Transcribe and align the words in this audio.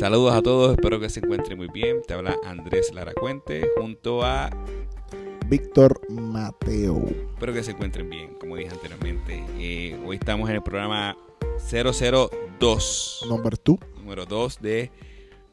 Saludos 0.00 0.32
a 0.32 0.40
todos, 0.40 0.72
espero 0.72 0.98
que 0.98 1.10
se 1.10 1.20
encuentren 1.20 1.58
muy 1.58 1.68
bien. 1.68 2.00
Te 2.00 2.14
habla 2.14 2.34
Andrés 2.46 2.90
Laracuente 2.94 3.68
junto 3.76 4.24
a 4.24 4.48
Víctor 5.46 6.00
Mateo. 6.08 7.04
Espero 7.34 7.52
que 7.52 7.62
se 7.62 7.72
encuentren 7.72 8.08
bien, 8.08 8.32
como 8.40 8.56
dije 8.56 8.70
anteriormente. 8.70 9.44
Eh, 9.58 10.00
hoy 10.06 10.16
estamos 10.16 10.48
en 10.48 10.56
el 10.56 10.62
programa 10.62 11.18
002. 11.70 13.26
Number 13.28 13.56
2. 13.62 13.78
Número 13.98 14.24
2 14.24 14.62
de 14.62 14.90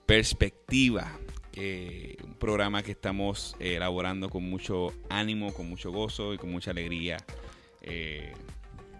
Perspectiva. 0.05 1.11
Eh, 1.51 2.15
un 2.23 2.35
programa 2.35 2.83
que 2.83 2.91
estamos 2.91 3.57
eh, 3.59 3.75
elaborando 3.75 4.29
con 4.29 4.49
mucho 4.49 4.93
ánimo, 5.09 5.53
con 5.53 5.67
mucho 5.67 5.91
gozo 5.91 6.33
y 6.33 6.37
con 6.37 6.49
mucha 6.49 6.71
alegría. 6.71 7.17
Eh, 7.81 8.31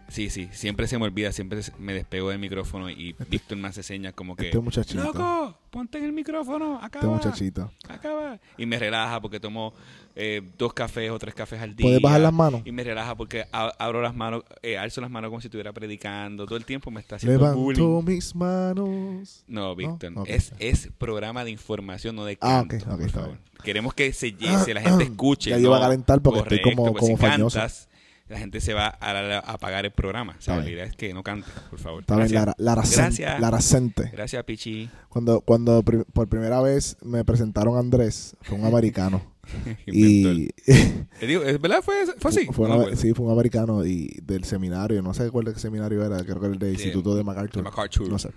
sí, 0.08 0.30
sí, 0.30 0.50
siempre 0.52 0.88
se 0.88 0.98
me 0.98 1.06
olvida, 1.06 1.32
siempre 1.32 1.62
me 1.80 1.94
despego 1.94 2.30
del 2.30 2.40
micrófono 2.40 2.90
y 2.90 3.16
Víctor 3.30 3.58
me 3.58 3.68
hace 3.68 3.84
señas 3.84 4.14
como 4.14 4.36
que... 4.36 4.48
Este 4.48 4.60
muchachito. 4.60 5.04
¡Loco! 5.04 5.58
Ponte 5.70 5.98
en 5.98 6.06
el 6.06 6.14
micrófono, 6.14 6.80
acaba. 6.82 7.06
Este 7.16 7.28
muchachito. 7.28 7.72
Acaba. 7.90 8.40
Y 8.58 8.66
me 8.66 8.80
relaja 8.80 9.20
porque 9.22 9.40
tomo 9.40 9.74
eh, 10.16 10.42
dos 10.58 10.74
cafés 10.74 11.12
o 11.12 11.20
tres 11.20 11.36
cafés 11.36 11.62
al 11.62 11.76
día. 11.76 11.86
¿Puedes 11.86 12.02
bajar 12.02 12.22
las 12.22 12.34
manos? 12.34 12.62
Y 12.66 12.72
me 12.72 12.84
relaja 12.84 13.16
porque 13.16 13.46
abro 13.52 14.02
las 14.02 14.16
manos, 14.16 14.44
eh, 14.64 14.78
alzo 14.78 15.02
las 15.02 15.12
manos 15.12 15.30
como 15.30 15.42
si 15.42 15.48
estuviera 15.48 15.74
predicando. 15.74 16.46
Todo 16.46 16.58
el 16.58 16.66
tiempo 16.66 16.90
me 16.90 17.00
está 17.02 17.18
haciendo 17.18 17.38
Levanto 17.38 17.60
bullying. 17.60 18.06
mis 18.06 18.34
manos. 18.34 19.44
No, 19.48 19.76
Víctor, 19.76 20.14
es, 20.26 20.54
es 20.60 20.90
programa 20.98 21.44
de 21.44 21.52
información, 21.52 22.16
no 22.16 22.26
de 22.26 22.38
Ah, 22.42 22.66
canto, 22.68 22.76
ok, 22.78 22.82
ok, 22.84 22.98
por 22.98 23.06
está 23.08 23.20
favor. 23.22 23.38
Queremos 23.64 23.94
que 23.94 24.14
se, 24.14 24.36
se 24.64 24.74
la 24.74 24.82
gente 24.82 25.04
escuche. 25.12 25.50
Ya 25.52 25.58
yo 25.58 25.64
iba 25.68 25.78
a 25.78 25.80
no, 25.80 25.86
calentar 25.86 26.22
porque 26.22 26.40
estoy 26.42 26.62
como- 26.62 26.92
pues 26.94 27.02
como 27.02 27.18
si 27.18 27.22
fañoso. 27.22 27.60
cantas, 27.60 27.87
la 28.30 28.38
gente 28.40 28.60
se 28.62 28.74
va 28.74 28.88
a, 28.88 29.12
a 29.12 29.40
apagar 29.40 29.86
el 29.86 29.92
programa. 29.92 30.36
O 30.38 30.42
sea, 30.42 30.58
la 30.58 30.70
idea 30.70 30.84
es 30.86 30.96
que 30.96 31.14
no 31.14 31.24
cante, 31.24 31.48
por 31.70 31.80
favor. 31.80 32.02
Está 32.02 32.16
bien, 32.16 32.28
Gracias. 32.30 32.56
Lara, 32.58 32.82
Lara, 32.82 32.82
Gracias. 32.90 33.40
Lara 33.40 33.62
Cente. 33.62 34.10
Gracias, 34.12 34.44
Pichi. 34.44 34.90
Cuando, 35.10 35.42
cuando 35.42 35.84
por 35.84 36.28
primera 36.28 36.62
vez 36.62 36.98
me 37.04 37.24
presentaron 37.24 37.76
a 37.76 37.80
Andrés, 37.80 38.36
fue 38.42 38.58
un 38.58 38.66
americano. 38.66 39.22
Y 39.86 40.50
digo, 41.26 41.42
¿Es 41.44 41.62
verdad? 41.62 41.82
¿Fue, 41.82 41.96
fue 42.20 42.32
así? 42.32 42.48
Fue 42.52 42.70
una- 42.70 42.94
sí, 42.98 43.14
fue 43.14 43.26
un 43.28 43.32
americano 43.32 43.86
y 43.86 44.20
del 44.24 44.44
seminario, 44.44 45.02
no 45.02 45.14
sé 45.14 45.32
cuál 45.32 45.56
seminario 45.58 46.04
era, 46.06 46.18
creo 46.24 46.40
que 46.42 46.46
era 46.48 46.54
el 46.54 46.60
del 46.60 46.70
De- 46.70 46.74
Instituto 46.74 47.16
de 47.16 47.24
MacArthur. 47.24 47.64
de 47.64 47.70
MacArthur. 47.70 48.10
No 48.10 48.20
sé. 48.20 48.30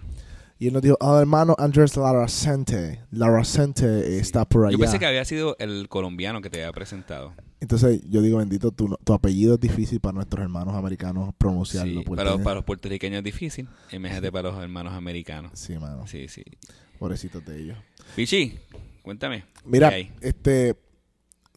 Y 0.60 0.66
él 0.68 0.74
nos 0.74 0.82
dijo, 0.82 0.96
ah, 1.00 1.18
hermano 1.20 1.56
Andrés 1.58 1.96
Laracente. 1.96 3.00
Laracente 3.10 4.18
está 4.18 4.44
por 4.44 4.66
allá. 4.66 4.72
Yo 4.72 4.78
pensé 4.78 4.98
que 4.98 5.06
había 5.06 5.24
sido 5.24 5.56
el 5.58 5.88
colombiano 5.88 6.40
que 6.42 6.50
te 6.50 6.58
había 6.62 6.72
presentado. 6.72 7.32
Entonces 7.60 8.02
yo 8.08 8.20
digo, 8.22 8.38
bendito, 8.38 8.70
tu, 8.70 8.94
tu 9.02 9.12
apellido 9.14 9.54
es 9.54 9.60
difícil 9.60 10.00
para 10.00 10.12
nuestros 10.12 10.42
hermanos 10.42 10.74
americanos 10.74 11.32
pronunciarlo. 11.38 12.00
Sí, 12.00 12.04
porque 12.06 12.16
para, 12.16 12.24
los- 12.30 12.34
tiene- 12.34 12.44
para 12.44 12.54
los 12.56 12.64
puertorriqueños 12.64 13.18
es 13.18 13.24
difícil. 13.24 13.68
Imagínate 13.90 14.30
para 14.30 14.50
los 14.50 14.62
hermanos 14.62 14.92
americanos. 14.92 15.52
Sí, 15.54 15.78
mano. 15.78 16.06
Sí, 16.06 16.28
sí. 16.28 16.44
Pobrecitos 16.98 17.44
de 17.46 17.58
ellos. 17.62 17.78
Pichi, 18.14 18.58
cuéntame. 19.02 19.44
Mira, 19.64 19.90
este, 20.20 20.76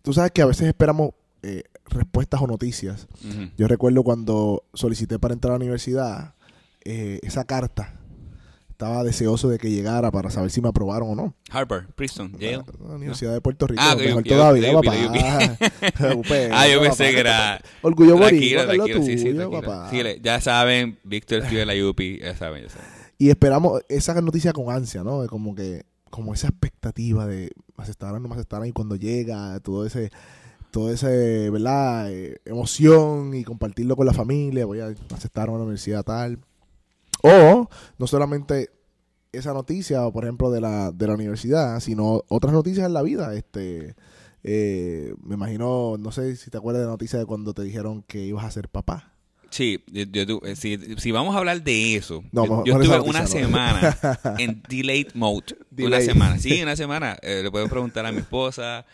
tú 0.02 0.14
sabes 0.14 0.32
que 0.32 0.42
a 0.42 0.46
veces 0.46 0.68
esperamos 0.68 1.12
eh, 1.42 1.64
respuestas 1.88 2.42
o 2.42 2.48
noticias. 2.48 3.08
Yo 3.58 3.68
recuerdo 3.68 4.02
cuando 4.04 4.64
solicité 4.74 5.20
para 5.20 5.34
entrar 5.34 5.52
a 5.52 5.58
la 5.58 5.64
universidad, 5.64 6.36
eh, 6.86 7.20
esa 7.24 7.44
carta, 7.44 8.00
estaba 8.84 9.04
deseoso 9.04 9.50
de 9.50 9.58
que 9.60 9.70
llegara 9.70 10.12
para 10.12 10.30
saber 10.30 10.52
si 10.52 10.62
me 10.62 10.70
aprobaron 10.70 11.10
o 11.12 11.16
no. 11.16 11.36
Harper, 11.50 11.88
Princeton, 11.96 12.34
Yale. 12.34 12.58
La, 12.58 12.88
la 12.90 12.96
Universidad 12.96 13.34
de 13.34 13.42
Puerto 13.42 13.68
Rico, 13.68 13.82
Ah, 13.84 13.96
mejor 13.96 14.24
yo- 14.24 14.36
todavía, 14.36 14.72
yo- 14.72 14.82
papá. 14.82 14.96
yo- 14.98 16.18
UP, 16.20 16.32
Ah, 16.52 16.68
yo 16.68 16.82
pensé 16.82 17.12
que 17.12 17.20
era... 17.20 17.62
Orgullo 17.82 18.18
boricua, 18.18 18.64
lo 18.74 18.86
sí, 18.88 19.18
sí, 19.18 19.34
papá. 19.34 19.90
Sí, 19.90 20.02
ya 20.22 20.42
saben, 20.42 20.98
Víctor 21.04 21.40
estudia 21.44 21.62
en 21.64 21.68
la 21.70 21.90
UP, 21.90 22.00
ya 22.20 22.36
saben, 22.36 22.64
ya 22.64 22.70
saben. 22.70 22.88
Y 23.18 23.30
esperamos 23.30 23.82
esa 23.90 24.20
noticia 24.22 24.52
con 24.54 24.70
ansia, 24.74 25.04
¿no? 25.04 25.26
Como 25.28 25.56
que, 25.56 25.86
como 26.10 26.34
esa 26.34 26.48
expectativa 26.48 27.26
de 27.26 27.52
me 27.78 27.84
aceptaran 27.84 28.16
o 28.16 28.20
no 28.20 28.28
me 28.28 28.36
aceptaran 28.36 28.68
y 28.68 28.72
cuando 28.72 28.96
llega 28.96 29.60
todo 29.62 29.86
ese, 29.86 30.12
todo 30.72 30.92
ese, 30.92 31.50
¿verdad? 31.50 32.12
Eh, 32.12 32.38
emoción 32.46 33.34
y 33.34 33.44
compartirlo 33.44 33.96
con 33.96 34.06
la 34.06 34.14
familia, 34.14 34.66
voy 34.66 34.80
a 34.82 34.94
aceptar 35.16 35.48
a 35.48 35.52
una 35.52 35.64
universidad 35.64 36.04
tal. 36.04 36.40
O 37.24 37.70
no 37.98 38.08
solamente 38.08 38.70
esa 39.32 39.54
noticia, 39.54 40.08
por 40.12 40.26
ejemplo, 40.26 40.52
de 40.52 40.62
la, 40.62 40.92
de 40.92 41.08
la 41.08 41.14
universidad, 41.16 41.80
sino 41.80 42.22
otras 42.28 42.54
noticias 42.54 42.86
en 42.86 42.94
la 42.94 43.02
vida. 43.02 43.34
Este, 43.34 43.96
eh, 44.44 45.14
me 45.24 45.36
imagino, 45.36 45.96
no 45.98 46.12
sé 46.12 46.36
si 46.36 46.52
te 46.52 46.58
acuerdas 46.58 46.82
de 46.82 46.86
la 46.88 46.92
noticia 46.92 47.18
de 47.18 47.26
cuando 47.26 47.54
te 47.54 47.64
dijeron 47.64 48.04
que 48.04 48.20
ibas 48.26 48.46
a 48.46 48.52
ser 48.52 48.70
papá. 48.70 49.14
Sí, 49.50 49.84
yo- 49.88 50.04
yo 50.26 50.40
eh, 50.44 50.56
si, 50.56 50.78
si 50.98 51.12
vamos 51.12 51.36
a 51.36 51.38
hablar 51.38 51.64
de 51.64 51.96
eso, 51.96 52.24
No, 52.32 52.46
yo, 52.66 52.78
mejor- 52.78 52.82
estuve 52.98 53.10
una 53.10 53.26
semana 53.28 53.98
en 54.40 54.62
delayed 54.68 55.14
mode. 55.14 55.56
Una 55.80 56.02
semana, 56.02 56.40
sí, 56.40 56.62
una 56.62 56.76
semana. 56.76 57.18
Eh, 57.22 57.42
le 57.44 57.52
puedo 57.52 57.68
preguntar 57.70 58.06
a 58.06 58.12
mi 58.12 58.20
esposa. 58.20 58.86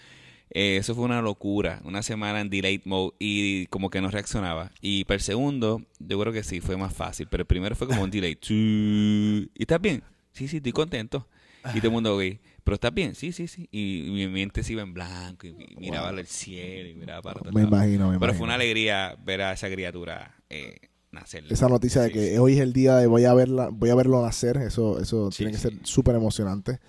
Eh, 0.51 0.77
eso 0.77 0.95
fue 0.95 1.05
una 1.05 1.21
locura, 1.21 1.81
una 1.85 2.01
semana 2.01 2.41
en 2.41 2.49
delayed 2.49 2.81
mode 2.85 3.15
y 3.19 3.67
como 3.67 3.89
que 3.89 4.01
no 4.01 4.09
reaccionaba. 4.09 4.71
Y 4.81 5.03
para 5.05 5.15
el 5.15 5.21
segundo, 5.21 5.83
yo 5.99 6.19
creo 6.19 6.33
que 6.33 6.43
sí, 6.43 6.59
fue 6.61 6.75
más 6.77 6.93
fácil. 6.93 7.27
Pero 7.29 7.41
el 7.41 7.47
primero 7.47 7.75
fue 7.75 7.87
como 7.87 8.01
un 8.03 8.09
delay. 8.11 8.37
¿Y 8.49 9.61
estás 9.61 9.81
bien? 9.81 10.03
Sí, 10.31 10.47
sí, 10.47 10.57
estoy 10.57 10.71
contento. 10.71 11.27
Y 11.73 11.79
todo 11.79 11.88
el 11.88 11.93
mundo, 11.93 12.15
güey, 12.15 12.39
¿pero 12.63 12.75
estás 12.75 12.93
bien? 12.93 13.15
Sí, 13.15 13.31
sí, 13.31 13.47
sí. 13.47 13.67
Y, 13.71 14.07
y 14.07 14.11
mi 14.11 14.27
mente 14.27 14.63
se 14.63 14.71
iba 14.73 14.81
en 14.81 14.93
blanco 14.93 15.45
y, 15.45 15.49
y 15.69 15.75
miraba 15.77 16.09
al 16.09 16.25
cielo 16.25 16.89
y 16.89 16.95
miraba 16.95 17.21
para 17.21 17.39
otro 17.41 17.51
Me 17.51 17.63
lado. 17.63 17.75
imagino, 17.75 18.09
me 18.09 18.17
Pero 18.17 18.31
imagino. 18.31 18.33
fue 18.33 18.45
una 18.45 18.53
alegría 18.55 19.15
ver 19.23 19.41
a 19.41 19.53
esa 19.53 19.69
criatura 19.69 20.41
eh, 20.49 20.77
nacer. 21.11 21.43
esa 21.49 21.67
noticia 21.67 22.01
de 22.01 22.11
que 22.11 22.31
sí. 22.31 22.38
hoy 22.38 22.53
es 22.53 22.59
el 22.61 22.71
día 22.73 22.95
de 22.95 23.07
voy 23.07 23.25
a 23.25 23.33
verla, 23.33 23.69
voy 23.71 23.89
a 23.89 23.95
verlo 23.95 24.21
nacer, 24.23 24.57
eso, 24.57 24.99
eso 25.01 25.31
Sí, 25.31 25.38
tiene 25.39 25.51
que 25.51 25.57
ser 25.57 25.73
súper 25.83 26.15
emocionante. 26.15 26.79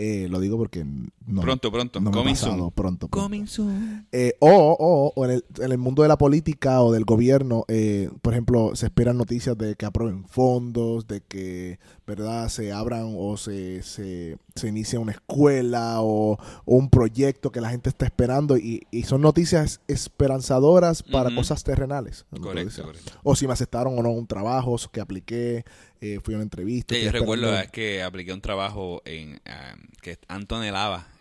Eh, 0.00 0.28
lo 0.30 0.38
digo 0.38 0.56
porque 0.56 0.84
no, 1.26 1.40
Pronto, 1.40 1.72
pronto. 1.72 2.00
no 2.00 2.12
Coming 2.12 2.34
pasado, 2.34 2.56
soon. 2.56 2.70
pronto, 2.70 3.08
pronto. 3.08 3.08
Coming 3.08 3.46
soon. 3.46 4.06
Eh, 4.12 4.34
o 4.38 4.76
o, 4.78 5.12
o 5.14 5.24
en, 5.24 5.32
el, 5.32 5.44
en 5.58 5.72
el 5.72 5.78
mundo 5.78 6.02
de 6.02 6.08
la 6.08 6.16
política 6.16 6.80
o 6.82 6.92
del 6.92 7.04
gobierno, 7.04 7.64
eh, 7.66 8.08
por 8.22 8.32
ejemplo, 8.32 8.76
se 8.76 8.86
esperan 8.86 9.16
noticias 9.18 9.58
de 9.58 9.74
que 9.74 9.86
aprueben 9.86 10.24
fondos, 10.28 11.08
de 11.08 11.20
que 11.22 11.80
verdad 12.08 12.48
se 12.48 12.72
abran 12.72 13.14
o 13.16 13.36
se, 13.36 13.82
se, 13.82 14.36
se 14.56 14.68
inicie 14.68 14.98
una 14.98 15.12
escuela 15.12 16.00
o, 16.00 16.32
o 16.32 16.74
un 16.76 16.90
proyecto 16.90 17.52
que 17.52 17.60
la 17.60 17.70
gente 17.70 17.88
está 17.88 18.06
esperando 18.06 18.56
y, 18.56 18.86
y 18.90 19.04
son 19.04 19.20
noticias 19.20 19.80
esperanzadoras 19.86 21.02
para 21.04 21.32
cosas 21.34 21.62
terrenales. 21.62 22.24
Correcto, 22.40 22.82
correcto. 22.82 23.12
O 23.22 23.36
si 23.36 23.46
me 23.46 23.52
aceptaron 23.52 23.96
o 23.98 24.02
no 24.02 24.10
un 24.10 24.26
trabajo 24.26 24.76
que 24.90 25.00
apliqué, 25.00 25.64
eh, 26.00 26.18
fui 26.22 26.34
a 26.34 26.38
una 26.38 26.44
entrevista. 26.44 26.94
Sí, 26.94 27.02
yo 27.02 27.12
recuerdo 27.12 27.52
que 27.70 28.02
apliqué 28.02 28.32
un 28.32 28.40
trabajo 28.40 29.02
en 29.04 29.40
que 30.02 30.18
Anton 30.28 30.64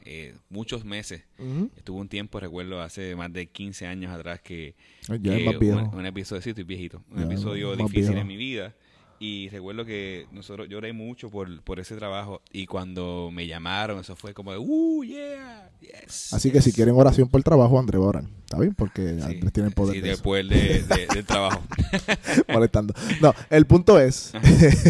eh, 0.10 0.36
muchos 0.50 0.86
meses. 0.86 1.24
Ujú. 1.38 1.70
Estuvo 1.76 2.00
un 2.00 2.08
tiempo, 2.08 2.40
recuerdo, 2.40 2.82
hace 2.82 3.16
más 3.16 3.32
de 3.34 3.48
15 3.48 3.88
años 3.88 4.12
atrás 4.12 4.40
que 4.42 4.76
Ya 5.10 5.20
que 5.20 5.40
es 5.40 5.46
más 5.46 5.60
viejo. 5.60 5.80
Un, 5.80 5.96
un 5.96 6.06
episodio, 6.06 6.42
sí, 6.42 6.50
estoy 6.52 6.64
viejito, 6.64 7.04
un 7.12 7.18
Ya, 7.20 7.26
episodio 7.26 7.76
difícil 7.76 8.02
viejo. 8.14 8.22
en 8.22 8.28
mi 8.28 8.38
vida. 8.38 8.74
Y 9.20 9.50
recuerdo 9.50 9.84
que 9.84 10.28
nosotros 10.32 10.68
lloré 10.70 10.94
mucho 10.94 11.32
por, 11.32 11.62
por 11.64 11.80
ese 11.80 11.96
trabajo. 11.96 12.42
Y 12.52 12.68
cuando 12.68 13.30
me 13.34 13.48
llamaron, 13.48 14.00
eso 14.00 14.16
fue 14.16 14.36
como 14.36 14.52
de, 14.52 14.60
¡Uh, 14.60 15.04
yeah! 15.04 15.72
Yes. 15.82 16.34
Así 16.34 16.52
que 16.52 16.62
si 16.62 16.70
yes". 16.70 16.76
quieren 16.76 16.94
oración 16.96 17.28
por 17.28 17.40
el 17.40 17.44
trabajo, 17.44 17.80
André 17.80 17.98
Boran. 17.98 18.30
¿Está 18.42 18.60
bien? 18.60 18.76
Porque 18.76 19.16
Sí, 19.16 19.22
Andrés 19.22 19.54
tiene 19.54 19.70
el 19.70 19.74
poder 19.76 19.96
sí, 19.96 20.02
de 20.02 20.08
eso. 20.12 20.18
después 20.18 20.48
de, 20.48 20.84
de- 20.84 21.08
del 21.16 21.26
trabajo. 21.26 21.64
molestando. 22.54 22.94
No, 23.20 23.34
el 23.50 23.66
punto 23.66 24.00
es, 24.00 24.34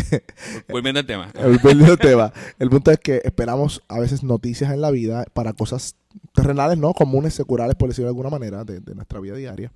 Volviendo 0.70 1.00
al 1.00 1.06
tema. 1.06 1.30
el, 1.36 1.60
punto 1.60 1.98
tema, 1.98 2.34
el 2.60 2.70
punto 2.70 2.92
es 2.92 3.00
que 3.00 3.22
esperamos 3.24 3.82
a 3.88 4.00
veces 4.00 4.24
noticias 4.24 4.72
en 4.74 4.82
la 4.82 4.92
vida 4.92 5.26
para 5.34 5.54
cosas 5.54 5.96
terrenales, 6.34 6.78
¿no? 6.78 6.94
Comunes, 6.94 7.34
seculares, 7.34 7.76
por 7.76 7.90
decirlo 7.90 8.08
de 8.08 8.12
alguna 8.12 8.30
manera, 8.30 8.64
de, 8.64 8.80
de 8.80 8.94
nuestra 8.96 9.20
vida 9.20 9.36
diaria. 9.36 9.72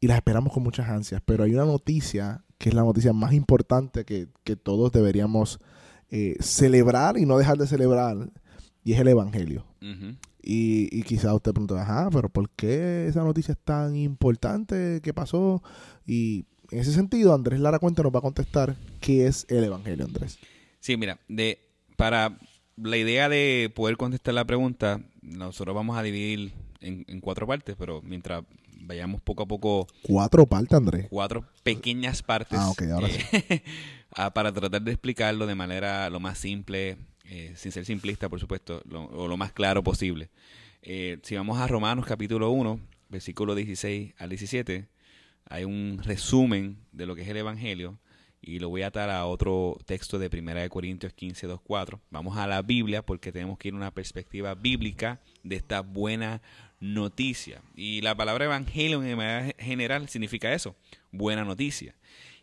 Y 0.00 0.06
las 0.06 0.16
esperamos 0.16 0.52
con 0.52 0.62
muchas 0.62 0.88
ansias. 0.88 1.20
Pero 1.24 1.44
hay 1.44 1.54
una 1.54 1.64
noticia 1.64 2.42
que 2.60 2.68
es 2.68 2.74
la 2.74 2.82
noticia 2.82 3.14
más 3.14 3.32
importante 3.32 4.04
que, 4.04 4.28
que 4.44 4.54
todos 4.54 4.92
deberíamos 4.92 5.60
eh, 6.10 6.36
celebrar 6.40 7.16
y 7.16 7.24
no 7.24 7.38
dejar 7.38 7.56
de 7.56 7.66
celebrar. 7.66 8.30
Y 8.84 8.92
es 8.92 9.00
el 9.00 9.08
Evangelio. 9.08 9.64
Y, 10.42 10.94
y 10.94 11.02
quizá 11.04 11.34
usted 11.34 11.52
pregunta, 11.52 11.80
ajá, 11.80 12.10
pero 12.12 12.28
¿por 12.28 12.50
qué 12.50 13.06
esa 13.06 13.24
noticia 13.24 13.52
es 13.52 13.58
tan 13.58 13.96
importante? 13.96 15.00
¿Qué 15.02 15.14
pasó? 15.14 15.62
Y 16.06 16.44
en 16.70 16.80
ese 16.80 16.92
sentido, 16.92 17.32
Andrés 17.32 17.60
Lara 17.60 17.78
Cuenta 17.78 18.02
nos 18.02 18.14
va 18.14 18.18
a 18.18 18.22
contestar 18.22 18.76
qué 19.00 19.26
es 19.26 19.46
el 19.48 19.64
Evangelio, 19.64 20.04
Andrés. 20.04 20.38
Sí, 20.80 20.98
mira, 20.98 21.18
de, 21.28 21.60
para 21.96 22.38
la 22.76 22.96
idea 22.98 23.30
de 23.30 23.72
poder 23.74 23.96
contestar 23.96 24.34
la 24.34 24.44
pregunta, 24.44 25.00
nosotros 25.22 25.74
vamos 25.74 25.96
a 25.96 26.02
dividir 26.02 26.52
en, 26.82 27.06
en 27.08 27.20
cuatro 27.20 27.46
partes, 27.46 27.74
pero 27.78 28.02
mientras 28.02 28.44
vayamos 28.90 29.20
poco 29.20 29.44
a 29.44 29.46
poco, 29.46 29.86
Cuatro 30.02 30.46
partes, 30.46 30.72
Andrés. 30.74 31.06
cuatro 31.10 31.44
pequeñas 31.62 32.22
partes 32.22 32.58
Ah, 32.60 32.70
ok, 32.70 32.82
ahora 32.92 33.08
eh, 33.08 33.62
ah, 34.16 34.32
para 34.34 34.52
tratar 34.52 34.82
de 34.82 34.90
explicarlo 34.90 35.46
de 35.46 35.54
manera 35.54 36.10
lo 36.10 36.18
más 36.18 36.38
simple, 36.38 36.96
eh, 37.24 37.52
sin 37.56 37.70
ser 37.70 37.84
simplista, 37.84 38.28
por 38.28 38.40
supuesto, 38.40 38.82
lo- 38.88 39.04
o 39.04 39.28
lo 39.28 39.36
más 39.36 39.52
claro 39.52 39.82
posible. 39.84 40.28
Eh, 40.82 41.18
si 41.22 41.36
vamos 41.36 41.58
a 41.60 41.66
Romanos 41.68 42.04
capítulo 42.04 42.50
1, 42.50 42.80
versículo 43.10 43.54
16 43.54 44.14
al 44.18 44.28
17, 44.30 44.88
hay 45.48 45.64
un 45.64 46.00
resumen 46.02 46.78
de 46.90 47.06
lo 47.06 47.14
que 47.14 47.22
es 47.22 47.28
el 47.28 47.36
Evangelio 47.36 47.98
y 48.42 48.58
lo 48.58 48.70
voy 48.70 48.82
a 48.82 48.86
atar 48.88 49.10
a 49.10 49.26
otro 49.26 49.78
texto 49.84 50.18
de 50.18 50.28
1 50.32 50.68
Corintios 50.70 51.12
15, 51.12 51.46
2, 51.46 51.60
4. 51.62 52.00
Vamos 52.10 52.36
a 52.38 52.46
la 52.46 52.62
Biblia 52.62 53.02
porque 53.02 53.30
tenemos 53.32 53.58
que 53.58 53.68
ir 53.68 53.74
a 53.74 53.76
una 53.76 53.90
perspectiva 53.90 54.54
bíblica 54.54 55.20
de 55.44 55.56
esta 55.56 55.82
buena 55.82 56.40
noticia. 56.80 57.62
Y 57.76 58.00
la 58.00 58.14
palabra 58.14 58.46
evangelio 58.46 59.02
en 59.02 59.16
manera 59.16 59.54
general 59.58 60.08
significa 60.08 60.52
eso, 60.52 60.74
buena 61.12 61.44
noticia. 61.44 61.94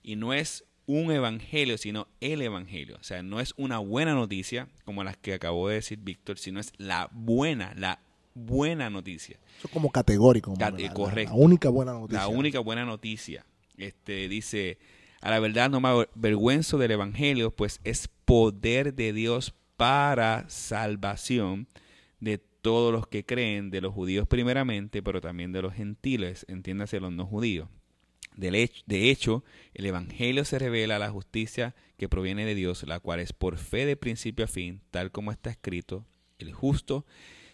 Y 0.03 0.15
no 0.15 0.33
es 0.33 0.63
un 0.85 1.11
evangelio, 1.11 1.77
sino 1.77 2.07
el 2.21 2.41
evangelio. 2.41 2.97
O 2.99 3.03
sea, 3.03 3.21
no 3.23 3.39
es 3.41 3.53
una 3.57 3.79
buena 3.79 4.13
noticia 4.13 4.69
como 4.85 5.03
las 5.03 5.17
que 5.17 5.33
acabó 5.33 5.67
de 5.67 5.75
decir 5.75 5.99
Víctor, 5.99 6.37
sino 6.37 6.59
es 6.59 6.71
la 6.77 7.09
buena, 7.11 7.73
la 7.75 7.99
buena 8.35 8.89
noticia. 8.89 9.37
Eso 9.57 9.67
es 9.67 9.73
como 9.73 9.91
categórico. 9.91 10.51
Como 10.53 10.59
Cate- 10.59 10.83
la, 10.83 10.87
la- 10.89 10.93
correcto. 10.93 11.33
La 11.35 11.39
única 11.43 11.69
buena 11.69 11.91
noticia. 11.93 12.19
La 12.21 12.27
única 12.29 12.59
buena 12.59 12.85
noticia. 12.85 13.45
Este 13.77 14.29
dice, 14.29 14.77
a 15.19 15.29
la 15.31 15.39
verdad 15.39 15.69
no 15.69 15.81
me 15.81 15.89
avergüenzo 15.89 16.77
del 16.77 16.91
evangelio, 16.91 17.51
pues 17.51 17.79
es 17.83 18.07
poder 18.25 18.93
de 18.93 19.11
Dios 19.13 19.53
para 19.75 20.45
salvación 20.49 21.67
de 22.19 22.41
todos 22.67 22.91
los 22.91 23.07
que 23.07 23.25
creen, 23.25 23.69
de 23.69 23.79
los 23.79 23.93
judíos 23.93 24.27
primeramente, 24.27 25.01
pero 25.01 25.21
también 25.21 25.53
de 25.53 25.61
los 25.61 25.73
gentiles, 25.73 26.45
entiéndase 26.49 26.99
los 26.99 27.13
no 27.13 27.25
judíos. 27.25 27.69
De 28.35 29.09
hecho, 29.09 29.45
el 29.73 29.85
Evangelio 29.85 30.43
se 30.43 30.59
revela 30.59 30.99
la 30.99 31.09
justicia 31.09 31.75
que 31.95 32.09
proviene 32.09 32.45
de 32.45 32.55
Dios, 32.55 32.83
la 32.85 32.99
cual 32.99 33.21
es 33.21 33.31
por 33.31 33.57
fe 33.57 33.85
de 33.85 33.95
principio 33.95 34.43
a 34.43 34.49
fin, 34.49 34.81
tal 34.91 35.11
como 35.11 35.31
está 35.31 35.49
escrito, 35.49 36.05
el 36.39 36.51
justo 36.51 37.05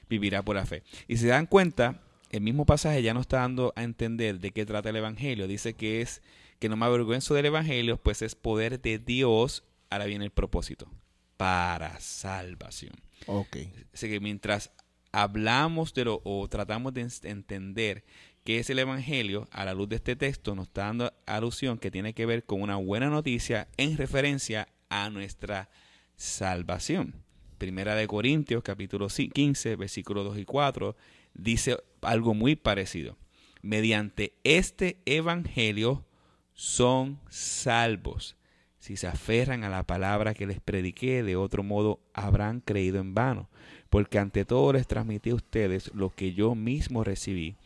vivirá 0.09 0.41
por 0.41 0.55
la 0.55 0.65
fe. 0.65 0.81
Y 1.07 1.17
si 1.17 1.25
se 1.25 1.27
dan 1.27 1.45
cuenta, 1.45 2.01
el 2.31 2.41
mismo 2.41 2.65
pasaje 2.65 3.03
ya 3.03 3.13
nos 3.13 3.21
está 3.21 3.37
dando 3.37 3.71
a 3.75 3.83
entender 3.83 4.39
de 4.39 4.49
qué 4.49 4.65
trata 4.65 4.89
el 4.89 4.95
Evangelio. 4.95 5.47
Dice 5.47 5.75
que 5.75 6.01
es 6.01 6.23
que 6.57 6.69
no 6.69 6.75
me 6.75 6.87
avergüenzo 6.87 7.35
del 7.35 7.45
Evangelio, 7.45 7.97
pues 7.97 8.23
es 8.23 8.33
poder 8.33 8.81
de 8.81 8.97
Dios. 8.97 9.63
Ahora 9.91 10.05
viene 10.05 10.25
el 10.25 10.31
propósito, 10.31 10.89
para 11.37 11.99
salvación. 11.99 12.95
Ok. 13.27 13.57
Así 13.93 14.09
que 14.09 14.19
mientras 14.19 14.71
hablamos 15.13 15.93
de 15.93 16.03
lo 16.05 16.21
o 16.25 16.47
tratamos 16.49 16.93
de 16.93 17.01
en- 17.01 17.09
entender 17.23 18.03
qué 18.43 18.59
es 18.59 18.69
el 18.69 18.79
Evangelio, 18.79 19.47
a 19.51 19.63
la 19.63 19.73
luz 19.73 19.87
de 19.87 19.95
este 19.95 20.17
texto 20.17 20.53
nos 20.55 20.67
está 20.67 20.87
dando 20.87 21.13
alusión 21.25 21.77
que 21.77 21.91
tiene 21.91 22.13
que 22.13 22.25
ver 22.25 22.43
con 22.43 22.61
una 22.61 22.75
buena 22.75 23.09
noticia 23.09 23.69
en 23.77 23.95
referencia 23.95 24.67
a 24.89 25.09
nuestra 25.09 25.69
salvación. 26.17 27.15
Primera 27.57 27.95
de 27.95 28.07
Corintios, 28.07 28.63
capítulo 28.63 29.07
ci- 29.07 29.31
15, 29.31 29.75
versículos 29.75 30.25
2 30.25 30.37
y 30.39 30.45
4, 30.45 30.95
dice 31.33 31.77
algo 32.01 32.33
muy 32.33 32.55
parecido. 32.55 33.17
Mediante 33.61 34.33
este 34.43 34.97
Evangelio 35.05 36.05
son 36.53 37.19
salvos 37.29 38.35
si 38.79 38.97
se 38.97 39.07
aferran 39.07 39.63
a 39.63 39.69
la 39.69 39.83
palabra 39.83 40.33
que 40.33 40.45
les 40.45 40.59
prediqué, 40.59 41.23
de 41.23 41.37
otro 41.37 41.63
modo 41.63 42.01
habrán 42.13 42.59
creído 42.59 42.99
en 42.99 43.13
vano. 43.13 43.49
Porque 43.93 44.17
ante 44.17 44.43
todo 44.43 44.73
les 44.73 44.87
transmití 44.87 45.29
a 45.29 45.35
ustedes 45.35 45.93
lo 45.93 46.09
que 46.09 46.33
yo 46.33 46.55
mismo 46.55 47.03
recibí, 47.03 47.57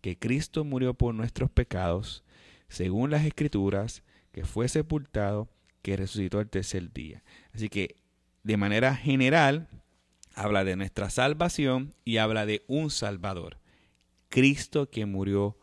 que 0.00 0.18
Cristo 0.18 0.64
murió 0.64 0.94
por 0.94 1.14
nuestros 1.14 1.50
pecados, 1.50 2.24
según 2.68 3.10
las 3.10 3.26
escrituras, 3.26 4.02
que 4.32 4.46
fue 4.46 4.66
sepultado, 4.68 5.46
que 5.82 5.98
resucitó 5.98 6.40
el 6.40 6.48
tercer 6.48 6.90
día. 6.94 7.22
Así 7.52 7.68
que, 7.68 7.96
de 8.44 8.56
manera 8.56 8.96
general, 8.96 9.68
habla 10.34 10.64
de 10.64 10.74
nuestra 10.76 11.10
salvación 11.10 11.92
y 12.02 12.16
habla 12.16 12.46
de 12.46 12.64
un 12.66 12.88
Salvador, 12.88 13.58
Cristo 14.30 14.88
que 14.88 15.04
murió 15.04 15.58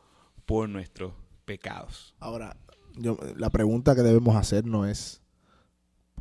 por 0.45 0.69
nuestros 0.69 1.13
pecados. 1.45 2.13
Ahora, 2.19 2.55
yo, 2.95 3.17
la 3.37 3.49
pregunta 3.49 3.95
que 3.95 4.03
debemos 4.03 4.35
hacer 4.35 4.65
no 4.67 4.85
es 4.85 5.19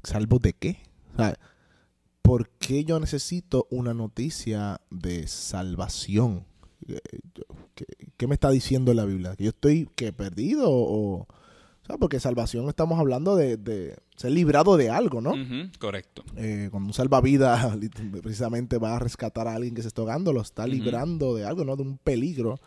¿salvo 0.02 0.38
de 0.38 0.54
qué? 0.54 0.80
O 1.12 1.16
sea, 1.18 1.38
¿por 2.30 2.48
qué 2.48 2.84
yo 2.84 3.00
necesito 3.00 3.66
una 3.70 3.92
noticia 3.92 4.80
de 4.88 5.26
salvación? 5.26 6.44
Eh, 6.86 7.00
¿Qué, 7.74 7.84
qué 8.16 8.26
me 8.28 8.34
está 8.34 8.50
diciendo 8.50 8.94
la 8.94 9.04
Biblia? 9.04 9.34
¿Que 9.34 9.42
yo 9.42 9.50
estoy 9.50 9.88
que 9.96 10.12
perdido 10.12 10.70
o...? 10.70 11.22
o 11.22 11.26
sea, 11.84 11.96
porque 11.98 12.20
salvación 12.20 12.68
estamos 12.68 13.00
hablando 13.00 13.34
de, 13.34 13.56
de 13.56 13.96
ser 14.14 14.30
librado 14.30 14.76
de 14.76 14.90
algo, 14.90 15.20
¿no? 15.20 15.32
Correcto. 15.80 16.22
Eh, 16.36 16.68
cuando 16.70 16.86
un 16.90 16.92
salvavidas 16.94 17.76
precisamente 18.22 18.78
va 18.78 18.94
a 18.94 19.00
rescatar 19.00 19.48
a 19.48 19.56
alguien 19.56 19.74
que 19.74 19.82
se 19.82 19.88
está 19.88 20.02
ahogando, 20.02 20.32
lo 20.32 20.40
está 20.40 20.68
librando 20.68 21.34
de 21.34 21.44
algo, 21.46 21.64
¿no? 21.64 21.74
De 21.74 21.82
un 21.82 21.98
peligro. 21.98 22.60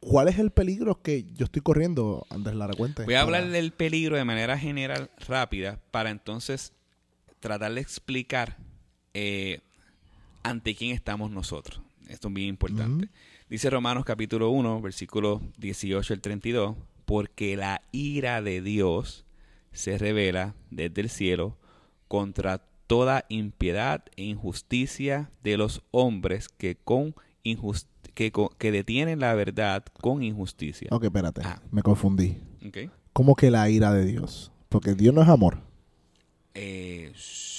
¿Cuál 0.00 0.26
es 0.26 0.40
el 0.40 0.50
peligro 0.50 1.00
que 1.00 1.22
yo 1.36 1.44
estoy 1.44 1.62
corriendo, 1.62 2.26
Andrés 2.28 2.56
Lara? 2.56 2.74
Cuente. 2.74 3.04
Voy 3.04 3.14
a 3.14 3.24
Para- 3.24 3.38
hablar 3.38 3.52
del 3.52 3.70
peligro 3.70 4.16
de 4.16 4.24
manera 4.24 4.58
general, 4.58 5.10
rápida, 5.28 5.78
para 5.92 6.10
entonces 6.10 6.72
tratar 7.38 7.72
de 7.72 7.82
explicar 7.82 8.65
eh, 9.18 9.60
ante 10.42 10.74
quién 10.74 10.92
estamos 10.94 11.30
nosotros. 11.30 11.80
Esto 12.08 12.28
es 12.28 12.34
bien 12.34 12.48
importante. 12.48 13.08
Dice 13.48 13.70
Romanos 13.70 14.04
capítulo 14.04 14.50
1, 14.50 14.80
versículo 14.82 15.40
18 15.58 16.12
al 16.14 16.20
32, 16.20 16.76
porque 17.06 17.56
la 17.56 17.80
ira 17.92 18.42
de 18.42 18.60
Dios 18.60 19.24
se 19.72 19.96
revela 19.96 20.54
desde 20.70 21.00
el 21.00 21.08
cielo 21.08 21.56
contra 22.08 22.58
toda 22.86 23.24
impiedad 23.28 24.04
e 24.16 24.24
injusticia 24.24 25.30
de 25.42 25.56
los 25.56 25.82
hombres 25.90 26.48
que 26.48 26.76
con 26.76 27.14
injust- 27.44 27.86
que, 28.14 28.32
que 28.58 28.70
detienen 28.70 29.20
la 29.20 29.34
verdad 29.34 29.84
con 30.00 30.22
injusticia. 30.22 30.88
Ok, 30.92 31.04
espérate. 31.04 31.40
Ah. 31.44 31.60
Me 31.70 31.82
confundí. 31.82 32.36
¿Ok? 32.66 32.90
¿Cómo 33.12 33.34
que 33.34 33.50
la 33.50 33.68
ira 33.70 33.92
de 33.92 34.04
Dios? 34.04 34.52
Porque 34.68 34.94
Dios 34.94 35.14
no 35.14 35.22
es 35.22 35.28
amor. 35.28 35.62
Eh, 36.54 37.12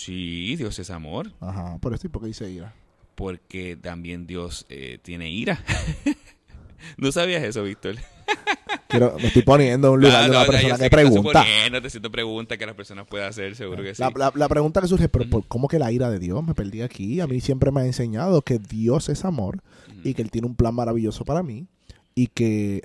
sí, 0.07 0.55
Dios 0.55 0.79
es 0.79 0.89
amor, 0.89 1.31
Ajá, 1.39 1.77
por 1.79 1.93
eso 1.93 2.07
y 2.07 2.09
porque 2.09 2.27
dice 2.27 2.49
ira. 2.49 2.73
porque 3.15 3.75
también 3.75 4.25
Dios 4.27 4.65
eh, 4.69 4.99
tiene 5.01 5.29
ira. 5.29 5.63
¿No 6.97 7.11
sabías 7.11 7.43
eso, 7.43 7.63
Víctor? 7.63 7.95
Quiero, 8.87 9.17
me 9.19 9.27
estoy 9.27 9.41
poniendo 9.41 9.89
en 9.89 9.93
un 9.95 10.01
lugar 10.01 10.15
Ah, 10.17 10.23
de 10.23 10.29
una 10.29 10.39
no, 10.41 10.45
persona 10.47 10.77
que 10.77 10.85
estás 10.85 10.89
pregunta. 10.89 11.41
suponiendo, 11.43 11.81
te 11.81 11.89
siento 11.89 12.09
pregunta 12.11 12.57
que 12.57 12.65
las 12.65 12.75
personas 12.75 13.05
puedan 13.07 13.29
hacer, 13.29 13.55
seguro 13.55 13.83
que 13.83 13.93
sí. 13.93 14.01
La, 14.01 14.11
la- 14.15 14.31
la 14.33 14.47
pregunta 14.47 14.79
que 14.81 14.87
surge, 14.87 15.09
pero 15.09 15.29
¿por- 15.29 15.45
¿cómo 15.47 15.67
que 15.67 15.77
la 15.79 15.91
ira 15.91 16.09
de 16.09 16.19
Dios? 16.19 16.41
Me 16.45 16.53
perdí 16.53 16.81
aquí. 16.81 17.19
A 17.19 17.27
mí 17.27 17.41
siempre 17.41 17.71
me 17.71 17.81
ha 17.81 17.85
enseñado 17.85 18.41
que 18.43 18.59
Dios 18.59 19.09
es 19.09 19.25
amor 19.25 19.61
y 20.03 20.13
que 20.13 20.21
Él 20.21 20.31
tiene 20.31 20.47
un 20.47 20.55
plan 20.55 20.73
maravilloso 20.73 21.25
para 21.25 21.43
mí 21.43 21.67
y 22.15 22.27
que 22.27 22.83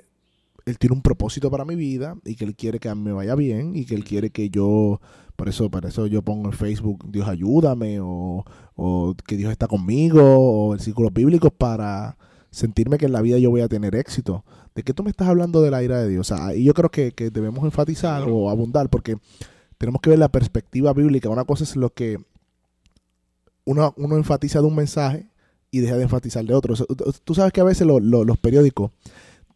Él 0.65 0.77
tiene 0.77 0.93
un 0.95 1.01
propósito 1.01 1.49
para 1.49 1.63
mi 1.63 1.75
vida 1.75 2.17
y 2.25 2.35
que 2.35 2.43
Él 2.43 2.55
quiere 2.55 2.79
que 2.79 2.89
a 2.89 2.95
mí 2.95 3.01
me 3.01 3.13
vaya 3.13 3.35
bien 3.35 3.73
y 3.75 3.85
que 3.85 3.95
Él 3.95 4.03
quiere 4.03 4.29
que 4.29 4.49
yo, 4.49 4.99
por 5.35 5.49
eso, 5.49 5.69
por 5.69 5.85
eso 5.85 6.07
yo 6.07 6.21
pongo 6.21 6.45
en 6.47 6.53
Facebook 6.53 7.05
Dios 7.11 7.27
ayúdame 7.27 7.99
o, 7.99 8.45
o 8.75 9.15
que 9.27 9.35
Dios 9.37 9.51
está 9.51 9.67
conmigo 9.67 10.21
o 10.23 10.69
versículos 10.71 11.11
bíblicos 11.13 11.51
para 11.51 12.17
sentirme 12.51 12.97
que 12.97 13.07
en 13.07 13.13
la 13.13 13.21
vida 13.21 13.37
yo 13.39 13.49
voy 13.49 13.61
a 13.61 13.67
tener 13.67 13.95
éxito. 13.95 14.45
¿De 14.75 14.83
qué 14.83 14.93
tú 14.93 15.03
me 15.03 15.09
estás 15.09 15.27
hablando 15.27 15.61
de 15.61 15.71
la 15.71 15.81
ira 15.83 15.99
de 15.99 16.09
Dios? 16.09 16.31
O 16.31 16.35
sea, 16.35 16.47
ahí 16.47 16.63
yo 16.63 16.73
creo 16.73 16.89
que, 16.89 17.11
que 17.11 17.29
debemos 17.31 17.63
enfatizar 17.65 18.23
o 18.29 18.49
abundar 18.49 18.89
porque 18.89 19.17
tenemos 19.77 20.01
que 20.01 20.09
ver 20.11 20.19
la 20.19 20.29
perspectiva 20.29 20.93
bíblica. 20.93 21.29
Una 21.29 21.45
cosa 21.45 21.63
es 21.63 21.75
lo 21.75 21.89
que 21.91 22.17
uno, 23.65 23.93
uno 23.97 24.17
enfatiza 24.17 24.59
de 24.59 24.65
un 24.67 24.75
mensaje 24.75 25.27
y 25.71 25.79
deja 25.79 25.95
de 25.97 26.03
enfatizar 26.03 26.43
de 26.45 26.53
otro. 26.53 26.73
O 26.73 26.75
sea, 26.75 26.85
tú- 26.85 26.95
tú 27.23 27.35
sabes 27.35 27.51
que 27.53 27.61
a 27.61 27.65
veces 27.65 27.87
lo- 27.87 27.99
lo- 27.99 28.23
los 28.23 28.37
periódicos 28.37 28.91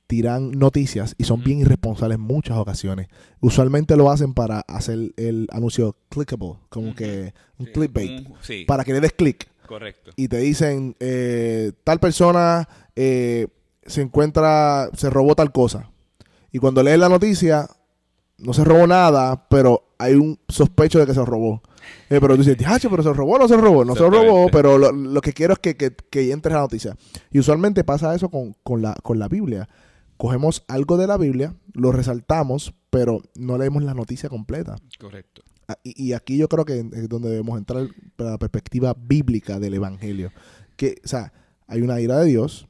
tiran 0.07 0.51
noticias 0.51 1.15
y 1.17 1.25
son 1.25 1.43
bien 1.43 1.59
irresponsables 1.59 2.15
en 2.15 2.21
muchas 2.21 2.57
ocasiones. 2.57 3.07
Usualmente 3.41 3.95
lo 3.97 4.09
hacen 4.09 4.33
para 4.33 4.61
hacer 4.61 5.13
el 5.17 5.47
anuncio 5.51 5.95
clickable, 6.09 6.53
como 6.69 6.95
que 6.95 7.33
un 7.59 7.65
Sí, 7.67 7.71
clickbait, 7.73 8.27
un- 8.27 8.33
sí, 8.41 8.65
para 8.65 8.83
que 8.85 8.93
le 8.93 9.01
des 9.01 9.11
click 9.13 9.47
correcto. 9.67 10.11
y 10.15 10.27
te 10.29 10.37
dicen 10.37 10.95
eh, 10.99 11.73
tal 11.83 11.99
persona 11.99 12.67
eh, 12.95 13.47
se 13.85 14.01
encuentra, 14.01 14.89
se 14.95 15.09
robó 15.09 15.35
tal 15.35 15.51
cosa. 15.51 15.89
Y 16.51 16.59
cuando 16.59 16.81
lees 16.81 16.97
la 16.99 17.09
noticia, 17.09 17.67
no 18.37 18.53
se 18.53 18.63
robó 18.63 18.87
nada, 18.87 19.47
pero 19.49 19.83
hay 19.97 20.13
un 20.15 20.39
sospecho 20.47 20.99
de 20.99 21.05
que 21.05 21.13
se 21.13 21.23
robó. 21.25 21.61
Eh, 22.09 22.19
pero 22.21 22.35
tú 22.35 22.37
dices, 22.43 22.57
"Diache, 22.57 22.89
pero 22.89 23.03
se 23.03 23.11
robó 23.13 23.33
o 23.35 23.39
no 23.39 23.47
se 23.47 23.57
robó. 23.57 23.83
No 23.85 23.95
se 23.95 24.09
robó, 24.09 24.47
pero 24.51 24.77
lo, 24.77 24.91
lo 24.91 25.21
que 25.21 25.33
quiero 25.33 25.53
es 25.53 25.59
que, 25.59 25.75
que, 25.75 25.91
que 26.09 26.31
entres 26.31 26.53
a 26.53 26.57
la 26.57 26.61
noticia. 26.63 26.95
Y 27.31 27.39
usualmente 27.39 27.83
pasa 27.83 28.13
eso 28.15 28.29
con, 28.29 28.55
con, 28.63 28.81
la, 28.81 28.93
con 29.03 29.19
la 29.19 29.27
Biblia. 29.27 29.67
Cogemos 30.17 30.63
algo 30.67 30.97
de 30.97 31.07
la 31.07 31.17
Biblia, 31.17 31.55
lo 31.73 31.91
resaltamos, 31.91 32.73
pero 32.89 33.21
no 33.35 33.57
leemos 33.57 33.83
la 33.83 33.93
noticia 33.93 34.29
completa. 34.29 34.75
Correcto. 34.99 35.43
Ah, 35.67 35.77
Y, 35.83 36.07
y 36.09 36.13
aquí 36.13 36.37
yo 36.37 36.47
creo 36.49 36.65
que 36.65 36.79
es 36.79 37.09
donde 37.09 37.29
debemos 37.29 37.57
entrar 37.57 37.87
para 38.15 38.31
la 38.31 38.37
perspectiva 38.37 38.95
bíblica 38.97 39.59
del 39.59 39.75
Evangelio. 39.75 40.31
Que, 40.75 40.99
o 41.03 41.07
sea, 41.07 41.33
hay 41.67 41.81
una 41.81 41.99
ira 42.01 42.17
de 42.19 42.25
Dios 42.27 42.67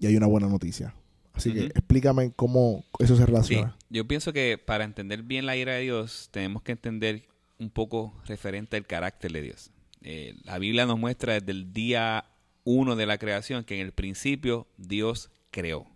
y 0.00 0.06
hay 0.06 0.16
una 0.16 0.26
buena 0.26 0.48
noticia. 0.48 0.94
Así 1.34 1.52
que 1.52 1.66
explícame 1.66 2.32
cómo 2.34 2.84
eso 2.98 3.14
se 3.14 3.22
Sí, 3.22 3.26
relaciona. 3.26 3.76
yo 3.90 4.08
pienso 4.08 4.32
que 4.32 4.56
para 4.56 4.84
entender 4.84 5.22
bien 5.22 5.44
la 5.44 5.54
ira 5.56 5.74
de 5.74 5.82
Dios 5.82 6.30
tenemos 6.32 6.62
que 6.62 6.72
entender 6.72 7.24
un 7.58 7.68
poco 7.70 8.14
referente 8.24 8.76
al 8.78 8.86
carácter 8.86 9.32
de 9.32 9.42
Dios. 9.42 9.70
Eh, 10.00 10.34
la 10.44 10.58
Biblia 10.58 10.86
nos 10.86 10.98
muestra 10.98 11.34
desde 11.34 11.52
el 11.52 11.72
día 11.74 12.24
uno 12.64 12.96
de 12.96 13.04
la 13.06 13.18
creación 13.18 13.64
que 13.64 13.78
en 13.78 13.84
el 13.86 13.92
principio 13.92 14.66
Dios 14.78 15.30
creó. 15.50 15.86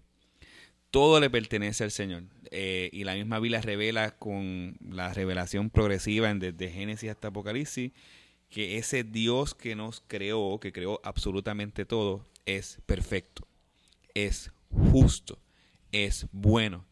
Todo 0.91 1.21
le 1.21 1.31
pertenece 1.31 1.85
al 1.85 1.91
Señor. 1.91 2.25
Eh, 2.51 2.91
y 2.93 3.05
la 3.05 3.15
misma 3.15 3.39
Biblia 3.39 3.61
revela 3.61 4.11
con 4.17 4.77
la 4.89 5.13
revelación 5.15 5.71
progresiva 5.71 6.33
desde 6.35 6.71
Génesis 6.71 7.11
hasta 7.11 7.29
Apocalipsis 7.29 7.93
que 8.51 8.79
ese 8.79 9.05
Dios 9.05 9.55
que 9.55 9.77
nos 9.77 10.03
creó, 10.07 10.59
que 10.59 10.73
creó 10.73 11.01
absolutamente 11.05 11.85
todo, 11.85 12.27
es 12.47 12.79
perfecto, 12.85 13.47
es 14.15 14.51
justo, 14.71 15.39
es 15.93 16.27
bueno, 16.33 16.85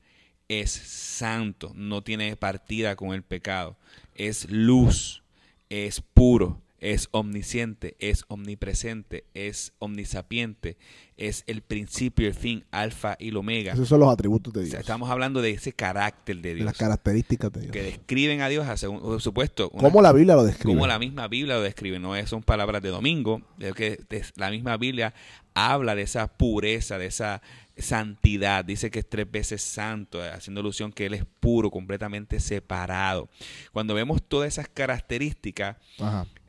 es 0.47 0.71
santo, 0.71 1.73
no 1.75 2.03
tiene 2.03 2.37
partida 2.37 2.95
con 2.95 3.13
el 3.13 3.25
pecado, 3.25 3.77
es 4.15 4.49
luz, 4.49 5.23
es 5.69 6.01
puro, 6.01 6.63
es 6.81 7.09
omnisciente, 7.11 7.97
es 7.99 8.25
omnipresente, 8.29 9.25
es 9.35 9.73
omnisapiente, 9.81 10.77
es 11.17 11.43
el 11.49 11.63
principio 11.63 12.27
y 12.27 12.29
el 12.29 12.35
fin, 12.35 12.65
alfa 12.71 13.17
y 13.19 13.29
el 13.29 13.37
omega. 13.37 13.73
Esos 13.73 13.89
son 13.89 13.99
los 14.01 14.09
atributos 14.13 14.53
de 14.53 14.61
O 14.61 14.63
Dios. 14.63 14.71
sea, 14.71 14.81
estamos 14.81 15.11
hablando 15.11 15.43
de 15.43 15.51
ese 15.51 15.73
carácter 15.73 16.37
de 16.37 16.49
de 16.51 16.55
Dios 16.55 16.67
las 16.67 16.77
características 16.79 17.53
de 17.53 17.61
Dios. 17.63 17.73
que 17.73 17.83
describen 17.83 18.41
a 18.43 18.49
Dios, 18.49 18.67
a 18.69 18.77
según- 18.77 19.01
por 19.01 19.21
supuesto, 19.21 19.71
una- 19.73 19.83
¿Cómo 19.83 20.01
la 20.03 20.13
Biblia 20.13 20.37
lo 20.37 20.45
describe? 20.45 20.75
como 20.75 20.87
la 20.87 20.99
misma 21.01 21.27
Biblia 21.29 21.55
lo 21.57 21.63
describe, 21.63 21.99
no 21.99 22.15
son 22.27 22.43
palabras 22.43 22.81
de 22.83 22.91
domingo, 22.91 23.43
es 23.59 23.75
que 23.75 23.99
la 24.37 24.51
misma 24.51 24.77
Biblia 24.77 25.13
habla 25.55 25.97
de 25.97 26.03
esa 26.03 26.29
pureza, 26.29 26.97
de 26.99 27.07
esa 27.07 27.43
santidad, 27.79 28.65
dice 28.65 28.91
que 28.91 29.01
es 29.01 29.09
tres 29.09 29.31
veces 29.31 29.63
santo, 29.63 30.23
haciendo 30.23 30.61
alusión 30.61 30.93
que 30.93 31.07
Él 31.07 31.15
es 31.15 31.25
puro, 31.41 31.71
completamente 31.71 32.41
separado. 32.41 33.29
Cuando 33.73 33.95
vemos 33.95 34.23
todas 34.23 34.49
esas 34.49 34.69
características, 34.69 35.77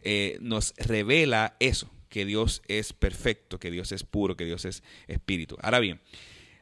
eh, 0.03 0.38
nos 0.41 0.74
revela 0.77 1.55
eso, 1.59 1.91
que 2.09 2.25
Dios 2.25 2.62
es 2.67 2.93
perfecto, 2.93 3.59
que 3.59 3.71
Dios 3.71 3.91
es 3.91 4.03
puro, 4.03 4.36
que 4.36 4.45
Dios 4.45 4.65
es 4.65 4.83
espíritu. 5.07 5.57
Ahora 5.62 5.79
bien, 5.79 6.01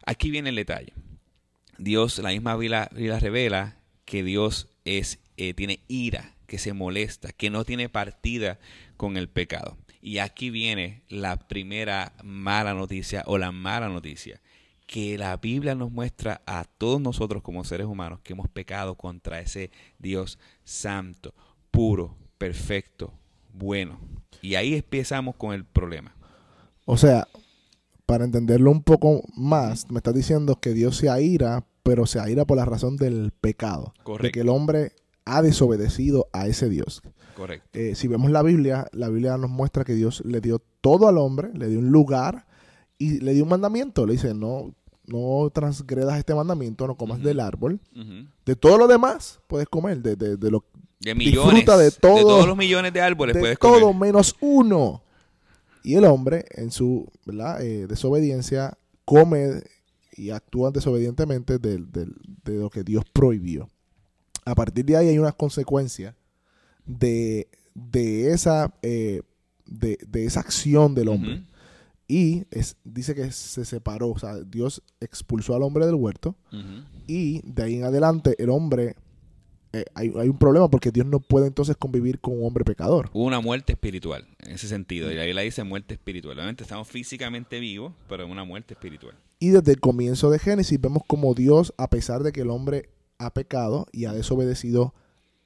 aquí 0.05 0.31
viene 0.31 0.49
el 0.49 0.55
detalle. 0.55 0.93
Dios, 1.77 2.17
la 2.19 2.29
misma 2.29 2.55
Biblia, 2.55 2.89
Biblia 2.91 3.19
revela 3.19 3.77
que 4.05 4.23
Dios 4.23 4.67
es, 4.85 5.19
eh, 5.37 5.53
tiene 5.53 5.81
ira, 5.87 6.35
que 6.47 6.57
se 6.57 6.73
molesta, 6.73 7.31
que 7.31 7.49
no 7.49 7.65
tiene 7.65 7.89
partida 7.89 8.59
con 8.95 9.17
el 9.17 9.29
pecado. 9.29 9.77
Y 10.01 10.19
aquí 10.19 10.49
viene 10.49 11.03
la 11.09 11.37
primera 11.37 12.13
mala 12.23 12.73
noticia 12.73 13.23
o 13.25 13.37
la 13.37 13.51
mala 13.51 13.89
noticia, 13.89 14.41
que 14.87 15.17
la 15.17 15.35
Biblia 15.37 15.75
nos 15.75 15.91
muestra 15.91 16.41
a 16.45 16.63
todos 16.63 16.99
nosotros 17.01 17.43
como 17.43 17.63
seres 17.65 17.85
humanos 17.87 18.21
que 18.23 18.33
hemos 18.33 18.47
pecado 18.47 18.95
contra 18.95 19.39
ese 19.41 19.69
Dios 19.99 20.39
santo, 20.63 21.35
puro, 21.69 22.15
perfecto, 22.37 23.13
bueno. 23.53 23.99
Y 24.41 24.55
ahí 24.55 24.73
empezamos 24.75 25.35
con 25.35 25.53
el 25.53 25.65
problema. 25.65 26.15
O 26.85 26.95
sea, 26.97 27.27
para 28.05 28.23
entenderlo 28.23 28.71
un 28.71 28.81
poco 28.81 29.23
más, 29.35 29.91
me 29.91 29.97
estás 29.97 30.15
diciendo 30.15 30.55
que 30.55 30.73
Dios 30.73 30.95
se 30.95 31.09
aira, 31.09 31.65
pero 31.83 32.05
se 32.05 32.21
aira 32.21 32.45
por 32.45 32.57
la 32.57 32.65
razón 32.65 32.95
del 32.95 33.31
pecado. 33.31 33.93
De 33.97 34.03
Correcto. 34.03 34.33
que 34.33 34.39
el 34.39 34.49
hombre 34.49 34.93
ha 35.25 35.41
desobedecido 35.41 36.29
a 36.31 36.47
ese 36.47 36.69
Dios. 36.69 37.01
Correcto. 37.35 37.67
Eh, 37.77 37.95
si 37.95 38.07
vemos 38.07 38.31
la 38.31 38.41
Biblia, 38.41 38.87
la 38.93 39.09
Biblia 39.09 39.37
nos 39.37 39.49
muestra 39.49 39.83
que 39.83 39.93
Dios 39.93 40.23
le 40.25 40.39
dio 40.39 40.59
todo 40.79 41.09
al 41.09 41.17
hombre, 41.17 41.51
le 41.53 41.67
dio 41.67 41.79
un 41.79 41.89
lugar 41.89 42.47
y 42.97 43.19
le 43.19 43.33
dio 43.33 43.43
un 43.43 43.49
mandamiento. 43.49 44.05
Le 44.05 44.13
dice, 44.13 44.33
no, 44.33 44.73
no 45.07 45.49
transgredas 45.53 46.17
este 46.19 46.35
mandamiento, 46.35 46.85
no 46.85 46.95
comas 46.95 47.21
del 47.23 47.39
árbol. 47.39 47.79
De 48.45 48.55
todo 48.55 48.77
lo 48.77 48.87
demás 48.87 49.39
puedes 49.47 49.67
comer, 49.67 50.01
de, 50.01 50.15
de- 50.15 50.37
de 50.37 50.51
lo, 50.51 50.63
De 50.99 51.15
millones. 51.15 51.53
Disfruta 51.55 51.77
de 51.77 51.91
todo- 51.91 52.21
todos 52.21 52.47
los 52.47 52.57
millones 52.57 52.93
de 52.93 53.01
árboles 53.01 53.33
de 53.35 53.39
puedes 53.39 53.57
todo 53.59 53.79
comer. 53.79 53.95
menos 54.07 54.35
uno. 54.41 55.01
Y 55.83 55.95
el 55.95 56.03
hombre, 56.05 56.45
en 56.51 56.71
su. 56.71 57.09
Eh, 57.61 57.85
desobediencia, 57.87 58.77
come 59.05 59.61
y 60.17 60.31
actúa 60.31 60.71
desobedientemente 60.71 61.57
de, 61.59 61.77
de- 61.77 62.07
de 62.43 62.53
lo 62.59 62.69
que 62.69 62.83
Dios 62.83 63.05
prohibió. 63.13 63.69
A 64.43 64.55
partir 64.55 64.83
de 64.85 64.97
ahí 64.97 65.07
hay 65.09 65.19
unas 65.19 65.35
consecuencias 65.35 66.15
de, 66.85 67.47
de 67.73 68.31
esa, 68.33 68.73
eh, 68.81 69.21
de, 69.65 69.97
de 70.07 70.25
esa 70.25 70.39
acción 70.41 70.95
del 70.95 71.09
hombre. 71.09 71.43
Y 72.07 72.45
es, 72.51 72.77
dice 72.83 73.13
que 73.15 73.31
se 73.31 73.65
separó, 73.65 74.09
o 74.09 74.17
sea, 74.17 74.35
Dios 74.37 74.81
expulsó 75.01 75.55
al 75.55 75.63
hombre 75.63 75.85
del 75.85 75.95
huerto 75.95 76.35
y 77.05 77.41
de 77.43 77.63
ahí 77.63 77.75
en 77.75 77.83
adelante 77.83 78.35
el 78.41 78.49
hombre, 78.49 78.95
eh, 79.73 79.83
hay, 79.93 80.13
hay 80.15 80.29
un 80.29 80.37
problema 80.37 80.69
porque 80.69 80.91
Dios 80.91 81.05
no 81.05 81.19
puede 81.19 81.47
entonces 81.47 81.75
convivir 81.75 82.19
con 82.19 82.39
un 82.39 82.45
hombre 82.45 82.63
pecador. 82.63 83.09
Hubo 83.11 83.25
una 83.25 83.41
muerte 83.41 83.73
espiritual, 83.73 84.25
en 84.39 84.53
ese 84.53 84.69
sentido. 84.69 85.11
Y 85.11 85.17
ahí 85.17 85.33
la 85.33 85.41
dice 85.41 85.65
muerte 85.65 85.95
espiritual. 85.95 86.37
Obviamente 86.37 86.63
estamos 86.63 86.87
físicamente 86.87 87.59
vivos, 87.59 87.93
pero 88.07 88.23
es 88.23 88.31
una 88.31 88.45
muerte 88.45 88.73
espiritual. 88.73 89.15
Y 89.39 89.49
desde 89.49 89.73
el 89.73 89.81
comienzo 89.81 90.31
de 90.31 90.39
Génesis 90.39 90.79
vemos 90.79 91.03
como 91.05 91.33
Dios, 91.33 91.73
a 91.77 91.89
pesar 91.89 92.23
de 92.23 92.31
que 92.31 92.41
el 92.41 92.49
hombre 92.49 92.89
ha 93.17 93.33
pecado 93.33 93.85
y 93.91 94.05
ha 94.05 94.13
desobedecido 94.13 94.93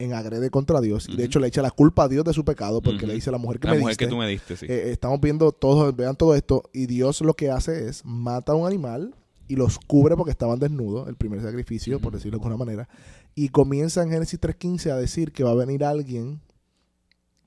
en 0.04 0.14
agrede 0.14 0.50
contra 0.50 0.82
Dios, 0.82 1.06
y 1.08 1.12
de 1.12 1.16
Ujú. 1.16 1.24
hecho 1.24 1.40
le 1.40 1.48
echa 1.48 1.62
la 1.62 1.72
culpa 1.72 2.04
a 2.04 2.08
Dios 2.08 2.24
de 2.26 2.34
su 2.34 2.44
pecado 2.46 2.82
porque 2.82 3.06
le 3.08 3.14
dice 3.14 3.30
a 3.30 3.34
la 3.34 3.38
mujer 3.38 3.60
que 3.60 3.68
La 3.68 3.74
me 3.74 3.80
mujer 3.80 3.92
diste, 3.92 4.06
que 4.06 4.10
tú 4.10 4.18
me 4.18 4.28
diste, 4.28 4.58
sí. 4.58 4.66
eh, 4.68 4.92
estamos 4.92 5.20
viendo 5.22 5.52
todo, 5.52 5.92
vean 5.94 6.16
todo 6.16 6.36
esto, 6.36 6.64
y 6.74 6.86
Dios 6.88 7.22
lo 7.22 7.34
que 7.34 7.50
hace 7.52 7.88
es 7.88 8.04
mata 8.06 8.52
a 8.54 8.56
un 8.56 8.68
animal 8.68 9.16
y 9.48 9.56
los 9.56 9.80
cubre 9.80 10.16
porque 10.16 10.32
estaban 10.32 10.60
desnudos, 10.60 11.08
el 11.10 11.16
primer 11.16 11.42
sacrificio, 11.42 12.00
por 12.00 12.14
decirlo 12.14 12.38
de 12.38 12.44
alguna 12.44 12.58
manera, 12.58 12.88
y 13.36 13.50
comienza 13.50 14.02
en 14.02 14.10
Génesis 14.12 14.40
3.15 14.40 14.92
a 14.92 14.98
decir 14.98 15.32
que 15.32 15.44
va 15.44 15.52
a 15.52 15.56
venir 15.56 15.84
alguien 15.84 16.42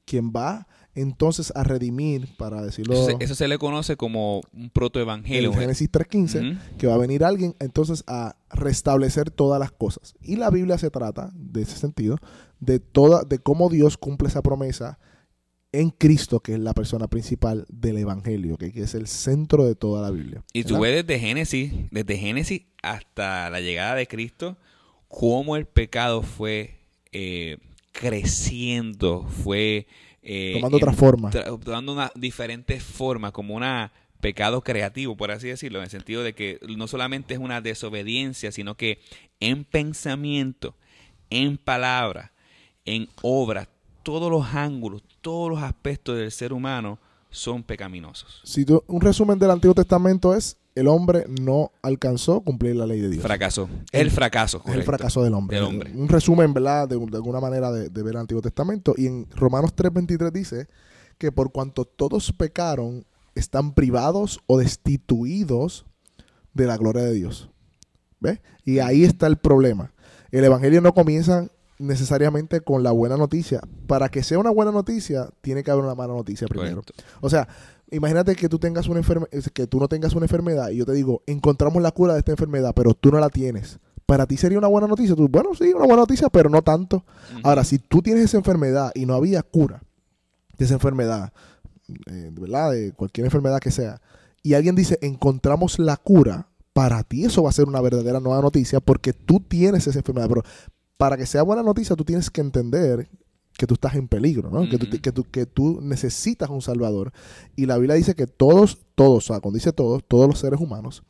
quien 0.04 0.30
va 0.30 0.66
entonces 0.94 1.52
a 1.56 1.64
redimir, 1.64 2.28
para 2.36 2.62
decirlo 2.62 2.94
Eso, 2.94 3.06
se- 3.06 3.16
eso 3.24 3.34
se 3.34 3.48
le 3.48 3.58
conoce 3.58 3.96
como 3.96 4.40
un 4.52 4.70
protoevangelio. 4.70 5.52
en 5.52 5.58
Génesis 5.58 5.90
3.15, 5.90 6.52
Ujú. 6.52 6.60
que 6.78 6.86
va 6.86 6.94
a 6.94 6.98
venir 6.98 7.24
alguien 7.24 7.54
entonces 7.60 8.04
a 8.06 8.36
restablecer 8.50 9.30
todas 9.30 9.58
las 9.58 9.72
cosas. 9.72 10.14
Y 10.22 10.36
la 10.36 10.50
Biblia 10.50 10.78
se 10.78 10.90
trata, 10.90 11.30
de 11.34 11.62
ese 11.62 11.76
sentido, 11.76 12.18
de 12.60 12.78
toda, 12.78 13.24
de 13.24 13.38
cómo 13.38 13.68
Dios 13.68 13.96
cumple 13.96 14.28
esa 14.28 14.42
promesa 14.42 14.98
en 15.72 15.90
Cristo, 15.90 16.38
que 16.38 16.52
es 16.54 16.60
la 16.60 16.72
persona 16.72 17.08
principal 17.08 17.66
del 17.68 17.98
Evangelio, 17.98 18.56
que 18.56 18.70
que 18.72 18.82
es 18.82 18.94
el 18.94 19.08
centro 19.08 19.64
de 19.64 19.74
toda 19.74 20.02
la 20.02 20.12
Biblia. 20.12 20.44
Y 20.52 20.62
tú 20.62 20.78
ves 20.78 21.04
desde 21.04 21.18
Génesis, 21.18 21.72
desde 21.90 22.16
Génesis 22.16 22.62
hasta 22.80 23.50
la 23.50 23.60
llegada 23.60 23.96
de 23.96 24.06
Cristo, 24.06 24.56
cómo 25.08 25.56
el 25.56 25.66
pecado 25.66 26.22
fue 26.22 26.76
eh, 27.10 27.58
creciendo, 27.90 29.26
fue 29.28 29.86
eh, 30.24 30.54
Tomando 30.54 30.78
otra 30.78 30.90
en- 30.92 30.96
forma. 30.98 31.30
tra- 31.30 31.60
tomando 31.62 31.92
una 31.92 32.10
diferente 32.14 32.80
forma, 32.80 33.30
como 33.30 33.54
un 33.54 33.62
pecado 34.20 34.62
creativo, 34.62 35.16
por 35.16 35.30
así 35.30 35.48
decirlo, 35.48 35.78
en 35.80 35.84
el 35.84 35.90
sentido 35.90 36.22
de 36.22 36.34
que 36.34 36.58
no 36.76 36.88
solamente 36.88 37.34
es 37.34 37.40
una 37.40 37.60
desobediencia, 37.60 38.50
sino 38.52 38.74
que 38.74 38.98
en 39.38 39.64
pensamiento, 39.64 40.74
en 41.30 41.58
palabra, 41.58 42.32
en 42.86 43.08
obra, 43.22 43.68
todos 44.02 44.30
los 44.30 44.54
ángulos, 44.54 45.02
todos 45.20 45.50
los 45.50 45.62
aspectos 45.62 46.16
del 46.16 46.30
ser 46.32 46.52
humano 46.52 46.98
son 47.30 47.62
pecaminosos. 47.62 48.40
Si 48.44 48.64
tú- 48.64 48.82
un 48.86 49.00
resumen 49.00 49.38
del 49.38 49.50
Antiguo 49.50 49.74
Testamento 49.74 50.34
es, 50.34 50.56
el 50.74 50.88
hombre 50.88 51.26
no 51.28 51.72
alcanzó 51.82 52.36
a 52.36 52.40
cumplir 52.42 52.76
la 52.76 52.86
ley 52.86 53.00
de 53.00 53.08
Dios. 53.10 53.22
Fracasó. 53.22 53.68
El 53.92 54.10
fracaso. 54.10 54.62
El 54.66 54.82
fracaso 54.82 55.22
del 55.22 55.34
hombre. 55.34 55.56
Del 55.56 55.66
hombre. 55.66 55.92
Un 55.94 56.08
resumen, 56.08 56.52
¿verdad? 56.52 56.88
De, 56.88 56.98
de 56.98 57.16
alguna 57.16 57.40
manera 57.40 57.70
de, 57.70 57.88
de 57.88 58.02
ver 58.02 58.14
el 58.14 58.20
Antiguo 58.20 58.42
Testamento. 58.42 58.94
Y 58.96 59.06
en 59.06 59.26
Romanos 59.30 59.74
3.23 59.76 60.32
dice 60.32 60.68
que 61.18 61.30
por 61.30 61.52
cuanto 61.52 61.84
todos 61.84 62.32
pecaron, 62.32 63.06
están 63.34 63.74
privados 63.74 64.40
o 64.46 64.58
destituidos 64.58 65.86
de 66.52 66.66
la 66.66 66.76
gloria 66.76 67.02
de 67.02 67.12
Dios. 67.12 67.50
¿Ves? 68.20 68.40
Y 68.64 68.78
ahí 68.78 69.04
está 69.04 69.26
el 69.26 69.36
problema. 69.36 69.92
El 70.30 70.44
Evangelio 70.44 70.80
no 70.80 70.94
comienza 70.94 71.48
necesariamente 71.78 72.60
con 72.60 72.82
la 72.82 72.92
buena 72.92 73.16
noticia. 73.16 73.60
Para 73.86 74.08
que 74.08 74.22
sea 74.22 74.38
una 74.38 74.50
buena 74.50 74.72
noticia, 74.72 75.28
tiene 75.40 75.62
que 75.62 75.70
haber 75.70 75.84
una 75.84 75.94
mala 75.94 76.14
noticia 76.14 76.46
primero. 76.48 76.82
Correcto. 76.82 77.04
O 77.20 77.30
sea, 77.30 77.48
imagínate 77.94 78.34
que 78.36 78.48
tú 78.48 78.58
tengas 78.58 78.88
una 78.88 79.00
enferme- 79.00 79.28
que 79.52 79.66
tú 79.66 79.78
no 79.80 79.88
tengas 79.88 80.14
una 80.14 80.24
enfermedad 80.26 80.70
y 80.70 80.76
yo 80.76 80.86
te 80.86 80.92
digo, 80.92 81.22
encontramos 81.26 81.82
la 81.82 81.90
cura 81.90 82.12
de 82.14 82.18
esta 82.20 82.32
enfermedad, 82.32 82.72
pero 82.74 82.94
tú 82.94 83.10
no 83.10 83.18
la 83.20 83.30
tienes. 83.30 83.78
Para 84.06 84.26
ti 84.26 84.36
sería 84.36 84.58
una 84.58 84.68
buena 84.68 84.86
noticia. 84.86 85.16
Tú, 85.16 85.28
bueno, 85.28 85.54
sí, 85.54 85.72
una 85.72 85.86
buena 85.86 86.02
noticia, 86.02 86.28
pero 86.28 86.50
no 86.50 86.60
tanto. 86.62 87.04
Ahora, 87.42 87.64
si 87.64 87.78
tú 87.78 88.02
tienes 88.02 88.24
esa 88.24 88.36
enfermedad 88.36 88.92
y 88.94 89.06
no 89.06 89.14
había 89.14 89.42
cura 89.42 89.82
de 90.58 90.64
esa 90.64 90.74
enfermedad, 90.74 91.32
eh, 92.06 92.30
¿verdad? 92.32 92.72
De 92.72 92.92
cualquier 92.92 93.24
enfermedad 93.24 93.60
que 93.60 93.70
sea, 93.70 94.00
y 94.42 94.52
alguien 94.54 94.74
dice, 94.74 94.98
encontramos 95.00 95.78
la 95.78 95.96
cura, 95.96 96.48
para 96.74 97.02
ti 97.02 97.24
eso 97.24 97.42
va 97.42 97.48
a 97.48 97.52
ser 97.52 97.66
una 97.66 97.80
verdadera 97.80 98.20
nueva 98.20 98.42
noticia 98.42 98.80
porque 98.80 99.12
tú 99.14 99.40
tienes 99.40 99.86
esa 99.86 100.00
enfermedad. 100.00 100.28
Pero 100.28 100.42
para 100.98 101.16
que 101.16 101.24
sea 101.24 101.42
buena 101.42 101.62
noticia, 101.62 101.96
tú 101.96 102.04
tienes 102.04 102.30
que 102.30 102.42
entender 102.42 103.08
que 103.56 103.66
tú 103.66 103.74
estás 103.74 103.94
en 103.94 104.08
peligro, 104.08 104.50
¿no? 104.50 104.68
que, 104.68 104.78
tú, 104.78 105.00
que, 105.00 105.12
tú, 105.12 105.24
que 105.24 105.46
tú 105.46 105.80
necesitas 105.80 106.50
un 106.50 106.62
salvador. 106.62 107.12
Y 107.56 107.66
la 107.66 107.78
Biblia 107.78 107.94
dice 107.94 108.14
que 108.14 108.26
todos, 108.26 108.78
todos, 108.94 109.24
o 109.24 109.26
sea, 109.32 109.40
cuando 109.40 109.56
dice 109.56 109.72
todos, 109.72 110.02
todos 110.06 110.28
los 110.28 110.38
seres 110.38 110.60
humanos 110.60 111.04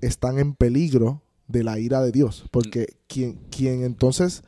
están 0.00 0.38
en 0.38 0.54
peligro 0.54 1.22
de 1.48 1.64
la 1.64 1.78
ira 1.78 2.02
de 2.02 2.12
Dios. 2.12 2.44
Porque 2.50 2.98
quien, 3.06 3.38
quien 3.50 3.82
entonces 3.84 4.42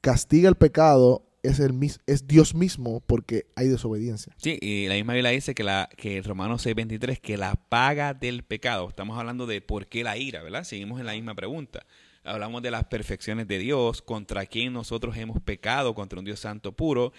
castiga 0.00 0.48
el 0.48 0.54
pecado 0.54 1.24
es, 1.42 1.60
el, 1.60 1.78
es 2.06 2.26
Dios 2.26 2.54
mismo 2.54 3.00
porque 3.06 3.46
hay 3.56 3.68
desobediencia. 3.68 4.34
Sí, 4.36 4.58
y 4.60 4.86
la 4.88 4.94
misma 4.94 5.14
Biblia 5.14 5.30
dice 5.30 5.54
que, 5.54 5.62
la, 5.62 5.88
que 5.96 6.20
Romanos 6.22 6.66
6:23, 6.66 7.20
que 7.20 7.36
la 7.36 7.54
paga 7.54 8.14
del 8.14 8.42
pecado, 8.42 8.88
estamos 8.88 9.18
hablando 9.18 9.46
de 9.46 9.60
por 9.60 9.86
qué 9.86 10.04
la 10.04 10.16
ira, 10.16 10.42
¿verdad? 10.42 10.64
Seguimos 10.64 11.00
en 11.00 11.06
la 11.06 11.12
misma 11.12 11.34
pregunta. 11.34 11.86
Hablamos 12.24 12.62
de 12.62 12.70
las 12.70 12.84
perfecciones 12.84 13.46
de 13.46 13.58
Dios, 13.58 14.02
contra 14.02 14.46
quien 14.46 14.72
nosotros 14.72 15.16
hemos 15.16 15.40
pecado, 15.42 15.94
contra 15.94 16.18
un 16.18 16.24
Dios 16.24 16.40
santo 16.40 16.72
puro, 16.72 17.12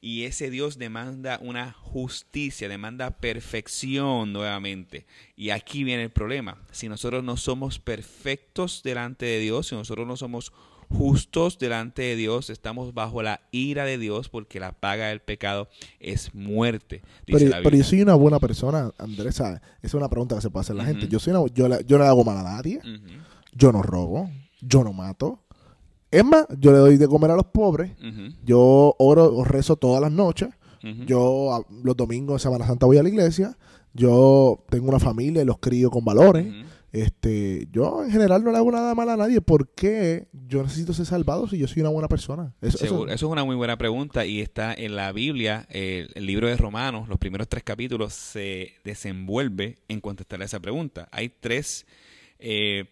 y 0.00 0.24
ese 0.24 0.50
Dios 0.50 0.78
demanda 0.78 1.38
una 1.42 1.72
justicia, 1.72 2.68
demanda 2.68 3.10
perfección 3.10 4.32
nuevamente. 4.32 5.06
Y 5.36 5.50
aquí 5.50 5.84
viene 5.84 6.02
el 6.04 6.10
problema. 6.10 6.58
Si 6.72 6.88
nosotros 6.88 7.22
no 7.22 7.36
somos 7.36 7.78
perfectos 7.78 8.82
delante 8.82 9.26
de 9.26 9.38
Dios, 9.38 9.68
si 9.68 9.74
nosotros 9.74 10.06
no 10.06 10.16
somos 10.16 10.52
justos 10.88 11.58
delante 11.58 12.02
de 12.02 12.16
Dios, 12.16 12.50
estamos 12.50 12.92
bajo 12.94 13.22
la 13.22 13.40
ira 13.50 13.84
de 13.84 13.96
Dios 13.96 14.28
porque 14.28 14.60
la 14.60 14.72
paga 14.72 15.08
del 15.08 15.20
pecado 15.20 15.68
es 16.00 16.34
muerte. 16.34 17.02
Dice 17.26 17.38
Pero, 17.46 17.50
la 17.50 17.62
pero 17.62 17.76
yo 17.76 17.84
soy 17.84 18.02
una 18.02 18.14
buena 18.14 18.38
persona, 18.40 18.90
Andrés. 18.98 19.36
¿sabes? 19.36 19.60
Esa 19.78 19.86
es 19.86 19.94
una 19.94 20.08
pregunta 20.08 20.34
que 20.34 20.42
se 20.42 20.50
puede 20.50 20.62
hacer 20.62 20.76
la 20.76 20.84
gente. 20.84 21.08
Yo, 21.08 21.18
soy 21.18 21.32
una- 21.32 21.46
yo, 21.54 21.68
le- 21.68 21.84
yo 21.86 21.96
no 21.96 22.04
le 22.04 22.10
hago 22.10 22.24
mal 22.24 22.36
a 22.38 22.42
nadie. 22.42 22.80
Yo 23.54 23.70
no 23.72 23.82
robo. 23.82 24.30
Yo 24.62 24.82
no 24.84 24.92
mato. 24.94 25.40
Es 26.10 26.24
más, 26.24 26.46
yo 26.58 26.72
le 26.72 26.78
doy 26.78 26.96
de 26.96 27.08
comer 27.08 27.30
a 27.32 27.36
los 27.36 27.46
pobres. 27.46 27.92
Yo 28.44 28.94
oro 28.98 29.34
o 29.34 29.44
rezo 29.44 29.76
todas 29.76 30.00
las 30.00 30.12
noches. 30.12 30.48
Yo 31.06 31.54
a- 31.54 31.64
los 31.84 31.96
domingos 31.96 32.36
de 32.40 32.48
Semana 32.48 32.66
Santa 32.66 32.86
voy 32.86 32.96
a 32.98 33.02
la 33.02 33.08
iglesia. 33.08 33.56
Yo 33.94 34.64
tengo 34.70 34.88
una 34.88 34.98
familia 34.98 35.42
y 35.42 35.44
los 35.44 35.58
crío 35.58 35.90
con 35.90 36.04
valores. 36.04 36.46
Este, 36.92 37.68
yo 37.72 38.04
en 38.04 38.10
general 38.10 38.44
no 38.44 38.50
le 38.52 38.58
hago 38.58 38.70
nada 38.70 38.94
mal 38.94 39.08
a 39.08 39.16
nadie. 39.16 39.40
¿Por 39.40 39.68
qué 39.70 40.28
yo 40.46 40.62
necesito 40.62 40.92
ser 40.92 41.06
salvado 41.06 41.48
si 41.48 41.56
yo 41.56 41.66
soy 41.66 41.80
una 41.80 41.88
buena 41.90 42.08
persona? 42.08 42.52
Eso. 42.60 42.84
Eso 43.06 43.26
es 43.26 43.32
una 43.32 43.44
muy 43.44 43.56
buena 43.56 43.78
pregunta 43.78 44.26
y 44.26 44.40
está 44.42 44.74
en 44.74 44.94
la 44.96 45.10
Biblia, 45.12 45.66
el, 45.70 46.10
el 46.14 46.26
libro 46.26 46.48
de 46.48 46.56
Romanos, 46.58 47.08
los 47.08 47.18
primeros 47.18 47.48
tres 47.48 47.62
capítulos 47.64 48.12
se 48.12 48.72
desenvuelve 48.84 49.78
en 49.88 50.00
contestar 50.02 50.42
a 50.42 50.44
esa 50.44 50.60
pregunta. 50.60 51.08
Hay 51.12 51.30
tres, 51.30 51.86
eh, 52.42 52.84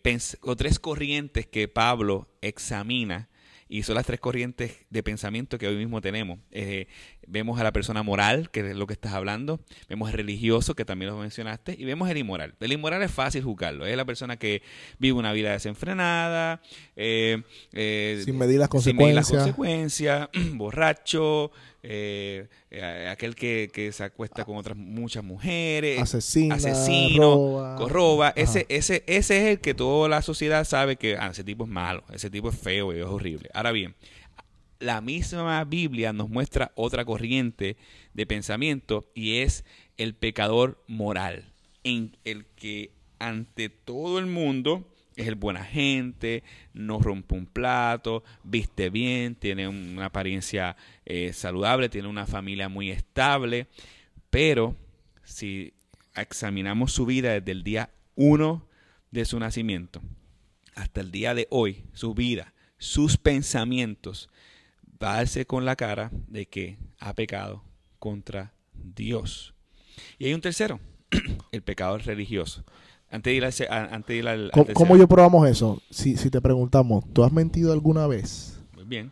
o 0.43 0.57
tres 0.57 0.79
corrientes 0.79 1.47
que 1.47 1.67
Pablo 1.67 2.29
examina 2.41 3.29
y 3.71 3.85
son 3.85 3.95
las 3.95 4.05
tres 4.05 4.19
corrientes 4.19 4.73
de 4.91 5.03
pensamiento 5.05 5.57
que 5.57 5.69
hoy 5.69 5.77
mismo 5.77 6.01
tenemos. 6.01 6.41
Eh, 6.51 6.89
vemos 7.29 7.61
a 7.61 7.63
la 7.63 7.73
persona 7.73 8.03
moral, 8.03 8.51
que 8.51 8.71
es 8.71 8.77
lo 8.77 8.89
que 8.89 8.93
estás 8.93 9.13
hablando, 9.13 9.61
vemos 9.89 10.09
al 10.09 10.15
religioso, 10.15 10.75
que 10.75 10.85
también 10.85 11.13
lo 11.13 11.17
mencionaste, 11.17 11.77
y 11.79 11.85
vemos 11.85 12.11
el 12.11 12.19
inmoral. 12.19 12.57
El 12.59 12.73
inmoral 12.73 13.01
es 13.03 13.13
fácil 13.13 13.45
juzgarlo, 13.45 13.87
es 13.87 13.97
la 13.97 14.05
persona 14.05 14.37
que 14.37 14.63
vive 14.99 15.17
una 15.17 15.33
vida 15.33 15.53
desenfrenada, 15.53 16.61
eh, 16.97 17.43
eh, 17.73 18.23
sin 18.25 18.37
medir 18.39 18.59
las 18.59 18.71
medir 18.93 19.15
las 19.15 19.31
consecuencias, 19.31 20.29
borracho, 20.55 21.53
eh, 21.83 22.49
eh, 22.71 23.09
aquel 23.11 23.35
que, 23.35 23.71
que 23.73 23.91
se 23.93 24.05
acuesta 24.05 24.45
con 24.45 24.57
otras 24.57 24.77
muchas 24.77 25.25
mujeres, 25.25 26.01
asesina, 26.01 26.57
asesino, 26.57 27.35
roba. 27.35 27.77
corroba. 27.77 28.29
Ajá. 28.29 28.41
Ese, 28.41 28.67
ese, 28.69 29.03
ese 29.07 29.37
es 29.39 29.45
el 29.53 29.61
que 29.61 29.75
toda 29.75 30.09
la 30.09 30.23
sociedad 30.23 30.65
sabe 30.65 30.97
que 30.97 31.17
ah, 31.17 31.29
ese 31.31 31.45
tipo 31.45 31.65
es 31.65 31.71
malo, 31.71 32.05
ese 32.13 32.31
tipo 32.31 32.51
es 32.51 32.59
feo 32.59 32.93
y 32.93 33.01
es 33.01 33.07
horrible. 33.07 33.49
Ahora 33.55 33.73
bien, 33.73 33.95
la 34.79 35.01
misma 35.01 35.63
Biblia 35.65 36.13
nos 36.13 36.29
muestra 36.29 36.73
otra 36.75 37.05
corriente 37.05 37.77
de 38.15 38.27
pensamiento 38.27 39.05
y 39.15 39.39
es 39.39 39.65
el 39.97 40.15
pecador 40.15 40.83
moral, 40.87 41.53
en 41.85 42.17
el 42.25 42.47
que 42.47 42.93
ante 43.19 43.69
todo 43.69 44.19
el 44.19 44.27
mundo 44.27 44.90
es 45.17 45.27
el 45.27 45.35
buena 45.35 45.65
gente, 45.65 46.43
no 46.73 46.99
rompe 47.01 47.35
un 47.35 47.47
plato, 47.47 48.23
viste 48.45 48.91
bien, 48.91 49.35
tiene 49.35 49.69
un- 49.69 49.95
una 49.97 50.07
apariencia 50.07 50.77
eh, 51.05 51.33
saludable, 51.33 51.89
tiene 51.89 52.09
una 52.09 52.27
familia 52.27 52.69
muy 52.69 52.91
estable, 52.91 53.67
pero 54.31 54.77
si 55.25 55.73
examinamos 56.15 56.93
su 56.93 57.07
vida 57.07 57.33
desde 57.33 57.53
el 57.53 57.63
día 57.65 57.91
1 58.15 58.67
de 59.11 59.25
su 59.25 59.39
nacimiento 59.39 60.01
hasta 60.75 61.01
el 61.01 61.11
día 61.11 61.35
de 61.35 61.47
hoy, 61.51 61.85
su 61.93 62.15
vida, 62.15 62.55
sus 62.79 63.17
pensamientos, 63.17 64.31
va 65.03 65.19
a 65.19 65.45
con 65.47 65.65
la 65.65 65.77
cara 65.77 66.11
de 66.29 66.47
que 66.47 66.79
ha 66.99 67.15
pecado 67.15 67.65
contra 67.99 68.53
Dios. 68.73 69.55
Y 70.19 70.27
hay 70.27 70.35
un 70.35 70.41
tercero, 70.41 70.81
el 71.53 71.63
pecador 71.63 72.05
religioso. 72.05 72.65
Antes 73.11 73.33
de 73.33 73.35
ir 73.37 73.45
a- 73.45 73.85
antes 73.95 74.07
de 74.09 74.17
ir 74.17 74.29
al- 74.29 74.51
¿Cómo, 74.53 74.67
cómo 74.75 74.97
yo 74.97 75.09
probamos 75.09 75.49
eso? 75.49 75.83
Si, 75.91 76.17
si 76.17 76.31
te 76.31 76.41
preguntamos, 76.41 77.05
¿tú 77.13 77.25
has 77.25 77.33
mentido 77.33 77.73
alguna 77.73 78.07
vez? 78.07 78.59
Muy 78.75 78.85
bien, 78.85 79.11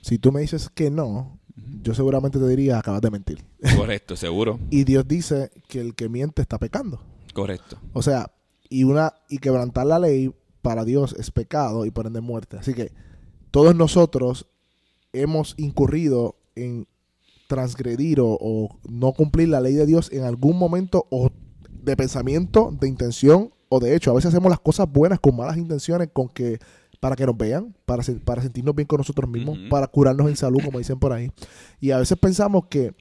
Si 0.00 0.18
tú 0.18 0.30
me 0.32 0.40
dices 0.40 0.68
que 0.72 0.90
no, 0.90 1.38
yo 1.82 1.94
seguramente 1.94 2.38
te 2.38 2.46
diría, 2.48 2.78
acabas 2.78 3.00
de 3.00 3.10
mentir. 3.10 3.44
correcto, 3.76 4.14
seguro, 4.16 4.58
Y 4.70 4.84
Dios 4.84 5.06
dice 5.08 5.50
que 5.68 5.80
el 5.80 5.94
que 5.94 6.08
miente 6.08 6.40
está 6.42 6.58
pecando. 6.58 7.00
correcto. 7.34 7.78
O 7.92 8.02
sea, 8.02 8.30
y 8.68 8.84
una 8.84 9.12
y 9.28 9.38
quebrantar 9.38 9.86
la 9.86 9.98
ley 9.98 10.32
para 10.62 10.84
Dios 10.84 11.14
es 11.18 11.30
pecado 11.30 11.84
y 11.84 11.90
por 11.90 12.06
ende 12.06 12.20
muerte. 12.20 12.56
Así 12.56 12.72
que 12.74 12.92
todos 13.50 13.74
nosotros 13.74 14.46
hemos 15.12 15.54
incurrido 15.58 16.36
en 16.54 16.86
transgredir 17.48 18.20
o, 18.20 18.38
o 18.40 18.78
no 18.88 19.12
cumplir 19.12 19.48
la 19.48 19.60
ley 19.60 19.74
de 19.74 19.84
Dios 19.86 20.10
en 20.12 20.22
algún 20.24 20.56
momento 20.58 21.06
o 21.10 21.30
de 21.82 21.96
pensamiento, 21.96 22.74
de 22.80 22.88
intención 22.88 23.50
o 23.68 23.80
de 23.80 23.94
hecho. 23.96 24.10
A 24.10 24.14
veces 24.14 24.28
hacemos 24.30 24.50
las 24.50 24.60
cosas 24.60 24.90
buenas 24.90 25.18
con 25.20 25.36
malas 25.36 25.56
intenciones, 25.56 26.08
con 26.12 26.28
que 26.28 26.58
para 27.00 27.16
que 27.16 27.26
nos 27.26 27.36
vean, 27.36 27.74
para, 27.84 28.02
se- 28.02 28.14
para 28.14 28.42
sentirnos 28.42 28.74
bien 28.76 28.86
con 28.86 28.98
nosotros 28.98 29.28
mismos, 29.28 29.58
para 29.68 29.86
curarnos 29.88 30.28
en 30.28 30.36
salud, 30.36 30.60
como 30.64 30.78
dicen 30.78 30.98
por 30.98 31.12
ahí. 31.12 31.30
Y 31.80 31.90
a 31.90 31.98
veces 31.98 32.16
pensamos 32.18 32.66
que 32.68 32.94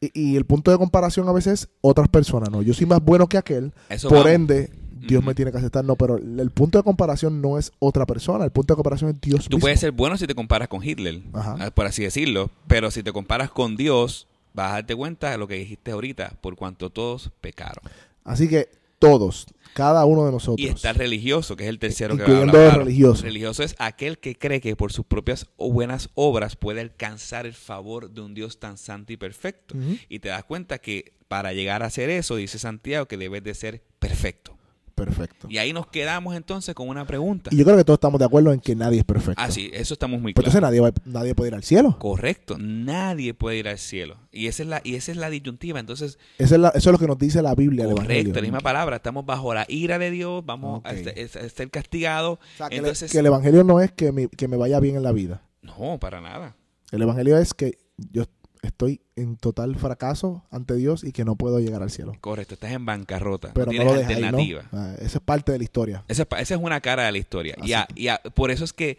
y, 0.00 0.10
y 0.32 0.36
el 0.36 0.44
punto 0.44 0.70
de 0.70 0.76
comparación 0.76 1.26
a 1.28 1.32
veces 1.32 1.62
es 1.62 1.68
otras 1.80 2.08
personas, 2.08 2.50
¿no? 2.50 2.60
Yo 2.60 2.74
soy 2.74 2.84
más 2.86 3.02
bueno 3.02 3.26
que 3.26 3.38
aquel, 3.38 3.72
Eso 3.88 4.08
por 4.08 4.18
vamos. 4.18 4.32
ende, 4.32 4.70
Dios 5.06 5.24
me 5.24 5.34
tiene 5.34 5.50
que 5.52 5.58
aceptar. 5.58 5.84
No, 5.84 5.96
pero 5.96 6.16
el 6.18 6.50
punto 6.50 6.76
de 6.78 6.84
comparación 6.84 7.40
no 7.40 7.58
es 7.58 7.72
otra 7.78 8.04
persona. 8.04 8.44
El 8.44 8.50
punto 8.50 8.74
de 8.74 8.76
comparación 8.76 9.10
es 9.10 9.20
Dios 9.22 9.44
Tú 9.44 9.56
mismo. 9.56 9.60
puedes 9.60 9.80
ser 9.80 9.92
bueno 9.92 10.18
si 10.18 10.26
te 10.26 10.34
comparas 10.34 10.68
con 10.68 10.84
Hitler, 10.84 11.22
Ajá. 11.32 11.56
ah, 11.58 11.70
por 11.70 11.86
así 11.86 12.02
decirlo, 12.02 12.50
pero 12.66 12.90
si 12.90 13.02
te 13.02 13.12
comparas 13.12 13.50
con 13.50 13.76
Dios, 13.76 14.26
vas 14.54 14.70
a 14.70 14.74
darte 14.76 14.96
cuenta 14.96 15.30
de 15.30 15.38
lo 15.38 15.46
que 15.46 15.56
dijiste 15.56 15.90
ahorita, 15.90 16.38
por 16.40 16.56
cuanto 16.56 16.88
todos 16.88 17.30
pecaron. 17.42 17.84
Así 18.24 18.48
que 18.48 18.70
todos, 18.98 19.46
cada 19.74 20.06
uno 20.06 20.24
de 20.24 20.32
nosotros. 20.32 20.58
Y 20.58 20.68
está 20.68 20.90
el 20.90 20.96
religioso, 20.96 21.56
que 21.56 21.64
es 21.64 21.68
el 21.68 21.78
tercero 21.78 22.16
que 22.16 22.22
va 22.22 22.38
a 22.38 22.40
hablar. 22.40 22.54
el 22.54 22.86
religioso. 22.86 23.18
El 23.18 23.32
religioso 23.32 23.62
es 23.62 23.74
aquel 23.78 24.18
que 24.18 24.36
cree 24.36 24.60
que 24.60 24.76
por 24.76 24.92
sus 24.92 25.04
propias 25.04 25.46
o 25.56 25.70
buenas 25.70 26.08
obras 26.14 26.56
puede 26.56 26.80
alcanzar 26.80 27.44
el 27.44 27.54
favor 27.54 28.10
de 28.10 28.22
un 28.22 28.32
Dios 28.32 28.58
tan 28.58 28.78
santo 28.78 29.12
y 29.12 29.16
perfecto. 29.18 29.74
Y 30.08 30.20
te 30.20 30.28
das 30.30 30.44
cuenta 30.44 30.78
que 30.78 31.12
para 31.28 31.52
llegar 31.52 31.82
a 31.82 31.86
hacer 31.86 32.08
eso, 32.08 32.36
dice 32.36 32.58
Santiago, 32.58 33.06
que 33.06 33.16
debes 33.18 33.42
de 33.42 33.54
ser 33.54 33.82
perfecto. 33.98 34.56
Perfecto. 34.94 35.48
Y 35.50 35.58
ahí 35.58 35.72
nos 35.72 35.86
quedamos 35.88 36.36
entonces 36.36 36.74
con 36.74 36.88
una 36.88 37.04
pregunta. 37.06 37.50
Y 37.52 37.56
yo 37.56 37.64
creo 37.64 37.76
que 37.76 37.84
todos 37.84 37.96
estamos 37.96 38.18
de 38.18 38.24
acuerdo 38.26 38.52
en 38.52 38.60
que 38.60 38.76
nadie 38.76 38.98
es 39.00 39.04
perfecto. 39.04 39.42
Ah, 39.42 39.50
sí, 39.50 39.70
eso 39.72 39.94
estamos 39.94 40.20
muy 40.20 40.32
Pues 40.34 40.44
claros. 40.44 40.54
entonces 40.54 40.62
nadie, 40.62 40.80
va- 40.80 41.10
nadie 41.20 41.34
puede 41.34 41.48
ir 41.48 41.54
al 41.54 41.64
cielo. 41.64 41.98
Correcto, 41.98 42.56
nadie 42.58 43.34
puede 43.34 43.56
ir 43.58 43.68
al 43.68 43.78
cielo. 43.78 44.16
Y 44.30 44.46
esa 44.46 44.62
es 44.62 44.68
la, 44.68 44.80
y 44.84 44.94
esa 44.94 45.10
es 45.12 45.18
la 45.18 45.30
disyuntiva. 45.30 45.80
Entonces, 45.80 46.18
Eso 46.38 46.54
es, 46.54 46.60
la- 46.60 46.68
eso 46.70 46.90
es 46.90 46.92
lo 46.92 46.98
que 46.98 47.06
nos 47.06 47.18
dice 47.18 47.42
la 47.42 47.54
Biblia, 47.54 47.84
el 47.86 47.94
correcto, 47.94 48.34
la 48.36 48.42
misma 48.42 48.60
palabra, 48.60 48.96
estamos 48.96 49.26
bajo 49.26 49.52
la 49.54 49.64
ira 49.68 49.98
de 49.98 50.10
Dios, 50.10 50.44
vamos 50.46 50.78
Ok. 50.80 50.86
a, 50.86 50.92
este- 50.92 51.38
a 51.40 51.48
ser 51.48 51.70
castigados. 51.70 52.38
O 52.38 52.56
sea, 52.56 52.68
que, 52.68 52.76
el- 52.76 52.80
Entonces, 52.84 53.10
que 53.10 53.18
el 53.18 53.26
Evangelio 53.26 53.64
no 53.64 53.80
es 53.80 53.92
que 53.92 54.12
me, 54.12 54.28
que 54.28 54.48
me 54.48 54.56
vaya 54.56 54.78
bien 54.80 54.96
en 54.96 55.02
la 55.02 55.12
vida. 55.12 55.42
no, 55.62 55.98
para 55.98 56.20
nada. 56.20 56.56
El 56.92 57.02
Evangelio 57.02 57.36
es 57.38 57.54
que 57.54 57.78
yo 57.96 58.24
estoy 58.66 59.00
en 59.16 59.36
total 59.36 59.76
fracaso 59.76 60.44
ante 60.50 60.74
Dios 60.74 61.04
y 61.04 61.12
que 61.12 61.24
no 61.24 61.36
puedo 61.36 61.60
llegar 61.60 61.82
al 61.82 61.90
cielo. 61.90 62.12
Correcto, 62.20 62.54
estás 62.54 62.72
en 62.72 62.84
bancarrota, 62.86 63.52
Pero 63.54 63.66
no 63.66 63.72
no, 63.72 63.78
tienes 63.78 63.86
lo 63.86 63.92
ahí, 63.94 64.02
alternativa. 64.24 64.62
Ah, 64.72 64.94
esa 64.98 65.18
es 65.18 65.24
parte 65.24 65.52
de 65.52 65.58
la 65.58 65.64
historia. 65.64 66.04
Esa, 66.08 66.26
esa 66.38 66.54
es 66.54 66.60
una 66.60 66.80
cara 66.80 67.04
de 67.04 67.12
la 67.12 67.18
historia. 67.18 67.54
Así 67.58 67.70
Y, 67.70 67.72
a- 67.74 67.88
y 67.94 68.08
a- 68.08 68.20
por 68.34 68.50
eso 68.50 68.64
es 68.64 68.72
que 68.72 68.98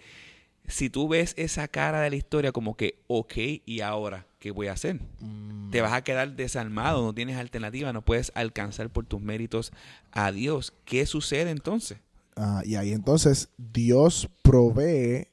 si 0.67 0.89
tú 0.89 1.07
ves 1.07 1.33
esa 1.37 1.67
cara 1.67 2.01
de 2.01 2.09
la 2.09 2.15
historia 2.15 2.51
como 2.51 2.75
que, 2.75 2.97
ok, 3.07 3.33
¿y 3.65 3.81
ahora 3.81 4.25
qué 4.39 4.51
voy 4.51 4.67
a 4.67 4.73
hacer? 4.73 4.99
Mm, 5.19 5.69
Te 5.71 5.81
vas 5.81 5.93
a 5.93 6.03
quedar 6.03 6.35
desarmado, 6.35 7.03
no 7.03 7.13
tienes 7.13 7.37
alternativa, 7.37 7.91
no 7.93 8.01
puedes 8.03 8.31
alcanzar 8.35 8.89
por 8.89 9.05
tus 9.05 9.21
méritos 9.21 9.71
a 10.11 10.31
Dios. 10.31 10.73
¿Qué 10.85 11.05
sucede 11.05 11.51
entonces? 11.51 11.97
Ah, 12.37 12.61
y 12.65 12.75
ahí 12.75 12.91
entonces 12.93 13.49
Dios 13.57 14.27
provee 14.41 15.27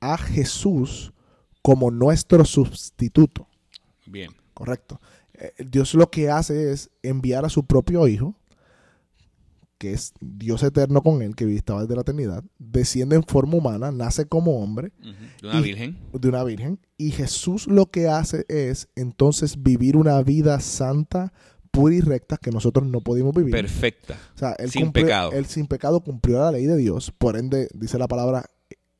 a 0.00 0.16
Jesús 0.18 1.12
como 1.66 1.90
nuestro 1.90 2.44
sustituto. 2.44 3.48
Bien. 4.06 4.30
Correcto. 4.54 5.00
Eh, 5.34 5.52
Dios 5.68 5.94
lo 5.94 6.08
que 6.12 6.30
hace 6.30 6.70
es 6.70 6.90
enviar 7.02 7.44
a 7.44 7.48
su 7.48 7.66
propio 7.66 8.06
Hijo, 8.06 8.36
que 9.78 9.92
es 9.92 10.14
Dios 10.20 10.62
eterno 10.62 11.02
con 11.02 11.22
él, 11.22 11.34
que 11.34 11.52
estaba 11.56 11.82
desde 11.82 11.96
la 11.96 12.02
eternidad, 12.02 12.44
desciende 12.60 13.16
en 13.16 13.24
forma 13.24 13.56
humana, 13.56 13.90
nace 13.90 14.26
como 14.26 14.62
hombre. 14.62 14.92
De 15.42 15.48
una 15.48 15.58
Y- 15.58 15.62
virgen. 15.64 15.98
de 16.12 16.28
una 16.28 16.44
virgen, 16.44 16.78
y 16.96 17.10
Jesús 17.10 17.66
lo 17.66 17.86
que 17.86 18.06
hace 18.08 18.44
es 18.48 18.88
entonces 18.94 19.60
vivir 19.60 19.96
una 19.96 20.22
vida 20.22 20.60
santa, 20.60 21.32
pura 21.72 21.96
y 21.96 22.00
recta 22.00 22.36
que 22.38 22.52
nosotros 22.52 22.86
no 22.86 23.00
pudimos 23.00 23.34
vivir. 23.34 23.52
Perfecta. 23.52 24.16
O 24.36 24.38
sea, 24.38 24.52
él 24.52 24.70
Sin 24.70 24.84
cumplió- 24.84 25.04
pecado. 25.06 25.32
Él 25.32 25.46
sin 25.46 25.66
pecado 25.66 26.00
cumplió 26.00 26.38
la 26.38 26.52
ley 26.52 26.64
de 26.66 26.76
Dios. 26.76 27.10
Por 27.10 27.36
ende, 27.36 27.68
dice 27.74 27.98
la 27.98 28.06
palabra, 28.06 28.46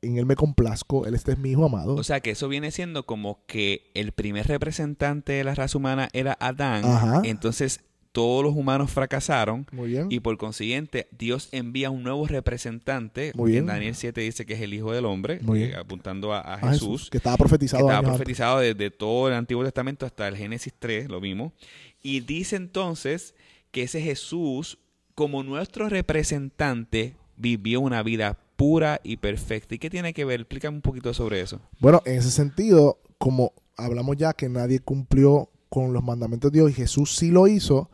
en 0.01 0.17
él 0.17 0.25
me 0.25 0.35
complazco, 0.35 1.05
él 1.05 1.15
este 1.15 1.31
es 1.33 1.37
mi 1.39 1.51
hijo 1.51 1.65
amado. 1.65 1.95
O 1.95 2.03
sea 2.03 2.19
que 2.19 2.31
eso 2.31 2.47
viene 2.47 2.71
siendo 2.71 3.05
como 3.05 3.45
que 3.47 3.89
el 3.95 4.11
primer 4.11 4.47
representante 4.47 5.33
de 5.33 5.43
la 5.43 5.55
raza 5.55 5.77
humana 5.77 6.09
era 6.13 6.37
Adán. 6.39 6.85
Ajá. 6.85 7.21
Entonces 7.25 7.81
todos 8.13 8.43
los 8.43 8.55
humanos 8.55 8.89
fracasaron 8.89 9.67
Muy 9.71 9.89
bien. 9.89 10.07
y 10.09 10.19
por 10.21 10.37
consiguiente 10.39 11.07
Dios 11.17 11.49
envía 11.51 11.89
un 11.91 12.01
nuevo 12.03 12.25
representante. 12.27 13.31
Muy 13.35 13.49
que 13.49 13.51
bien. 13.53 13.63
En 13.63 13.67
Daniel 13.67 13.95
7 13.95 14.21
dice 14.21 14.45
que 14.45 14.53
es 14.53 14.61
el 14.61 14.73
Hijo 14.73 14.91
del 14.91 15.05
Hombre, 15.05 15.39
Muy 15.41 15.61
eh, 15.61 15.65
bien. 15.67 15.79
apuntando 15.79 16.33
a, 16.33 16.39
a 16.41 16.53
A 16.55 16.71
Jesús. 16.71 17.09
que 17.11 17.17
estaba 17.17 17.35
que 17.35 17.39
profetizado. 17.43 17.81
estaba 17.83 17.99
años 17.99 18.05
antes. 18.09 18.17
profetizado 18.17 18.59
desde 18.59 18.89
todo 18.91 19.27
el 19.27 19.33
Antiguo 19.35 19.63
Testamento 19.63 20.05
hasta 20.05 20.27
el 20.27 20.35
Génesis 20.35 20.73
3, 20.79 21.09
lo 21.09 21.19
vimos. 21.19 21.53
Y 22.01 22.21
dice 22.21 22.55
entonces 22.55 23.35
que 23.71 23.83
ese 23.83 24.01
Jesús, 24.01 24.79
como 25.13 25.43
nuestro 25.43 25.87
representante, 25.89 27.15
vivió 27.35 27.81
una 27.81 28.01
vida 28.03 28.39
pura 28.57 28.99
y 29.03 29.17
perfecta. 29.17 29.75
¿Y 29.75 29.79
qué 29.79 29.89
tiene 29.89 30.13
que 30.13 30.25
ver? 30.25 30.41
Explícame 30.41 30.75
un 30.75 30.81
poquito 30.81 31.13
sobre 31.13 31.39
eso. 31.39 31.61
Bueno, 31.79 32.01
en 32.05 32.17
ese 32.17 32.31
sentido, 32.31 32.99
como 33.17 33.53
hablamos 33.77 34.17
ya 34.17 34.33
que 34.33 34.49
nadie 34.49 34.79
cumplió 34.79 35.49
con 35.69 35.93
los 35.93 36.03
mandamientos 36.03 36.51
de 36.51 36.59
Dios 36.59 36.71
y 36.71 36.73
Jesús 36.73 37.15
sí 37.15 37.31
lo 37.31 37.47
hizo, 37.47 37.89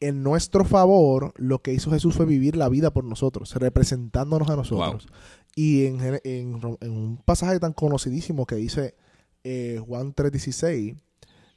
en 0.00 0.22
nuestro 0.22 0.64
favor, 0.64 1.32
lo 1.36 1.62
que 1.62 1.72
hizo 1.72 1.90
Jesús 1.90 2.14
fue 2.14 2.26
vivir 2.26 2.56
la 2.56 2.68
vida 2.68 2.92
por 2.92 3.04
nosotros, 3.04 3.54
representándonos 3.54 4.50
a 4.50 4.56
nosotros. 4.56 5.06
Y 5.54 5.86
en, 5.86 6.60
un 6.64 7.22
pasaje 7.24 7.60
tan 7.60 7.72
conocidísimo 7.72 8.44
que 8.44 8.56
dice 8.56 8.96
eh, 9.44 9.80
Juan 9.86 10.14
3:16, 10.14 10.96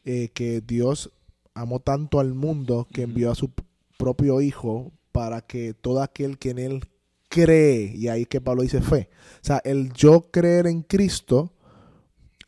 eh, 0.06 0.30
que 0.34 0.62
Dios 0.62 1.12
amó 1.54 1.80
tanto 1.80 2.20
al 2.20 2.34
mundo 2.34 2.88
que 2.94 3.02
envió 3.02 3.32
a 3.32 3.36
su 3.36 3.52
propio 3.98 4.42
Hijo 4.42 4.92
para 5.12 5.42
que 5.42 5.74
todo 5.74 6.02
aquel 6.02 6.38
que 6.38 6.52
en 6.52 6.60
Él 6.60 6.84
cree, 7.30 7.94
y 7.96 8.08
ahí 8.08 8.26
que 8.26 8.42
Pablo 8.42 8.64
dice 8.64 8.82
fe, 8.82 9.10
o 9.42 9.46
sea, 9.46 9.62
el 9.64 9.94
yo 9.94 10.30
creer 10.32 10.68
en 10.68 10.82
Cristo 10.82 11.54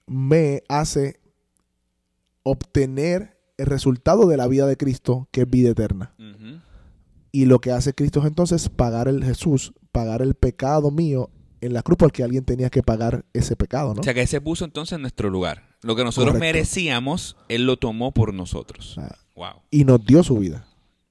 me 0.08 0.64
hace 0.68 1.20
obtener 2.44 3.38
el 3.58 3.66
resultado 3.66 4.28
de 4.28 4.38
la 4.38 4.48
vida 4.48 4.66
de 4.66 4.78
Cristo, 4.78 5.28
que 5.32 5.42
es 5.42 5.50
vida 5.50 5.70
eterna. 5.72 6.16
Y 7.32 7.46
lo 7.46 7.60
que 7.60 7.72
hace 7.72 7.94
Cristo 7.94 8.22
es 8.22 8.26
entonces 8.26 8.70
pagar 8.70 9.08
el 9.08 9.24
Jesús, 9.24 9.74
pagar 9.92 10.22
el 10.22 10.34
pecado 10.34 10.90
mío 10.90 11.30
en 11.62 11.74
la 11.74 11.84
cruz 11.84 11.98
porque 11.98 12.24
alguien 12.24 12.46
tenía 12.46 12.70
que 12.70 12.82
pagar 12.82 13.26
ese 13.34 13.56
pecado, 13.56 13.94
¿no? 13.94 14.02
O 14.02 14.04
sea 14.04 14.14
que 14.14 14.26
se 14.26 14.42
puso 14.42 14.66
entonces 14.66 14.96
en 14.96 15.02
nuestro 15.02 15.30
lugar. 15.30 15.76
Lo 15.82 15.96
que 15.96 16.04
nosotros 16.04 16.34
Correcto. 16.34 16.42
merecíamos, 16.42 17.38
Él 17.50 17.66
lo 17.66 17.78
tomó 17.78 18.14
por 18.14 18.34
nosotros. 18.34 18.98
Wow. 19.36 19.62
y 19.72 19.86
nos 19.86 20.04
dio 20.06 20.24
su 20.24 20.38
vida. 20.38 20.66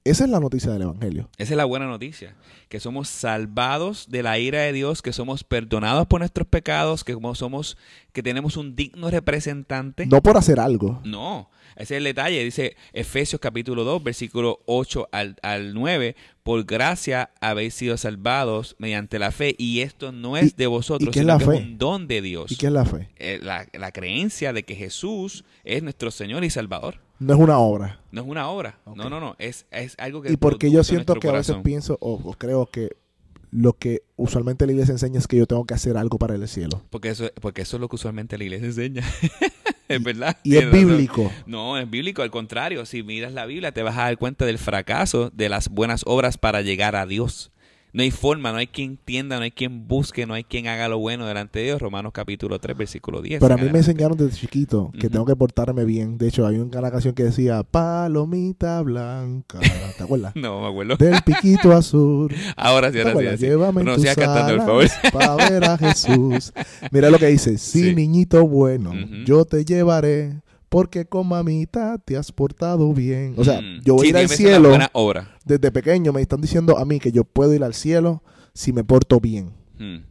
Esa 0.05 0.23
es 0.23 0.29
la 0.29 0.39
noticia 0.39 0.71
del 0.71 0.83
Evangelio. 0.83 1.29
Esa 1.37 1.53
es 1.53 1.57
la 1.57 1.65
buena 1.65 1.85
noticia, 1.85 2.33
que 2.69 2.79
somos 2.79 3.09
salvados 3.09 4.09
de 4.09 4.23
la 4.23 4.39
ira 4.39 4.61
de 4.61 4.71
Dios, 4.73 5.01
que 5.01 5.11
somos 5.13 5.43
perdonados 5.43 6.07
por 6.07 6.21
nuestros 6.21 6.47
pecados, 6.47 7.03
que 7.03 7.13
como 7.13 7.35
somos 7.35 7.77
que 8.13 8.23
tenemos 8.23 8.55
un 8.57 8.75
digno 8.75 9.09
representante. 9.11 10.05
No 10.05 10.23
por 10.23 10.37
hacer 10.37 10.59
algo. 10.59 11.01
No, 11.03 11.49
ese 11.75 11.95
es 11.95 11.97
el 11.97 12.05
detalle. 12.05 12.43
Dice 12.43 12.77
Efesios 12.93 13.41
capítulo 13.41 13.83
2, 13.83 14.01
versículo 14.03 14.61
8 14.67 15.09
al, 15.11 15.35
al 15.43 15.73
9. 15.73 16.15
Por 16.43 16.63
gracia 16.63 17.29
habéis 17.41 17.73
sido 17.73 17.97
salvados 17.97 18.77
mediante 18.79 19.19
la 19.19 19.31
fe. 19.31 19.53
Y 19.59 19.81
esto 19.81 20.13
no 20.13 20.37
es 20.37 20.53
¿Y- 20.53 20.55
de 20.55 20.67
vosotros, 20.67 21.09
y 21.09 21.11
qué 21.11 21.19
es 21.19 21.23
sino 21.23 21.33
la 21.33 21.39
que 21.39 21.45
fe? 21.45 21.55
es 21.57 21.61
un 21.61 21.77
don 21.77 22.07
de 22.07 22.21
Dios. 22.21 22.51
¿Y 22.51 22.55
qué 22.55 22.67
es 22.67 22.71
la 22.71 22.85
fe? 22.85 23.09
Eh, 23.17 23.39
la, 23.43 23.67
la 23.73 23.91
creencia 23.91 24.53
de 24.53 24.63
que 24.63 24.75
Jesús 24.75 25.43
es 25.65 25.83
nuestro 25.83 26.09
Señor 26.09 26.45
y 26.45 26.49
Salvador. 26.49 27.01
No 27.19 27.33
es 27.33 27.39
una 27.39 27.59
obra. 27.59 27.99
No 28.11 28.21
es 28.21 28.27
una 28.27 28.47
obra. 28.49 28.79
No, 28.85 29.09
no, 29.09 29.19
no. 29.19 29.35
Es, 29.39 29.65
es 29.71 29.95
algo 29.99 30.21
que 30.21 30.31
Y 30.31 30.37
porque 30.37 30.71
yo 30.71 30.83
siento 30.83 31.15
que 31.15 31.27
a 31.27 31.33
veces 31.33 31.57
pienso 31.63 31.97
o, 31.99 32.33
creo 32.33 32.65
que 32.65 32.95
lo 33.51 33.73
que 33.73 34.03
usualmente 34.15 34.65
la 34.65 34.71
iglesia 34.71 34.93
enseña 34.93 35.19
es 35.19 35.27
que 35.27 35.37
yo 35.37 35.47
tengo 35.47 35.65
que 35.65 35.73
hacer 35.73 35.97
algo 35.97 36.17
para 36.17 36.35
el 36.35 36.47
cielo. 36.47 36.81
Porque 36.89 37.09
eso, 37.09 37.29
porque 37.41 37.63
eso 37.63 37.77
es 37.77 37.81
lo 37.81 37.89
que 37.89 37.95
usualmente 37.95 38.37
la 38.37 38.43
iglesia 38.43 38.67
enseña. 38.67 39.03
es 39.87 40.03
verdad. 40.03 40.37
Y 40.43 40.55
es 40.55 40.71
bíblico. 40.71 41.31
No, 41.45 41.77
es 41.77 41.89
bíblico. 41.89 42.21
Al 42.21 42.31
contrario, 42.31 42.85
si 42.85 43.03
miras 43.03 43.33
la 43.33 43.45
Biblia 43.45 43.71
te 43.71 43.83
vas 43.83 43.97
a 43.97 44.03
dar 44.03 44.17
cuenta 44.17 44.45
del 44.45 44.57
fracaso 44.57 45.29
de 45.31 45.49
las 45.49 45.69
buenas 45.69 46.03
obras 46.05 46.37
para 46.37 46.61
llegar 46.61 46.95
a 46.95 47.05
Dios. 47.05 47.51
No 47.91 48.03
hay 48.03 48.11
forma, 48.11 48.51
no 48.51 48.59
hay 48.59 48.67
quien 48.67 48.91
entienda, 48.91 49.37
no 49.37 49.43
hay 49.43 49.49
quien 49.51 49.87
busque, 49.87 50.27
no 50.27 50.35
hay 50.35 50.43
quien 50.43 50.67
haga 50.67 50.87
lo 50.87 50.99
bueno 50.99 51.25
delante 51.25 51.57
de 51.59 51.65
Dios. 51.65 51.81
Romanos 51.81 52.11
capítulo 52.13 52.59
3, 52.59 52.77
versículo 52.77 53.19
10. 53.21 53.39
Pero 53.41 53.55
a 53.55 53.57
en 53.57 53.65
mí 53.65 53.71
me 53.71 53.79
enseñaron 53.79 54.15
desde 54.15 54.37
chiquito 54.37 54.91
que 54.99 55.09
tengo 55.09 55.25
que 55.25 55.35
portarme 55.35 55.85
bien. 55.85 56.17
De 56.19 56.27
hecho, 56.27 56.45
hay 56.45 56.57
una 56.57 56.91
canción 56.91 57.15
que 57.15 57.23
decía 57.23 57.63
Palomita 57.63 58.81
blanca. 58.83 59.59
¿Te 59.97 60.03
acuerdas? 60.03 60.33
No, 60.39 60.61
me 60.61 60.67
acuerdo. 60.67 60.97
Del 60.97 61.21
piquito 61.23 61.73
azul. 61.73 62.33
Ahora 62.55 62.91
sí, 62.91 62.99
¿Te 63.01 63.09
ahora 63.09 63.37
sí. 63.37 63.45
Llévame 63.45 63.81
en 63.81 63.85
no 63.87 63.93
tus 63.95 64.01
sigas 64.03 64.15
cantando, 64.17 64.57
por 64.65 64.87
favor. 64.87 65.11
para 65.11 65.49
ver 65.49 65.63
a 65.65 65.77
Jesús. 65.77 66.53
Mira 66.91 67.09
lo 67.09 67.17
que 67.17 67.27
dice. 67.27 67.57
Sí, 67.57 67.83
Sí. 67.89 67.95
niñito 67.95 68.45
bueno, 68.47 68.93
yo 69.25 69.45
te 69.45 69.65
llevaré 69.65 70.41
porque 70.69 71.05
con 71.05 71.27
mamita 71.27 71.97
te 72.05 72.15
has 72.15 72.31
portado 72.31 72.93
bien. 72.93 73.33
O 73.37 73.43
sea, 73.43 73.59
Mm. 73.61 73.81
yo 73.83 73.95
voy 73.95 74.07
Sí, 74.09 74.15
a 74.15 74.21
ir 74.21 74.29
al 74.29 74.29
cielo. 74.29 74.69
buena 74.69 74.89
obra. 74.93 75.35
Desde 75.49 75.71
pequeño 75.71 76.13
me 76.13 76.21
están 76.21 76.41
diciendo 76.41 76.77
a 76.77 76.85
mí 76.85 76.99
que 76.99 77.11
yo 77.11 77.23
puedo 77.23 77.55
ir 77.55 77.63
al 77.63 77.73
cielo 77.73 78.21
si 78.53 78.71
me 78.71 78.83
porto 78.83 79.19
bien. 79.19 79.51
Mm. 79.79 80.03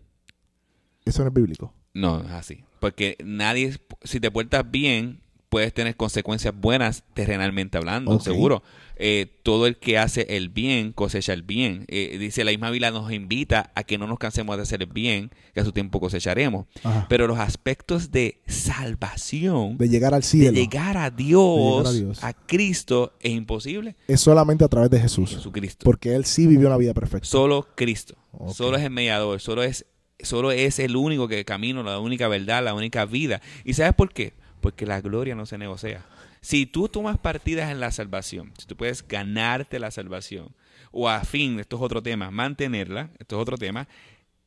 Eso 1.05 1.23
no 1.23 1.29
es 1.29 1.35
bíblico. 1.35 1.73
No, 1.95 2.21
es 2.23 2.31
así. 2.33 2.65
Porque 2.81 3.17
nadie, 3.25 3.77
si 4.03 4.19
te 4.19 4.33
portas 4.33 4.69
bien, 4.69 5.21
puedes 5.49 5.73
tener 5.73 5.95
consecuencias 5.95 6.53
buenas 6.53 7.05
terrenalmente 7.15 7.79
hablando, 7.79 8.19
seguro. 8.19 8.65
Eh, 9.01 9.27
todo 9.45 9.67
el 9.67 9.77
que 9.77 9.97
hace 9.97 10.27
el 10.37 10.49
bien 10.49 10.93
cosecha 10.93 11.33
el 11.33 11.43
bien. 11.43 11.85
Eh, 11.89 12.17
dice 12.19 12.45
la 12.45 12.51
misma 12.51 12.71
Biblia 12.71 12.91
nos 12.91 13.13
invita 13.13 13.71
a 13.75 13.85
que 13.85 13.97
no 13.97 14.07
nos 14.09 14.19
cansemos 14.19 14.57
de 14.57 14.63
hacer 14.63 14.83
el 14.83 14.89
bien, 14.89 15.31
que 15.55 15.61
a 15.61 15.65
su 15.65 15.73
tiempo 15.73 16.01
cosecharemos. 16.01 16.67
Ajá. 16.83 17.07
Pero 17.09 17.29
los 17.29 17.39
aspectos 17.39 18.11
de 18.11 18.41
salvación, 18.47 19.79
de 19.79 19.89
llegar 19.89 20.15
al 20.15 20.23
de 20.23 20.27
cielo 20.27 20.53
llegar 20.53 20.97
a 20.97 21.11
Dios, 21.11 21.57
De 21.57 21.63
llegar 21.65 21.87
a 21.87 21.93
Dios. 21.93 22.25
a 22.25 22.33
Cristo, 22.33 23.13
es 23.21 23.33
imposible. 23.33 23.97
es 24.09 24.21
solamente 24.21 24.65
a 24.65 24.69
través 24.69 24.91
de 24.91 25.01
Jesús. 25.01 25.31
Jesucristo. 25.31 25.85
Porque 25.85 26.15
Él 26.15 26.25
sí 26.25 26.47
vivió 26.47 26.67
una 26.67 26.77
vida 26.77 26.95
perfecta. 26.95 27.29
Solo 27.29 27.69
Cristo. 27.75 28.17
Solo 28.53 28.77
es 28.77 28.85
el 28.85 28.91
mediador. 28.91 29.41
Solo 29.41 29.63
es, 29.63 29.87
solo 30.21 30.51
es 30.51 30.79
el 30.79 30.97
único 30.97 31.29
que 31.29 31.45
camino, 31.45 31.83
la 31.83 31.99
única 32.01 32.29
verdad, 32.29 32.65
la 32.65 32.75
única 32.75 33.05
vida. 33.05 33.41
¿Y 33.65 33.75
sabes 33.75 33.95
por 33.95 34.13
qué? 34.13 34.35
Porque 34.61 34.87
la 34.87 35.01
gloria 35.01 35.35
no 35.35 35.47
se 35.47 35.57
negocia. 35.59 36.05
Si 36.41 36.67
tú 36.67 36.89
tomas 36.89 37.19
partidas 37.19 37.71
en 37.71 37.81
la 37.81 37.91
salvación, 37.91 38.53
si 38.59 38.67
tú 38.67 38.77
puedes 38.77 39.07
ganarte 39.07 39.79
la 39.79 39.91
salvación, 39.91 40.55
o 40.91 41.09
a 41.09 41.21
fin, 41.25 41.61
esto 41.61 41.77
es 41.77 41.83
otro 41.83 42.03
tema, 42.03 42.31
mantenerla, 42.31 43.11
esto 43.19 43.37
es 43.37 43.43
otro 43.43 43.57
tema, 43.57 43.89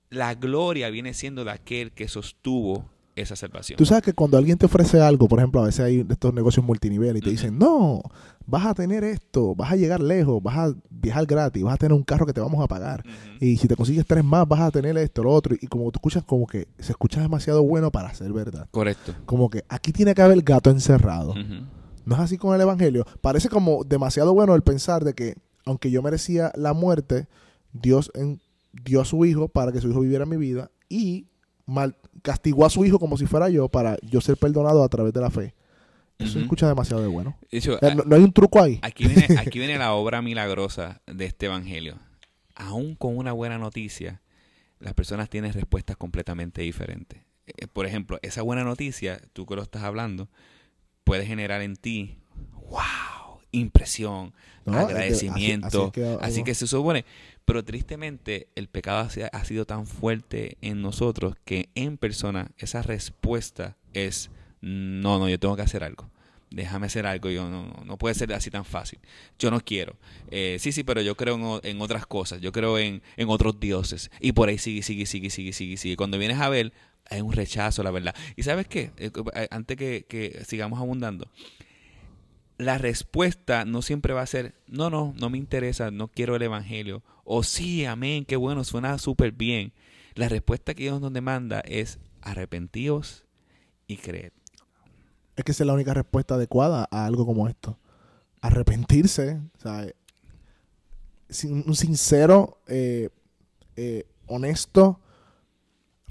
la 0.09 0.35
gloria 0.35 0.89
viene 0.89 1.13
siendo 1.13 1.45
de 1.45 1.51
aquel 1.51 1.91
que 1.91 2.07
sostuvo 2.07 2.85
esa 3.15 3.35
salvación. 3.35 3.77
Tú 3.77 3.85
sabes 3.85 4.03
que 4.03 4.13
cuando 4.13 4.37
alguien 4.37 4.57
te 4.57 4.65
ofrece 4.65 4.99
algo, 4.99 5.27
por 5.27 5.39
ejemplo, 5.39 5.61
a 5.61 5.65
veces 5.65 5.81
hay 5.81 6.05
estos 6.09 6.33
negocios 6.33 6.65
multinivel 6.65 7.17
y 7.17 7.21
te 7.21 7.29
dicen, 7.29 7.57
no, 7.57 8.01
vas 8.45 8.65
a 8.65 8.73
tener 8.73 9.03
esto, 9.03 9.53
vas 9.55 9.71
a 9.71 9.75
llegar 9.75 10.01
lejos, 10.01 10.41
vas 10.41 10.57
a 10.57 10.75
viajar 10.89 11.25
gratis, 11.25 11.63
vas 11.63 11.73
a 11.73 11.77
tener 11.77 11.93
un 11.93 12.03
carro 12.03 12.25
que 12.25 12.33
te 12.33 12.41
vamos 12.41 12.63
a 12.63 12.67
pagar. 12.67 13.03
Y 13.39 13.57
si 13.57 13.67
te 13.67 13.75
consigues 13.75 14.05
tres 14.05 14.23
más, 14.23 14.47
vas 14.47 14.61
a 14.61 14.71
tener 14.71 14.97
esto, 14.97 15.23
lo 15.23 15.31
otro. 15.31 15.55
Y 15.59 15.67
como 15.67 15.91
tú 15.91 15.97
escuchas, 15.97 16.23
como 16.23 16.47
que 16.47 16.67
se 16.79 16.91
escucha 16.91 17.21
demasiado 17.21 17.63
bueno 17.63 17.91
para 17.91 18.13
ser 18.13 18.31
verdad. 18.31 18.67
Correcto. 18.71 19.13
Como 19.25 19.49
que 19.49 19.63
aquí 19.67 19.91
tiene 19.91 20.13
que 20.13 20.21
haber 20.21 20.41
gato 20.41 20.69
encerrado. 20.69 21.31
Ujú. 21.31 21.65
No 22.05 22.15
es 22.15 22.21
así 22.21 22.37
con 22.37 22.55
el 22.55 22.61
Evangelio. 22.61 23.05
Parece 23.21 23.49
como 23.49 23.83
demasiado 23.83 24.33
bueno 24.33 24.55
el 24.55 24.61
pensar 24.61 25.03
de 25.03 25.13
que, 25.13 25.35
aunque 25.65 25.91
yo 25.91 26.01
merecía 26.01 26.51
la 26.55 26.73
muerte, 26.73 27.27
Dios 27.73 28.11
en- 28.15 28.41
dio 28.73 29.01
a 29.01 29.05
su 29.05 29.25
hijo 29.25 29.47
para 29.49 29.71
que 29.71 29.81
su 29.81 29.89
hijo 29.89 29.99
viviera 30.01 30.25
mi 30.25 30.37
vida 30.37 30.71
y 30.89 31.27
mal, 31.65 31.95
castigó 32.21 32.65
a 32.65 32.69
su 32.69 32.83
hijo 32.85 32.99
como 32.99 33.17
si 33.17 33.25
fuera 33.25 33.49
yo 33.49 33.69
para 33.69 33.97
yo 34.01 34.21
ser 34.21 34.37
perdonado 34.37 34.83
a 34.83 34.89
través 34.89 35.13
de 35.13 35.21
la 35.21 35.29
fe. 35.29 35.53
Eso 36.19 36.33
se 36.33 36.37
Ujú. 36.39 36.43
escucha 36.45 36.67
demasiado 36.67 37.01
de 37.01 37.07
bueno. 37.07 37.37
Eh, 37.51 37.61
no, 37.95 38.03
no 38.05 38.15
hay 38.15 38.23
un 38.23 38.31
truco 38.33 38.61
ahí. 38.61 38.79
Aquí 38.81 39.05
viene, 39.07 39.25
aquí 39.39 39.59
viene 39.59 39.77
la 39.77 39.93
obra 39.93 40.21
milagrosa 40.21 41.01
de 41.07 41.25
este 41.25 41.47
evangelio. 41.47 41.97
Aún 42.55 42.95
con 42.95 43.17
una 43.17 43.31
buena 43.31 43.57
noticia, 43.57 44.21
las 44.79 44.93
personas 44.93 45.29
tienen 45.29 45.53
respuestas 45.53 45.97
completamente 45.97 46.61
diferentes. 46.61 47.21
Eh, 47.47 47.67
Por 47.67 47.85
ejemplo, 47.85 48.19
esa 48.21 48.41
buena 48.41 48.63
noticia, 48.63 49.19
tú 49.33 49.45
que 49.45 49.55
lo 49.55 49.63
estás 49.63 49.83
hablando, 49.83 50.29
puede 51.11 51.25
generar 51.25 51.61
en 51.61 51.75
ti, 51.75 52.15
wow, 52.69 53.39
impresión, 53.51 54.33
¿no? 54.65 54.77
Agradecimiento. 54.77 55.91
así- 55.93 56.01
así 56.01 56.01
es 56.01 56.17
que- 56.19 56.25
Así 56.25 56.43
que 56.43 56.55
se 56.55 56.67
supone. 56.67 57.05
Pero 57.45 57.63
tristemente, 57.65 58.47
el 58.55 58.67
pecado 58.69 58.99
ha 58.99 59.09
si- 59.09 59.21
ha 59.23 59.45
sido 59.45 59.65
tan 59.65 59.85
fuerte 59.87 60.57
en 60.61 60.81
nosotros 60.81 61.35
que 61.43 61.69
en 61.75 61.97
persona 61.97 62.51
esa 62.57 62.81
respuesta 62.81 63.75
es: 63.93 64.29
no, 64.61 65.19
no, 65.19 65.27
yo 65.27 65.37
tengo 65.39 65.55
que 65.55 65.63
hacer 65.63 65.83
algo. 65.83 66.09
Déjame 66.49 66.85
hacer 66.87 67.05
algo. 67.07 67.29
Yo 67.29 67.49
no, 67.49 67.73
no, 67.85 67.97
puede 67.97 68.13
ser 68.15 68.31
así 68.33 68.49
tan 68.51 68.63
fácil. 68.65 68.99
Yo 69.39 69.49
no 69.51 69.59
quiero. 69.61 69.95
Eh, 70.29 70.57
sí, 70.59 70.71
sí, 70.71 70.83
pero 70.83 71.01
yo 71.01 71.15
creo 71.15 71.59
en 71.63 71.81
otras 71.81 72.05
cosas. 72.05 72.41
Yo 72.41 72.51
creo 72.51 72.77
en, 72.77 73.01
en 73.17 73.29
otros 73.29 73.59
dioses. 73.59 74.11
Y 74.19 74.33
por 74.33 74.49
ahí 74.49 74.57
sigue, 74.57 74.81
sigue, 74.83 75.05
sigue, 75.05 75.29
sigue, 75.29 75.53
sigue, 75.53 75.77
sigue. 75.77 75.95
Cuando 75.97 76.17
vienes 76.17 76.39
a 76.39 76.49
ver, 76.49 76.73
hay 77.09 77.21
un 77.21 77.33
rechazo, 77.33 77.83
la 77.83 77.91
verdad. 77.91 78.15
¿Y 78.35 78.43
sabes 78.43 78.67
qué? 78.67 78.91
Eh, 78.97 79.11
eh, 79.35 79.47
Antes 79.51 79.77
que, 79.77 80.05
que 80.07 80.43
sigamos 80.45 80.79
abundando 80.79 81.29
la 82.61 82.77
respuesta 82.77 83.65
no 83.65 83.81
siempre 83.81 84.13
va 84.13 84.21
a 84.21 84.27
ser, 84.27 84.53
no, 84.67 84.91
no, 84.91 85.15
no 85.19 85.29
me 85.31 85.39
interesa, 85.39 85.89
no 85.89 86.09
quiero 86.09 86.35
el 86.35 86.43
Evangelio. 86.43 87.01
O 87.23 87.43
sí, 87.43 87.85
amén, 87.85 88.23
qué 88.23 88.35
bueno, 88.35 88.63
suena 88.63 88.97
súper 88.99 89.31
bien. 89.31 89.73
La 90.13 90.29
respuesta 90.29 90.75
que 90.75 90.83
Dios 90.83 91.01
nos 91.01 91.11
demanda 91.11 91.61
es 91.61 91.99
arrepentíos 92.21 93.25
y 93.87 93.97
creed. 93.97 94.31
Es 95.35 95.43
que 95.43 95.53
esa 95.53 95.63
es 95.63 95.67
la 95.67 95.73
única 95.73 95.93
respuesta 95.95 96.35
adecuada 96.35 96.87
a 96.91 97.05
algo 97.05 97.25
como 97.25 97.47
esto. 97.47 97.79
Arrepentirse, 98.41 99.41
sea, 99.57 99.85
eh, 99.85 99.95
un 101.45 101.75
sincero, 101.75 102.59
honesto 104.27 104.99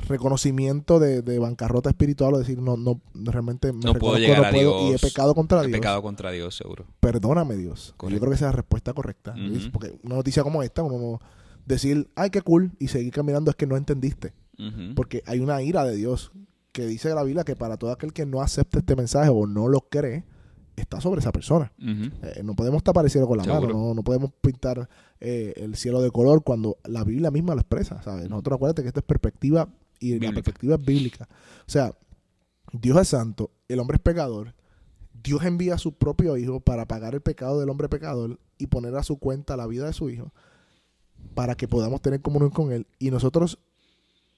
reconocimiento 0.08 0.98
de, 0.98 1.22
de 1.22 1.38
bancarrota 1.38 1.90
espiritual 1.90 2.34
o 2.34 2.38
decir, 2.38 2.58
no, 2.60 2.76
no, 2.76 3.00
realmente 3.14 3.72
me 3.72 3.80
No 3.84 3.94
puedo 3.94 4.16
llegar 4.16 4.40
no 4.42 4.46
a 4.46 4.50
puedo, 4.50 4.82
y 4.82 4.86
he 4.86 4.88
Dios. 4.90 5.00
pecado 5.00 5.34
contra 5.34 5.62
He 5.62 5.66
Dios. 5.68 5.78
pecado 5.78 6.02
contra 6.02 6.30
Dios, 6.30 6.54
seguro. 6.56 6.84
Perdóname, 7.00 7.56
Dios. 7.56 7.94
Correcto. 7.96 8.14
Yo 8.16 8.20
creo 8.20 8.30
que 8.30 8.36
esa 8.36 8.46
es 8.46 8.52
la 8.52 8.56
respuesta 8.56 8.92
correcta. 8.92 9.34
Porque 9.72 9.98
una 10.02 10.16
noticia 10.16 10.42
como 10.42 10.62
esta, 10.62 10.82
uno 10.82 10.98
no 10.98 11.20
decir, 11.66 12.08
ay, 12.16 12.30
qué 12.30 12.42
cool, 12.42 12.72
y 12.78 12.88
seguir 12.88 13.12
caminando 13.12 13.50
es 13.50 13.56
que 13.56 13.66
no 13.66 13.76
entendiste. 13.76 14.32
Porque 14.94 15.22
hay 15.26 15.40
una 15.40 15.62
ira 15.62 15.84
de 15.84 15.96
Dios 15.96 16.32
que 16.72 16.86
dice 16.86 17.12
la 17.14 17.22
Biblia 17.24 17.44
que 17.44 17.56
para 17.56 17.76
todo 17.78 17.90
aquel 17.92 18.12
que 18.12 18.26
no 18.26 18.42
acepte 18.42 18.78
este 18.80 18.94
mensaje 18.94 19.30
o 19.30 19.46
no 19.46 19.68
lo 19.68 19.80
cree, 19.88 20.24
está 20.76 21.00
sobre 21.00 21.20
esa 21.20 21.32
persona. 21.32 21.72
Eh, 21.78 22.42
no 22.44 22.54
podemos 22.54 22.82
tapar 22.82 23.04
el 23.04 23.10
cielo 23.10 23.26
con 23.26 23.38
la 23.38 23.44
Seguro. 23.44 23.68
mano, 23.68 23.78
no, 23.88 23.94
no 23.94 24.02
podemos 24.02 24.30
pintar 24.40 24.88
eh, 25.20 25.52
el 25.56 25.76
cielo 25.76 26.00
de 26.00 26.10
color 26.10 26.42
cuando 26.44 26.76
la 26.84 27.04
Biblia 27.04 27.30
misma 27.30 27.54
lo 27.54 27.60
expresa, 27.60 28.02
¿sabes? 28.02 28.28
Nosotros 28.30 28.56
acuérdate 28.56 28.82
que 28.82 28.88
esta 28.88 29.00
es 29.00 29.06
perspectiva 29.06 29.68
y 30.00 30.10
la 30.10 30.14
Bíblica. 30.14 30.32
perspectiva 30.32 30.74
es 30.74 30.84
bíblica. 30.84 31.28
O 31.66 31.70
sea, 31.70 31.94
Dios 32.72 32.98
es 32.98 33.08
santo, 33.08 33.52
el 33.68 33.78
hombre 33.78 33.96
es 33.96 34.02
pecador, 34.02 34.54
Dios 35.22 35.44
envía 35.44 35.74
a 35.74 35.78
su 35.78 35.92
propio 35.92 36.36
hijo 36.36 36.60
para 36.60 36.86
pagar 36.86 37.14
el 37.14 37.20
pecado 37.20 37.60
del 37.60 37.68
hombre 37.70 37.88
pecador 37.88 38.40
y 38.58 38.66
poner 38.66 38.96
a 38.96 39.02
su 39.02 39.18
cuenta 39.18 39.56
la 39.56 39.66
vida 39.66 39.86
de 39.86 39.92
su 39.92 40.10
hijo 40.10 40.32
para 41.34 41.54
que 41.54 41.68
podamos 41.68 42.00
tener 42.00 42.22
comunión 42.22 42.50
con 42.50 42.72
él 42.72 42.86
y 42.98 43.10
nosotros 43.10 43.58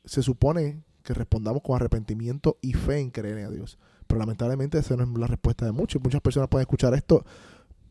se 0.05 0.23
supone 0.23 0.83
que 1.03 1.15
respondamos 1.15 1.63
con 1.63 1.77
arrepentimiento 1.77 2.59
y 2.61 2.75
fe 2.75 2.99
en 2.99 3.11
creer 3.11 3.39
en 3.39 3.55
Dios. 3.55 3.79
Pero 4.07 4.19
lamentablemente 4.19 4.79
esa 4.79 4.97
no 4.97 5.05
es 5.05 5.19
la 5.19 5.27
respuesta 5.27 5.65
de 5.65 5.73
muchos. 5.73 6.03
Muchas 6.03 6.21
personas 6.21 6.49
pueden 6.49 6.63
escuchar 6.63 6.95
esto 6.95 7.25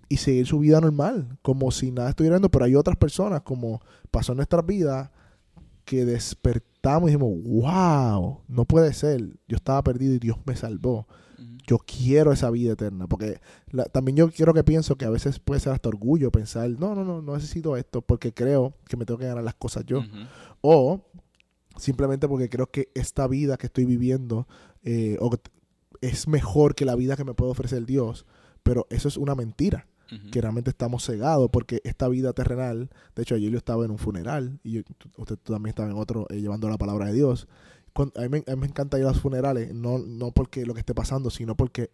y 0.07 0.17
seguir 0.17 0.45
su 0.45 0.59
vida 0.59 0.81
normal, 0.81 1.37
como 1.41 1.71
si 1.71 1.91
nada 1.91 2.09
estuviera 2.09 2.35
yendo, 2.35 2.51
pero 2.51 2.65
hay 2.65 2.75
otras 2.75 2.97
personas, 2.97 3.41
como 3.41 3.81
pasó 4.11 4.33
en 4.33 4.37
nuestras 4.37 4.65
vidas, 4.65 5.09
que 5.85 6.05
despertamos 6.81 7.09
y 7.09 7.13
dijimos, 7.13 7.43
wow, 7.43 8.41
no 8.47 8.65
puede 8.65 8.93
ser, 8.93 9.21
yo 9.47 9.55
estaba 9.55 9.83
perdido 9.83 10.15
y 10.15 10.19
Dios 10.19 10.37
me 10.45 10.55
salvó. 10.55 11.07
Yo 11.67 11.77
quiero 11.77 12.31
esa 12.31 12.49
vida 12.49 12.73
eterna, 12.73 13.07
porque 13.07 13.39
la- 13.71 13.85
también 13.85 14.15
yo 14.15 14.29
quiero 14.31 14.53
que 14.53 14.63
pienso 14.63 14.95
que 14.95 15.05
a 15.05 15.09
veces 15.11 15.39
puede 15.39 15.59
ser 15.59 15.73
hasta 15.73 15.89
orgullo 15.89 16.31
pensar, 16.31 16.69
no, 16.71 16.95
no, 16.95 17.03
no, 17.05 17.21
no 17.21 17.35
necesito 17.35 17.77
esto 17.77 18.01
porque 18.01 18.33
creo 18.33 18.73
que 18.87 18.97
me 18.97 19.05
tengo 19.05 19.19
que 19.19 19.27
ganar 19.27 19.43
las 19.43 19.53
cosas 19.55 19.85
yo. 19.85 20.03
O 20.61 21.01
simplemente 21.77 22.27
porque 22.27 22.49
creo 22.49 22.67
que 22.71 22.89
esta 22.95 23.27
vida 23.27 23.57
que 23.57 23.67
estoy 23.67 23.85
viviendo 23.85 24.47
eh, 24.83 25.17
o 25.19 25.29
es 26.01 26.27
mejor 26.27 26.73
que 26.75 26.85
la 26.85 26.95
vida 26.95 27.15
que 27.15 27.23
me 27.23 27.33
puede 27.35 27.51
ofrecer 27.51 27.85
Dios. 27.85 28.25
Pero 28.63 28.85
eso 28.89 29.07
es 29.07 29.17
una 29.17 29.33
mentira, 29.35 29.87
Que 30.31 30.41
realmente 30.41 30.69
estamos 30.71 31.05
cegados 31.05 31.49
porque 31.51 31.79
esta 31.85 32.07
vida 32.09 32.33
terrenal, 32.33 32.89
de 33.15 33.21
hecho 33.21 33.35
ayer 33.35 33.49
yo 33.49 33.57
estaba 33.57 33.85
en 33.85 33.91
un 33.91 33.97
funeral 33.97 34.59
y 34.63 34.73
yo- 34.73 34.81
usted 35.17 35.37
también 35.37 35.69
estaba 35.69 35.89
en 35.89 35.95
otro 35.97 36.27
eh, 36.29 36.41
llevando 36.41 36.67
la 36.69 36.77
palabra 36.77 37.05
de 37.05 37.13
Dios. 37.13 37.47
A, 37.95 38.21
mí, 38.21 38.29
me- 38.29 38.43
a 38.51 38.55
mí 38.55 38.61
me 38.61 38.67
encanta 38.67 38.99
ir 38.99 39.05
a 39.05 39.09
los 39.09 39.21
funerales, 39.21 39.73
no, 39.73 39.99
no 39.99 40.31
porque 40.31 40.65
lo 40.65 40.73
que 40.73 40.81
esté 40.81 40.93
pasando, 40.93 41.29
sino 41.29 41.55
porque 41.55 41.91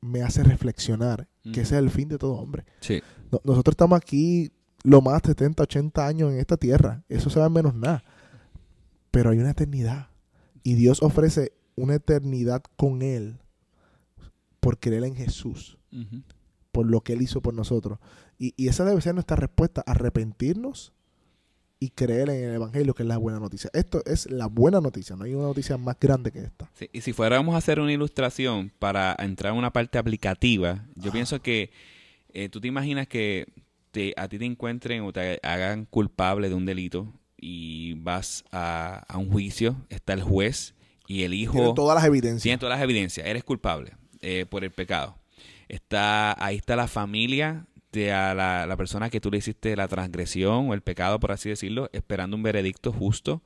me 0.00 0.22
hace 0.22 0.44
reflexionar 0.44 1.28
que 1.42 1.50
Ujú. 1.50 1.60
ese 1.60 1.74
es 1.74 1.82
el 1.82 1.90
fin 1.90 2.08
de 2.08 2.18
todo 2.18 2.34
hombre. 2.34 2.64
Sí. 2.80 3.02
No- 3.32 3.40
nosotros 3.44 3.72
estamos 3.72 3.96
aquí 3.96 4.52
lo 4.84 5.00
más 5.00 5.22
70, 5.24 5.64
80 5.64 6.06
años 6.06 6.30
en 6.32 6.38
esta 6.38 6.56
tierra. 6.56 7.02
Eso 7.08 7.30
se 7.30 7.40
va 7.40 7.46
en 7.46 7.52
menos 7.52 7.74
nada. 7.74 8.04
Pero 9.10 9.30
hay 9.30 9.38
una 9.38 9.50
eternidad. 9.50 10.08
Y 10.62 10.74
Dios 10.74 11.02
ofrece 11.02 11.52
una 11.74 11.94
eternidad 11.96 12.62
con 12.76 13.02
Él 13.02 13.38
por 14.60 14.78
creer 14.78 15.04
en 15.04 15.14
Jesús, 15.14 15.78
Ujú. 15.92 16.22
Por 16.76 16.86
lo 16.86 17.00
que 17.00 17.14
Él 17.14 17.22
hizo 17.22 17.40
por 17.40 17.54
nosotros. 17.54 17.98
Y, 18.38 18.52
y 18.58 18.68
esa 18.68 18.84
debe 18.84 19.00
ser 19.00 19.14
nuestra 19.14 19.34
respuesta, 19.36 19.82
arrepentirnos 19.86 20.92
y 21.80 21.88
creer 21.88 22.28
en 22.28 22.48
el 22.50 22.54
Evangelio, 22.56 22.92
que 22.94 23.02
es 23.02 23.08
la 23.08 23.16
buena 23.16 23.38
noticia. 23.40 23.70
Esto 23.72 24.02
es 24.04 24.30
la 24.30 24.46
buena 24.46 24.82
noticia, 24.82 25.16
no 25.16 25.24
hay 25.24 25.32
una 25.34 25.44
noticia 25.46 25.78
más 25.78 25.96
grande 25.98 26.30
que 26.32 26.40
esta. 26.40 26.70
Sí, 26.74 26.90
y 26.92 27.00
si 27.00 27.14
fuéramos 27.14 27.54
a 27.54 27.58
hacer 27.58 27.80
una 27.80 27.92
ilustración 27.92 28.70
para 28.78 29.16
entrar 29.18 29.54
en 29.54 29.58
una 29.58 29.72
parte 29.72 29.96
aplicativa, 29.96 30.84
yo 30.96 31.08
Ah. 31.08 31.12
pienso 31.12 31.40
que 31.40 31.70
eh, 32.34 32.50
tú 32.50 32.60
te 32.60 32.68
imaginas 32.68 33.08
que 33.08 33.46
te, 33.90 34.12
a 34.18 34.28
ti 34.28 34.38
te 34.38 34.44
encuentren 34.44 35.02
o 35.02 35.12
te 35.14 35.40
hagan 35.42 35.86
culpable 35.86 36.50
de 36.50 36.54
un 36.54 36.66
delito 36.66 37.10
y 37.38 37.94
vas 37.94 38.44
a, 38.52 39.02
a 39.08 39.16
un 39.16 39.30
juicio, 39.30 39.76
está 39.88 40.12
el 40.12 40.22
juez 40.22 40.74
y 41.06 41.22
el 41.22 41.32
hijo 41.32 41.54
Tienen 41.54 41.74
todas 41.74 41.94
las 41.94 42.04
evidencias. 42.04 42.42
tiene 42.42 42.58
todas 42.58 42.76
las 42.78 42.84
evidencias, 42.84 43.26
eres 43.26 43.44
culpable 43.44 43.92
eh, 44.20 44.44
por 44.48 44.64
el 44.64 44.70
pecado. 44.70 45.16
Está, 45.68 46.42
ahí 46.44 46.56
está 46.56 46.76
la 46.76 46.88
familia 46.88 47.66
de 47.92 48.12
a 48.12 48.34
la, 48.34 48.66
la 48.66 48.76
persona 48.76 49.10
que 49.10 49.20
tú 49.20 49.30
le 49.30 49.38
hiciste 49.38 49.74
la 49.76 49.88
transgresión 49.88 50.68
o 50.70 50.74
el 50.74 50.82
pecado, 50.82 51.18
por 51.18 51.32
así 51.32 51.48
decirlo, 51.48 51.88
esperando 51.92 52.36
un 52.36 52.42
veredicto 52.42 52.92
justo. 52.92 53.42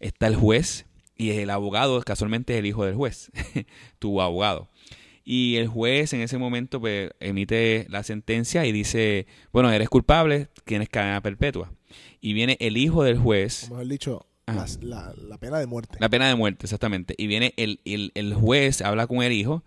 Está 0.00 0.26
el 0.26 0.36
juez 0.36 0.86
y 1.16 1.30
el 1.30 1.50
abogado, 1.50 2.00
casualmente 2.02 2.52
es 2.54 2.58
el 2.58 2.66
hijo 2.66 2.84
del 2.84 2.94
juez, 2.94 3.30
tu 3.98 4.20
abogado. 4.20 4.68
Y 5.24 5.56
el 5.56 5.68
juez 5.68 6.12
en 6.12 6.20
ese 6.20 6.36
momento 6.36 6.80
pues, 6.80 7.10
emite 7.18 7.86
la 7.88 8.02
sentencia 8.02 8.66
y 8.66 8.72
dice, 8.72 9.26
bueno, 9.52 9.70
eres 9.72 9.88
culpable, 9.88 10.48
tienes 10.64 10.90
cadena 10.90 11.22
perpetua. 11.22 11.72
Y 12.20 12.34
viene 12.34 12.58
el 12.60 12.76
hijo 12.76 13.04
del 13.04 13.16
juez, 13.18 13.64
O 13.64 13.70
mejor 13.70 13.88
dicho, 13.88 14.26
Ajá. 14.44 14.58
las- 14.60 14.82
la, 14.82 15.14
la 15.16 15.38
pena 15.38 15.58
de 15.58 15.66
muerte. 15.66 15.96
la 15.98 16.10
pena 16.10 16.28
de 16.28 16.34
muerte, 16.34 16.66
exactamente. 16.66 17.14
Y 17.16 17.26
viene 17.26 17.54
el, 17.56 17.80
el, 17.86 18.12
el 18.14 18.34
juez, 18.34 18.82
habla 18.82 19.06
con 19.06 19.22
el 19.22 19.32
hijo, 19.32 19.64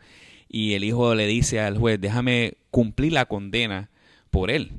y 0.50 0.74
el 0.74 0.84
hijo 0.84 1.14
le 1.16 1.28
dice 1.28 1.60
al 1.60 1.78
juez, 1.78 2.00
déjame 2.00 2.58
cumplir 2.72 3.14
la 3.14 3.26
condena 3.26 3.90
por 4.32 4.52
él. 4.52 4.72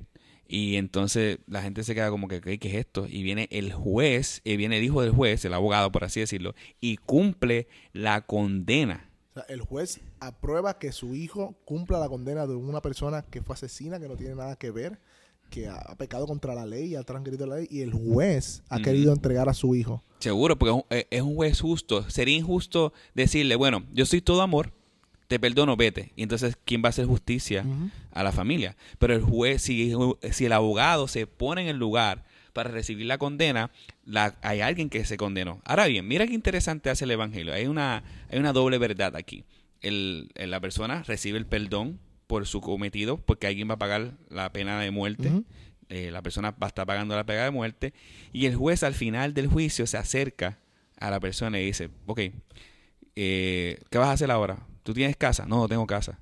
Y 0.50 0.76
entonces 0.76 1.38
la 1.46 1.60
gente 1.62 1.84
se 1.84 1.94
queda 1.94 2.08
como 2.10 2.26
que, 2.26 2.40
¿qué, 2.40 2.58
qué 2.58 2.68
es 2.68 2.74
esto? 2.76 3.06
Y 3.06 3.22
viene 3.22 3.48
el 3.50 3.72
juez, 3.72 4.40
y 4.44 4.56
viene 4.56 4.78
el 4.78 4.84
hijo 4.84 5.02
del 5.02 5.10
juez, 5.12 5.44
el 5.44 5.52
abogado, 5.52 5.92
por 5.92 6.04
así 6.04 6.20
decirlo, 6.20 6.54
y 6.80 6.96
cumple 6.96 7.68
la 7.92 8.22
condena. 8.22 9.10
O 9.32 9.34
sea, 9.34 9.44
el 9.50 9.60
juez 9.60 10.00
aprueba 10.20 10.78
que 10.78 10.90
su 10.92 11.14
hijo 11.14 11.54
cumpla 11.66 11.98
la 11.98 12.08
condena 12.08 12.46
de 12.46 12.54
una 12.54 12.80
persona 12.80 13.22
que 13.22 13.42
fue 13.42 13.54
asesina, 13.54 14.00
que 14.00 14.08
no 14.08 14.16
tiene 14.16 14.34
nada 14.36 14.56
que 14.56 14.70
ver, 14.70 14.98
que 15.50 15.66
ha, 15.66 15.76
ha 15.76 15.96
pecado 15.96 16.26
contra 16.26 16.54
la 16.54 16.64
ley, 16.64 16.94
ha 16.94 17.02
transgredido 17.02 17.46
la 17.46 17.56
ley, 17.56 17.68
y 17.70 17.82
el 17.82 17.92
juez 17.92 18.62
ha 18.70 18.80
querido 18.80 19.12
entregar 19.12 19.48
a 19.50 19.54
su 19.54 19.74
hijo. 19.74 20.02
Seguro, 20.18 20.58
porque 20.58 20.70
es 20.70 20.76
un- 20.76 20.84
eh, 20.98 21.06
es 21.10 21.22
un 21.22 21.34
juez 21.34 21.60
justo. 21.60 22.08
Sería 22.08 22.36
injusto 22.36 22.94
decirle, 23.14 23.54
bueno, 23.56 23.84
yo 23.92 24.06
soy 24.06 24.20
todo 24.22 24.40
amor, 24.42 24.72
te 25.28 25.38
perdono, 25.38 25.76
vete. 25.76 26.12
Y 26.16 26.22
entonces, 26.22 26.56
¿quién 26.64 26.82
va 26.82 26.86
a 26.86 26.90
hacer 26.90 27.06
justicia? 27.06 27.64
A 28.12 28.22
la 28.22 28.32
familia. 28.32 28.76
Pero 28.98 29.14
el 29.14 29.22
juez, 29.22 29.62
si, 29.62 29.92
si 30.32 30.46
el 30.46 30.52
abogado 30.52 31.06
se 31.06 31.26
pone 31.26 31.62
en 31.62 31.68
el 31.68 31.76
lugar 31.76 32.24
para 32.54 32.70
recibir 32.70 33.06
la 33.06 33.18
condena, 33.18 33.70
la, 34.04 34.36
hay 34.42 34.62
alguien 34.62 34.88
que 34.88 35.04
se 35.04 35.18
condenó. 35.18 35.60
Ahora 35.64 35.86
bien, 35.86 36.08
mira 36.08 36.26
qué 36.26 36.32
interesante 36.32 36.88
hace 36.88 37.04
el 37.04 37.10
Evangelio. 37.10 37.52
Hay 37.52 37.66
una, 37.66 38.02
hay 38.30 38.38
una 38.38 38.54
doble 38.54 38.78
verdad 38.78 39.14
aquí. 39.16 39.44
El, 39.82 40.30
la 40.34 40.60
persona 40.60 41.02
recibe 41.04 41.38
el 41.38 41.46
perdón 41.46 42.00
por 42.26 42.46
su 42.46 42.60
cometido, 42.60 43.18
porque 43.18 43.46
alguien 43.46 43.68
va 43.68 43.74
a 43.74 43.78
pagar 43.78 44.14
la 44.30 44.50
pena 44.50 44.80
de 44.80 44.90
muerte. 44.90 45.30
Eh, 45.90 46.10
la 46.10 46.22
persona 46.22 46.50
va 46.52 46.66
a 46.66 46.68
estar 46.68 46.86
pagando 46.86 47.14
la 47.16 47.24
pena 47.24 47.44
de 47.44 47.50
muerte. 47.50 47.92
Y 48.32 48.46
el 48.46 48.56
juez 48.56 48.82
al 48.82 48.94
final 48.94 49.34
del 49.34 49.46
juicio 49.46 49.86
se 49.86 49.98
acerca 49.98 50.58
a 50.98 51.10
la 51.10 51.20
persona 51.20 51.60
y 51.60 51.66
dice, 51.66 51.90
ok, 52.06 52.20
eh, 53.14 53.78
¿qué 53.90 53.98
vas 53.98 54.08
a 54.08 54.12
hacer 54.12 54.30
ahora? 54.30 54.67
¿Tú 54.88 54.94
tienes 54.94 55.18
casa? 55.18 55.44
No, 55.44 55.56
no 55.58 55.68
tengo 55.68 55.86
casa. 55.86 56.18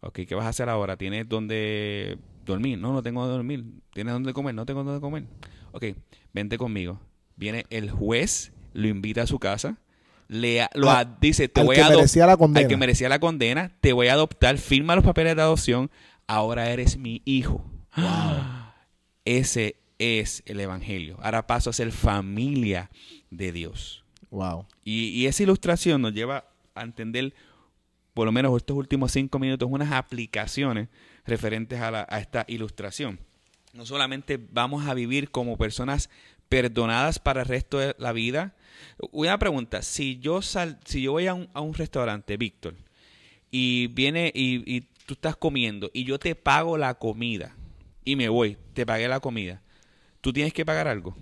Ok, 0.00 0.20
¿qué 0.26 0.34
vas 0.34 0.44
a 0.44 0.48
hacer 0.48 0.68
ahora? 0.68 0.96
¿Tienes 0.96 1.28
dónde 1.28 2.18
dormir? 2.44 2.76
No, 2.76 2.92
no 2.92 3.00
tengo 3.00 3.20
dónde 3.20 3.36
dormir. 3.36 3.64
¿Tienes 3.94 4.12
dónde 4.12 4.32
comer? 4.32 4.56
No 4.56 4.66
tengo 4.66 4.82
dónde 4.82 5.00
comer. 5.00 5.22
Ok, 5.70 5.84
vente 6.32 6.58
conmigo. 6.58 6.98
Viene 7.36 7.64
el 7.70 7.92
juez, 7.92 8.50
lo 8.72 8.88
invita 8.88 9.22
a 9.22 9.26
su 9.28 9.38
casa, 9.38 9.76
le 10.26 10.62
a- 10.62 10.70
lo 10.74 10.90
a- 10.90 11.04
dice, 11.04 11.46
te 11.48 11.60
al 11.60 11.66
voy 11.68 11.76
que 11.76 11.82
a 11.82 11.84
adoptar 11.84 11.98
merecía 12.00 12.26
la 12.26 12.36
condena. 12.36 12.64
al 12.64 12.68
que 12.68 12.76
merecía 12.76 13.08
la 13.08 13.20
condena, 13.20 13.72
te 13.80 13.92
voy 13.92 14.08
a 14.08 14.14
adoptar, 14.14 14.58
firma 14.58 14.96
los 14.96 15.04
papeles 15.04 15.36
de 15.36 15.42
adopción, 15.42 15.88
ahora 16.26 16.70
eres 16.70 16.96
mi 16.98 17.22
hijo. 17.24 17.64
Ese 19.24 19.76
es 20.00 20.42
el 20.46 20.58
Evangelio. 20.58 21.18
Ahora 21.22 21.46
paso 21.46 21.70
a 21.70 21.72
ser 21.72 21.92
familia 21.92 22.90
de 23.30 23.52
Dios. 23.52 24.04
Wow. 24.30 24.66
Y, 24.84 25.10
y 25.10 25.26
esa 25.26 25.42
ilustración 25.44 26.02
nos 26.02 26.12
lleva 26.14 26.44
a 26.74 26.82
entender, 26.82 27.34
por 28.18 28.26
lo 28.26 28.32
menos 28.32 28.56
estos 28.56 28.76
últimos 28.76 29.12
cinco 29.12 29.38
minutos, 29.38 29.68
unas 29.70 29.92
aplicaciones 29.92 30.88
referentes 31.24 31.80
a, 31.80 31.92
la- 31.92 32.06
a 32.10 32.18
esta 32.18 32.44
ilustración. 32.48 33.20
No 33.74 33.86
solamente 33.86 34.40
vamos 34.50 34.88
a 34.88 34.94
vivir 34.94 35.30
como 35.30 35.56
personas 35.56 36.10
perdonadas 36.48 37.20
para 37.20 37.42
el 37.42 37.46
resto 37.46 37.78
de 37.78 37.94
la 37.96 38.10
vida. 38.10 38.56
Una 39.12 39.38
pregunta, 39.38 39.82
si 39.82 40.18
yo 40.18 40.42
sal, 40.42 40.80
si 40.84 41.02
yo 41.02 41.12
voy 41.12 41.28
a 41.28 41.34
un, 41.34 41.74
restaurante, 41.74 42.36
Víctor, 42.36 42.74
y 43.52 43.86
viene 43.86 44.32
y, 44.34 44.64
y 44.66 44.80
tú 45.06 45.14
estás 45.14 45.36
comiendo 45.36 45.88
y 45.94 46.02
yo 46.02 46.18
te 46.18 46.34
pago 46.34 46.76
la 46.76 46.94
comida 46.94 47.54
y 48.04 48.16
me 48.16 48.28
voy, 48.28 48.56
te 48.74 48.84
pagué 48.84 49.06
la 49.06 49.20
comida, 49.20 49.62
¿tú 50.20 50.32
tienes 50.32 50.52
que 50.52 50.66
pagar 50.66 50.88
algo? 50.88 51.16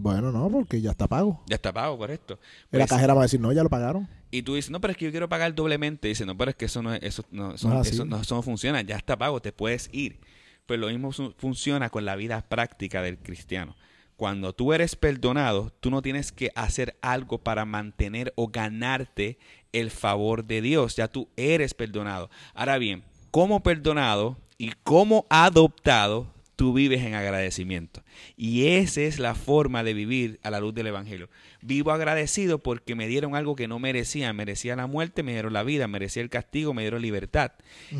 Bueno, 0.00 0.30
no, 0.32 0.48
porque 0.50 0.80
ya 0.80 0.92
está 0.92 1.06
pago. 1.08 1.42
Ya 1.46 1.56
está 1.56 1.72
pago, 1.72 1.98
correcto. 1.98 2.38
La 2.70 2.78
Pues, 2.80 2.90
cajera 2.90 3.14
va 3.14 3.22
a 3.22 3.24
decir, 3.24 3.40
no, 3.40 3.52
ya 3.52 3.62
lo 3.62 3.68
pagaron. 3.70 4.08
y 4.30 4.42
tú 4.42 4.54
dices, 4.54 4.70
no, 4.70 4.80
pero 4.80 4.92
es 4.92 4.96
que 4.96 5.06
yo 5.06 5.10
quiero 5.10 5.28
pagar 5.28 5.54
doblemente. 5.54 6.06
Dice, 6.08 6.24
no, 6.26 6.36
pero 6.36 6.50
es 6.50 6.56
que 6.56 6.66
eso 6.66 6.82
no, 6.82 6.92
es- 6.94 7.02
eso 7.02 7.24
no, 7.30 7.54
eso, 7.54 7.68
No 7.68 7.74
es 7.74 7.80
así. 7.80 7.94
eso 7.94 8.04
no, 8.04 8.20
eso 8.20 8.34
no 8.34 8.42
funciona. 8.42 8.82
Ya 8.82 8.96
está 8.96 9.16
pago, 9.16 9.40
te 9.40 9.52
puedes 9.52 9.88
ir. 9.92 10.20
Pues 10.66 10.78
lo 10.78 10.88
mismo 10.88 11.10
funciona 11.38 11.88
con 11.90 12.04
la 12.04 12.14
vida 12.14 12.42
práctica 12.48 13.00
del 13.02 13.18
cristiano. 13.18 13.74
Cuando 14.16 14.52
tú 14.52 14.72
eres 14.72 14.96
perdonado, 14.96 15.72
tú 15.80 15.90
no 15.90 16.02
tienes 16.02 16.30
que 16.32 16.50
hacer 16.56 16.96
algo 17.02 17.38
para 17.38 17.64
mantener 17.64 18.32
o 18.36 18.48
ganarte 18.48 19.38
el 19.72 19.90
favor 19.90 20.44
de 20.44 20.60
Dios. 20.60 20.96
Ya 20.96 21.08
tú 21.08 21.28
eres 21.36 21.72
perdonado. 21.72 22.28
Ahora 22.52 22.78
bien, 22.78 23.04
como 23.30 23.62
perdonado 23.62 24.36
y 24.58 24.72
como 24.82 25.24
adoptado, 25.30 26.26
tú 26.58 26.72
vives 26.72 27.04
en 27.04 27.14
agradecimiento. 27.14 28.02
Y 28.36 28.66
esa 28.66 29.02
es 29.02 29.20
la 29.20 29.36
forma 29.36 29.84
de 29.84 29.94
vivir 29.94 30.40
a 30.42 30.50
la 30.50 30.58
luz 30.58 30.74
del 30.74 30.88
Evangelio. 30.88 31.30
Vivo 31.62 31.92
agradecido 31.92 32.58
porque 32.58 32.96
me 32.96 33.06
dieron 33.06 33.36
algo 33.36 33.54
que 33.54 33.68
no 33.68 33.78
merecía. 33.78 34.32
Merecía 34.32 34.74
la 34.74 34.88
muerte, 34.88 35.22
me 35.22 35.30
dieron 35.30 35.52
la 35.52 35.62
vida, 35.62 35.86
merecía 35.86 36.20
el 36.20 36.30
castigo, 36.30 36.74
me 36.74 36.82
dieron 36.82 37.00
libertad. 37.00 37.52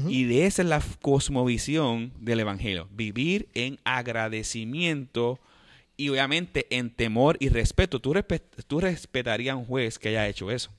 Y 0.08 0.24
de 0.24 0.46
esa 0.46 0.62
es 0.62 0.68
la 0.68 0.82
cosmovisión 1.00 2.12
del 2.18 2.40
Evangelio. 2.40 2.88
Vivir 2.90 3.46
en 3.54 3.78
agradecimiento 3.84 5.38
y 5.96 6.08
obviamente 6.08 6.66
en 6.70 6.90
temor 6.90 7.36
y 7.38 7.50
respeto. 7.50 8.00
Tú, 8.00 8.12
tú 8.66 8.80
respetarías 8.80 9.52
a 9.52 9.56
un 9.56 9.66
juez 9.66 10.00
que 10.00 10.08
haya 10.08 10.26
hecho 10.26 10.50
eso. 10.50 10.72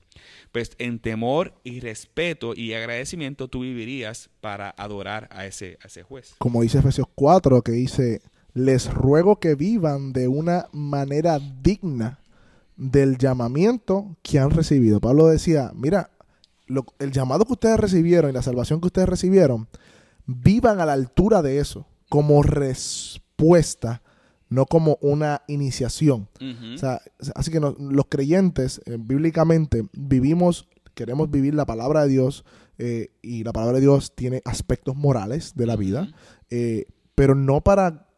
Pues 0.52 0.72
en 0.78 0.98
temor 0.98 1.54
y 1.64 1.80
respeto 1.80 2.54
y 2.54 2.74
agradecimiento 2.74 3.48
tú 3.48 3.60
vivirías 3.60 4.30
para 4.40 4.70
adorar 4.70 5.28
a 5.30 5.46
ese, 5.46 5.78
a 5.82 5.86
ese 5.86 6.02
juez. 6.02 6.34
Como 6.38 6.62
dice 6.62 6.78
Efesios 6.78 7.06
4, 7.14 7.62
que 7.62 7.72
dice, 7.72 8.20
les 8.54 8.92
ruego 8.92 9.36
que 9.36 9.54
vivan 9.54 10.12
de 10.12 10.28
una 10.28 10.66
manera 10.72 11.38
digna 11.62 12.18
del 12.76 13.18
llamamiento 13.18 14.16
que 14.22 14.38
han 14.38 14.50
recibido. 14.50 15.00
Pablo 15.00 15.26
decía, 15.26 15.70
mira, 15.74 16.10
el 16.98 17.12
llamado 17.12 17.44
que 17.44 17.52
ustedes 17.52 17.78
recibieron 17.78 18.30
y 18.30 18.34
la 18.34 18.42
salvación 18.42 18.80
que 18.80 18.86
ustedes 18.86 19.08
recibieron, 19.08 19.68
vivan 20.26 20.80
a 20.80 20.86
la 20.86 20.92
altura 20.92 21.42
de 21.42 21.58
eso, 21.58 21.86
como 22.08 22.42
respuesta, 22.42 24.02
no 24.50 24.66
como 24.66 24.98
una 25.00 25.42
iniciación. 25.48 26.28
O 26.74 26.78
sea, 26.78 27.00
así 27.34 27.50
que 27.50 27.60
no- 27.60 27.74
los 27.78 28.04
creyentes, 28.08 28.82
eh, 28.84 28.98
bíblicamente, 29.00 29.86
vivimos, 29.94 30.68
queremos 30.94 31.30
vivir 31.30 31.54
la 31.54 31.64
palabra 31.64 32.02
de 32.02 32.08
Dios 32.10 32.44
eh, 32.78 33.10
y 33.22 33.42
la 33.44 33.52
palabra 33.52 33.76
de 33.76 33.80
Dios 33.82 34.14
tiene 34.14 34.42
aspectos 34.44 34.96
morales 34.96 35.54
de 35.54 35.66
la 35.66 35.76
vida, 35.76 36.08
eh, 36.50 36.86
pero 37.14 37.34
no 37.34 37.60
para 37.62 38.08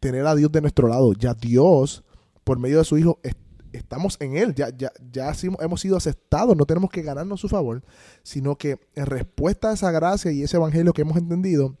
tener 0.00 0.26
a 0.26 0.34
Dios 0.34 0.50
de 0.52 0.60
nuestro 0.60 0.88
lado. 0.88 1.12
Ya 1.14 1.34
Dios, 1.34 2.04
por 2.44 2.58
medio 2.58 2.78
de 2.78 2.84
su 2.84 2.96
Hijo, 2.98 3.18
es- 3.22 3.36
estamos 3.72 4.16
en 4.20 4.36
Él, 4.36 4.54
ya, 4.54 4.70
ya, 4.76 4.90
ya 5.12 5.32
hemos 5.60 5.80
sido 5.82 5.96
aceptados, 5.96 6.56
no 6.56 6.64
tenemos 6.64 6.88
que 6.90 7.02
ganarnos 7.02 7.40
su 7.40 7.48
favor, 7.48 7.82
sino 8.22 8.56
que 8.56 8.78
en 8.94 9.06
respuesta 9.06 9.70
a 9.70 9.74
esa 9.74 9.90
gracia 9.90 10.32
y 10.32 10.42
ese 10.42 10.56
evangelio 10.56 10.92
que 10.94 11.02
hemos 11.02 11.18
entendido, 11.18 11.76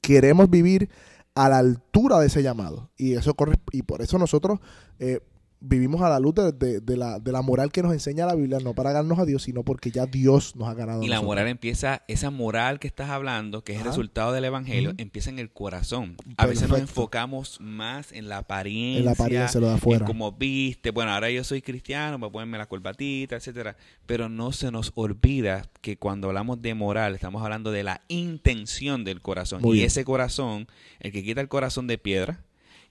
queremos 0.00 0.48
vivir 0.48 0.88
a 1.36 1.48
la 1.50 1.58
altura 1.58 2.18
de 2.18 2.26
ese 2.26 2.42
llamado. 2.42 2.90
Y 2.96 3.12
eso 3.12 3.34
corre, 3.34 3.56
y 3.70 3.82
por 3.82 4.02
eso 4.02 4.18
nosotros 4.18 4.58
eh, 4.98 5.20
vivimos 5.60 6.02
a 6.02 6.08
la 6.08 6.20
luz 6.20 6.34
de, 6.34 6.52
de- 6.52 6.80
de 6.80 6.96
la, 6.96 7.18
de 7.18 7.32
la 7.32 7.42
moral 7.42 7.72
que 7.72 7.82
nos 7.82 7.92
enseña 7.92 8.26
la 8.26 8.34
Biblia, 8.34 8.58
no 8.62 8.74
para 8.74 8.92
ganarnos 8.92 9.18
a 9.18 9.24
Dios, 9.24 9.42
sino 9.44 9.62
porque 9.64 9.90
ya 9.90 10.06
Dios 10.06 10.54
nos 10.56 10.68
ha 10.68 10.74
ganado. 10.74 11.00
a 11.00 11.04
Y 11.04 11.08
la 11.08 11.20
moral 11.22 11.48
empieza, 11.48 12.02
esa 12.08 12.30
moral 12.30 12.78
que 12.78 12.86
estás 12.86 13.10
hablando, 13.10 13.64
que 13.64 13.72
es 13.72 13.78
el 13.80 13.84
resultado 13.86 14.32
del 14.32 14.44
evangelio, 14.44 14.92
empieza 14.98 15.30
en 15.30 15.38
el 15.38 15.50
corazón. 15.50 16.16
A 16.36 16.46
veces 16.46 16.68
nos 16.68 16.78
enfocamos 16.78 17.58
más 17.60 18.12
en 18.12 18.28
la 18.28 18.38
apariencia, 18.38 18.98
En 19.00 19.04
la 19.06 19.12
apariencia, 19.12 19.60
lo 19.60 19.66
de 19.66 19.72
en 19.72 19.78
afuera. 19.78 20.06
cómo 20.06 20.32
viste. 20.32 20.90
Bueno, 20.90 21.12
ahora 21.12 21.30
yo 21.30 21.42
soy 21.44 21.62
cristiano, 21.62 22.24
a 22.24 22.30
ponerme 22.30 22.58
la 22.58 22.66
corbatita, 22.66 23.36
etcétera. 23.36 23.76
Pero 24.06 24.28
no 24.28 24.52
se 24.52 24.70
nos 24.70 24.92
olvida 24.94 25.62
que 25.80 25.96
cuando 25.98 26.28
hablamos 26.28 26.60
de 26.62 26.74
moral, 26.74 27.14
estamos 27.14 27.42
hablando 27.42 27.70
de 27.72 27.82
la 27.82 28.02
intención 28.08 29.04
del 29.04 29.20
corazón. 29.22 29.62
Muy 29.62 29.72
y 29.72 29.80
bien. 29.80 29.86
ese 29.86 30.04
corazón, 30.04 30.66
el 31.00 31.12
que 31.12 31.22
quita 31.24 31.40
el 31.40 31.48
corazón 31.48 31.86
de 31.86 31.98
piedra 31.98 32.40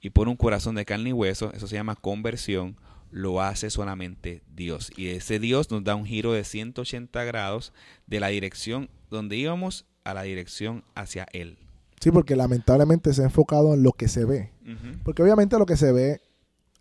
y 0.05 0.11
pone 0.11 0.29
un 0.29 0.37
corazón 0.37 0.75
de 0.75 0.85
carne 0.85 1.09
y 1.09 1.13
hueso, 1.13 1.51
eso 1.53 1.65
se 1.65 1.77
llama 1.77 1.95
conversión, 1.95 2.77
lo 3.09 3.41
hace 3.41 3.71
solamente 3.71 4.43
Dios. 4.55 4.91
Y 4.95 5.07
ese 5.07 5.39
Dios 5.39 5.71
nos 5.71 5.83
da 5.83 5.95
un 5.95 6.05
giro 6.05 6.31
de 6.31 6.43
180 6.43 7.23
grados 7.23 7.73
de 8.05 8.19
la 8.19 8.27
dirección 8.27 8.91
donde 9.09 9.35
íbamos 9.35 9.87
a 10.03 10.13
la 10.13 10.21
dirección 10.21 10.83
hacia 10.93 11.25
Él. 11.33 11.57
Sí, 11.99 12.11
porque 12.11 12.35
lamentablemente 12.35 13.15
se 13.15 13.23
ha 13.23 13.25
enfocado 13.25 13.73
en 13.73 13.81
lo 13.81 13.93
que 13.93 14.07
se 14.07 14.25
ve. 14.25 14.51
Porque 15.03 15.23
obviamente 15.23 15.57
lo 15.57 15.65
que 15.65 15.75
se 15.75 15.91
ve, 15.91 16.21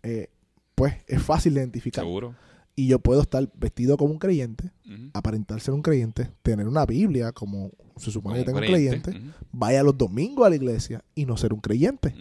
eh, 0.03 0.27
pues 0.75 0.93
es 1.07 1.23
fácil 1.23 1.55
de 1.55 1.61
identificar. 1.61 2.03
Seguro. 2.03 2.35
Y 2.75 2.85
yo 2.85 2.99
puedo 2.99 3.23
estar 3.23 3.49
vestido 3.55 3.97
como 3.97 4.13
un 4.13 4.19
creyente, 4.19 4.69
Ujú. 4.85 5.09
aparentar 5.13 5.61
ser 5.61 5.73
un 5.73 5.81
creyente, 5.81 6.29
tener 6.43 6.67
una 6.67 6.85
Biblia 6.85 7.31
como 7.31 7.71
se 7.97 8.11
supone 8.11 8.37
que 8.37 8.45
tengo 8.45 8.59
un 8.59 8.65
creyente, 8.65 9.19
vaya 9.51 9.81
los 9.81 9.97
domingos 9.97 10.45
a 10.45 10.51
la 10.51 10.57
iglesia 10.57 11.03
y 11.15 11.25
no 11.25 11.37
ser 11.37 11.53
un 11.53 11.61
creyente. 11.61 12.13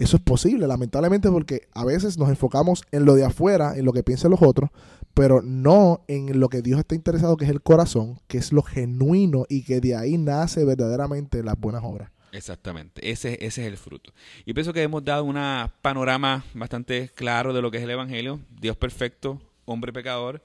Eso 0.00 0.16
es 0.16 0.22
posible, 0.22 0.66
lamentablemente, 0.66 1.28
porque 1.28 1.68
a 1.74 1.84
veces 1.84 2.16
nos 2.16 2.30
enfocamos 2.30 2.84
en 2.90 3.04
lo 3.04 3.14
de 3.16 3.26
afuera, 3.26 3.76
en 3.76 3.84
lo 3.84 3.92
que 3.92 4.02
piensan 4.02 4.30
los 4.30 4.40
otros, 4.40 4.70
pero 5.12 5.42
no 5.42 6.04
en 6.08 6.40
lo 6.40 6.48
que 6.48 6.62
Dios 6.62 6.80
está 6.80 6.94
interesado, 6.94 7.36
que 7.36 7.44
es 7.44 7.50
el 7.50 7.60
corazón, 7.60 8.18
que 8.26 8.38
es 8.38 8.50
lo 8.50 8.62
genuino 8.62 9.44
y 9.50 9.62
que 9.62 9.82
de 9.82 9.94
ahí 9.94 10.16
nace 10.16 10.64
verdaderamente 10.64 11.42
las 11.42 11.60
buenas 11.60 11.82
obras. 11.84 12.10
Exactamente, 12.32 13.10
ese, 13.10 13.34
ese 13.44 13.60
es 13.60 13.68
el 13.68 13.76
fruto. 13.76 14.14
Y 14.46 14.54
pienso 14.54 14.72
que 14.72 14.82
hemos 14.82 15.04
dado 15.04 15.24
un 15.24 15.36
panorama 15.82 16.46
bastante 16.54 17.10
claro 17.14 17.52
de 17.52 17.60
lo 17.60 17.70
que 17.70 17.76
es 17.76 17.84
el 17.84 17.90
Evangelio. 17.90 18.40
Dios 18.58 18.78
perfecto, 18.78 19.38
hombre 19.66 19.92
pecador, 19.92 20.42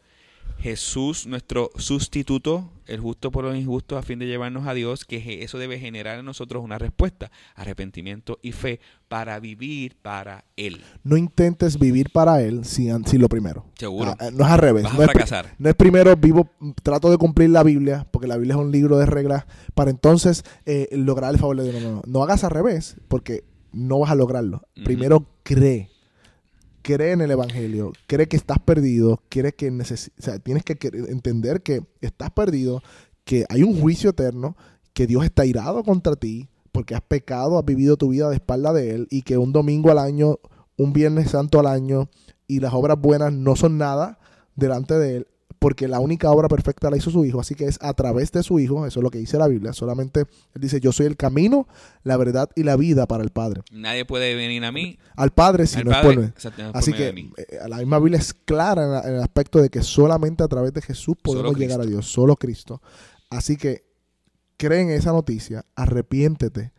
Jesús 0.59 1.27
nuestro 1.27 1.69
sustituto, 1.77 2.71
el 2.87 2.99
justo 2.99 3.31
por 3.31 3.43
los 3.43 3.55
injustos 3.55 3.97
a 3.97 4.01
fin 4.01 4.19
de 4.19 4.25
llevarnos 4.25 4.67
a 4.67 4.73
Dios, 4.73 5.05
que 5.05 5.43
eso 5.43 5.57
debe 5.57 5.79
generar 5.79 6.19
en 6.19 6.25
nosotros 6.25 6.63
una 6.63 6.77
respuesta, 6.77 7.31
arrepentimiento 7.55 8.39
y 8.41 8.51
fe 8.51 8.79
para 9.07 9.39
vivir 9.39 9.95
para 10.01 10.45
Él. 10.55 10.83
No 11.03 11.17
intentes 11.17 11.77
vivir 11.77 12.09
para 12.11 12.41
Él 12.41 12.65
sin, 12.65 13.05
sin 13.05 13.21
lo 13.21 13.29
primero. 13.29 13.65
Seguro. 13.77 14.15
Ah, 14.19 14.29
no 14.31 14.45
es 14.45 14.51
al 14.51 14.59
revés. 14.59 14.83
Vas 14.83 14.93
a 14.93 14.97
no, 14.97 15.03
es, 15.03 15.11
fracasar. 15.11 15.55
no 15.57 15.69
es 15.69 15.75
primero 15.75 16.15
vivo, 16.15 16.49
trato 16.83 17.11
de 17.11 17.17
cumplir 17.17 17.49
la 17.49 17.63
Biblia, 17.63 18.07
porque 18.11 18.27
la 18.27 18.37
Biblia 18.37 18.55
es 18.55 18.59
un 18.59 18.71
libro 18.71 18.97
de 18.97 19.05
reglas, 19.05 19.45
para 19.73 19.91
entonces 19.91 20.43
eh, 20.65 20.89
lograr 20.91 21.33
el 21.33 21.39
favor 21.39 21.57
de 21.57 21.71
Dios. 21.71 21.83
No, 21.83 21.89
no, 21.89 21.95
no. 21.95 22.01
No 22.05 22.23
hagas 22.23 22.43
al 22.43 22.51
revés, 22.51 22.97
porque 23.07 23.43
no 23.71 23.99
vas 23.99 24.11
a 24.11 24.15
lograrlo. 24.15 24.67
Primero 24.83 25.25
cree. 25.43 25.89
Cree 26.85 27.13
en 27.13 27.21
el 27.21 27.31
Evangelio. 27.31 27.93
Cree 28.05 28.27
que 28.27 28.37
estás 28.37 28.59
perdido. 28.59 29.19
Cree 29.29 29.53
que 29.53 29.71
necesi- 29.71 30.11
o 30.19 30.21
sea, 30.21 30.37
tienes 30.37 30.63
que 30.63 30.77
entender 31.09 31.63
que 31.63 31.81
estás 31.99 32.29
perdido, 32.29 32.83
que 33.23 33.43
hay 33.49 33.63
un 33.63 33.81
juicio 33.81 34.11
eterno, 34.11 34.55
que 34.93 35.07
Dios 35.07 35.25
está 35.25 35.47
irado 35.47 35.83
contra 35.83 36.15
ti, 36.15 36.47
porque 36.71 36.93
has 36.93 37.01
pecado, 37.01 37.57
has 37.57 37.65
vivido 37.65 37.97
tu 37.97 38.09
vida 38.09 38.29
de 38.29 38.35
espalda 38.35 38.71
de 38.71 38.91
Él, 38.91 39.07
y 39.09 39.23
que 39.23 39.39
un 39.39 39.51
domingo 39.51 39.89
al 39.89 39.97
año, 39.97 40.37
un 40.77 40.93
viernes 40.93 41.31
santo 41.31 41.59
al 41.59 41.65
año, 41.65 42.07
y 42.47 42.59
las 42.59 42.73
obras 42.75 43.01
buenas 43.01 43.33
no 43.33 43.55
son 43.55 43.79
nada 43.79 44.19
delante 44.55 44.93
de 44.93 45.17
Él, 45.17 45.27
porque 45.59 45.87
la 45.87 45.99
única 45.99 46.31
obra 46.31 46.47
perfecta 46.47 46.89
la 46.89 46.97
hizo 46.97 47.09
su 47.11 47.25
Hijo, 47.25 47.39
así 47.39 47.55
que 47.55 47.65
es 47.65 47.77
a 47.81 47.93
través 47.93 48.31
de 48.31 48.43
su 48.43 48.59
Hijo, 48.59 48.85
eso 48.85 48.99
es 48.99 49.03
lo 49.03 49.09
que 49.11 49.17
dice 49.17 49.37
la 49.37 49.47
Biblia, 49.47 49.73
solamente 49.73 50.21
Él 50.53 50.61
dice, 50.61 50.79
yo 50.79 50.91
soy 50.91 51.05
el 51.05 51.17
camino, 51.17 51.67
la 52.03 52.17
verdad 52.17 52.49
y 52.55 52.63
la 52.63 52.75
vida 52.75 53.05
para 53.07 53.23
el 53.23 53.29
Padre. 53.29 53.61
Nadie 53.71 54.05
puede 54.05 54.35
venir 54.35 54.63
a 54.65 54.71
mí. 54.71 54.99
Al 55.15 55.31
Padre 55.31 55.67
si 55.67 55.79
al 55.79 55.85
no 55.85 55.91
es 55.91 55.97
por 55.97 56.17
mí. 56.17 56.25
exacto, 56.25 56.61
no 56.61 56.67
es 56.67 56.73
por 56.73 56.79
Así 56.79 56.93
que 56.93 57.13
mí. 57.13 57.31
eh, 57.37 57.59
la 57.67 57.77
misma 57.77 57.99
Biblia 57.99 58.19
es 58.19 58.33
clara 58.33 59.01
en, 59.05 59.15
el 59.15 59.21
aspecto 59.21 59.61
de 59.61 59.69
que 59.69 59.81
solamente 59.81 60.43
a 60.43 60.47
través 60.47 60.73
de 60.73 60.81
Jesús 60.81 61.15
podemos 61.21 61.57
llegar 61.57 61.81
a. 61.81 61.85
Dios, 61.85 62.07
solo 62.07 62.35
Cristo. 62.35 62.81
Así 63.29 63.57
que 63.57 63.85
cree 64.57 64.81
en 64.81 64.89
esa 64.89 65.11
noticia, 65.11 65.65
arrepiéntete 65.75 66.73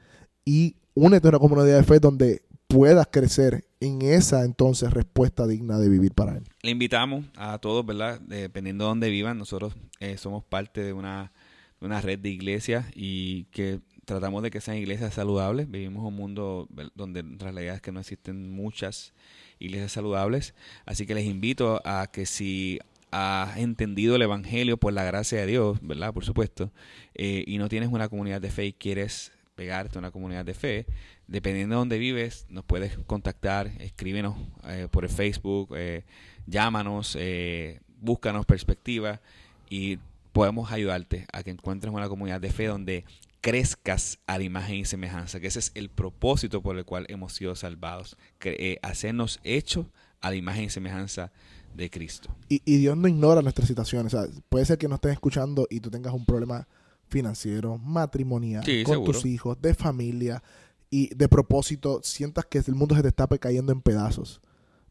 y 0.45 0.77
únete 0.95 1.29
a 1.29 1.31
una 1.31 1.39
comunidad 1.39 1.77
de 1.77 1.83
fe 1.85 2.01
donde 2.01 2.43
puedas 2.69 3.07
crecer 3.11 3.65
en 3.81 4.03
esa 4.03 4.45
entonces 4.45 4.93
respuesta 4.93 5.47
digna 5.47 5.79
de 5.79 5.89
vivir 5.89 6.13
para 6.13 6.37
Él. 6.37 6.45
Le 6.63 6.71
invitamos 6.71 7.25
a 7.37 7.59
todos, 7.59 7.85
¿verdad? 7.85 8.21
Dependiendo 8.21 8.85
de 8.85 8.89
dónde 8.89 9.11
vivan, 9.11 9.39
nosotros 9.39 9.75
eh, 10.01 10.17
somos 10.19 10.45
parte 10.45 10.83
de 10.83 10.93
una, 10.93 11.33
una 11.81 12.01
red 12.01 12.19
de 12.19 12.31
iglesias 12.31 12.87
y 12.95 13.45
que 13.45 13.81
tratamos 14.05 14.43
de 14.43 14.51
que 14.51 14.61
sean 14.61 14.79
iglesias 14.79 15.15
saludables. 15.15 15.71
Vivimos 15.71 16.01
en 16.01 16.07
un 16.07 16.15
mundo 16.15 16.69
donde 16.95 17.23
la 17.23 17.53
realidad 17.53 17.77
es 17.77 17.83
que 17.83 17.93
no 17.93 18.01
existen 18.01 18.51
muchas 18.51 19.13
iglesias 19.59 19.93
saludables. 19.93 20.55
Así 20.87 21.07
que 21.07 21.15
les 21.15 21.27
invito 21.27 21.83
a 21.85 22.07
que 22.11 22.27
si 22.27 22.79
has 23.11 23.57
entendido 23.59 24.17
el 24.17 24.23
Evangelio 24.23 24.77
por 24.77 24.93
la 24.93 25.05
gracia 25.05 25.41
de 25.41 25.47
Dios, 25.47 25.79
¿verdad? 25.83 26.13
Por 26.13 26.25
supuesto, 26.25 26.73
eh, 27.15 27.45
y 27.47 27.59
no 27.59 27.69
tienes 27.69 27.91
una 27.91 28.09
comunidad 28.09 28.41
de 28.41 28.51
fe 28.51 28.67
y 28.67 28.73
quieres 28.73 29.33
pegarte 29.57 29.99
a 29.99 30.01
una 30.01 30.13
comunidad 30.13 30.45
de 30.45 30.55
fe, 30.55 30.87
dependiendo 31.27 31.75
de 31.75 31.79
dónde 31.79 31.99
vives, 31.99 32.47
nos 32.49 32.65
puedes 32.65 32.97
contactar, 33.07 33.73
escríbenos 33.81 34.37
eh, 34.69 34.87
por 34.91 35.05
el 35.05 35.11
Facebook, 35.11 35.75
eh, 35.77 36.05
llámanos, 36.47 37.17
eh, 37.19 37.81
búscanos 38.01 38.47
perspectiva 38.47 39.21
y 39.69 39.99
podemos 40.33 40.71
ayudarte 40.71 41.27
a 41.33 41.43
que 41.43 41.51
encuentres 41.51 41.93
una 41.93 42.09
comunidad 42.09 42.41
de 42.41 42.51
fe 42.51 42.67
donde 42.67 43.05
crezcas 43.41 44.19
a 44.27 44.37
la 44.39 44.45
imagen 44.45 44.77
y 44.77 44.85
semejanza, 44.85 45.41
que 45.41 45.47
ese 45.47 45.61
es 45.61 45.73
el 45.75 45.89
propósito 45.89 46.63
por 46.63 46.77
el 46.77 46.85
cual 46.85 47.07
hemos 47.09 47.33
sido 47.33 47.57
salvados, 47.57 48.17
que, 48.39 48.79
hacernos 48.83 49.41
hechos 49.43 49.87
a 50.21 50.31
la 50.31 50.37
imagen 50.37 50.65
y 50.65 50.71
semejanza 50.71 51.33
de 51.75 51.89
Cristo. 51.89 52.35
Y, 52.49 52.61
y 52.65 52.77
Dios 52.79 52.97
no 52.97 53.09
ignora 53.09 53.41
nuestras 53.43 53.69
situaciones. 53.69 54.13
O 54.13 54.23
sea, 54.23 54.31
puede 54.49 54.65
ser 54.65 54.79
que 54.79 54.89
no 54.89 54.97
estés 54.97 55.13
escuchando 55.13 55.67
y 55.71 55.81
tú 55.81 55.91
tengas 55.91 56.13
un 56.13 56.25
problema 56.25 56.67
financiero, 57.09 57.79
matrimonial, 57.79 58.65
Sí, 58.65 58.83
con 58.85 58.95
seguro. 58.95 59.13
tus 59.13 59.25
hijos, 59.27 59.61
de 59.61 59.75
familia 59.75 60.43
y 60.91 61.15
de 61.15 61.29
propósito, 61.29 62.01
sientas 62.03 62.47
que 62.47 62.59
el 62.59 62.75
mundo 62.75 62.95
se 62.97 63.03
te 63.03 63.09
está 63.09 63.27
cayendo 63.27 63.73
en 63.73 63.81
pedazos. 63.83 64.41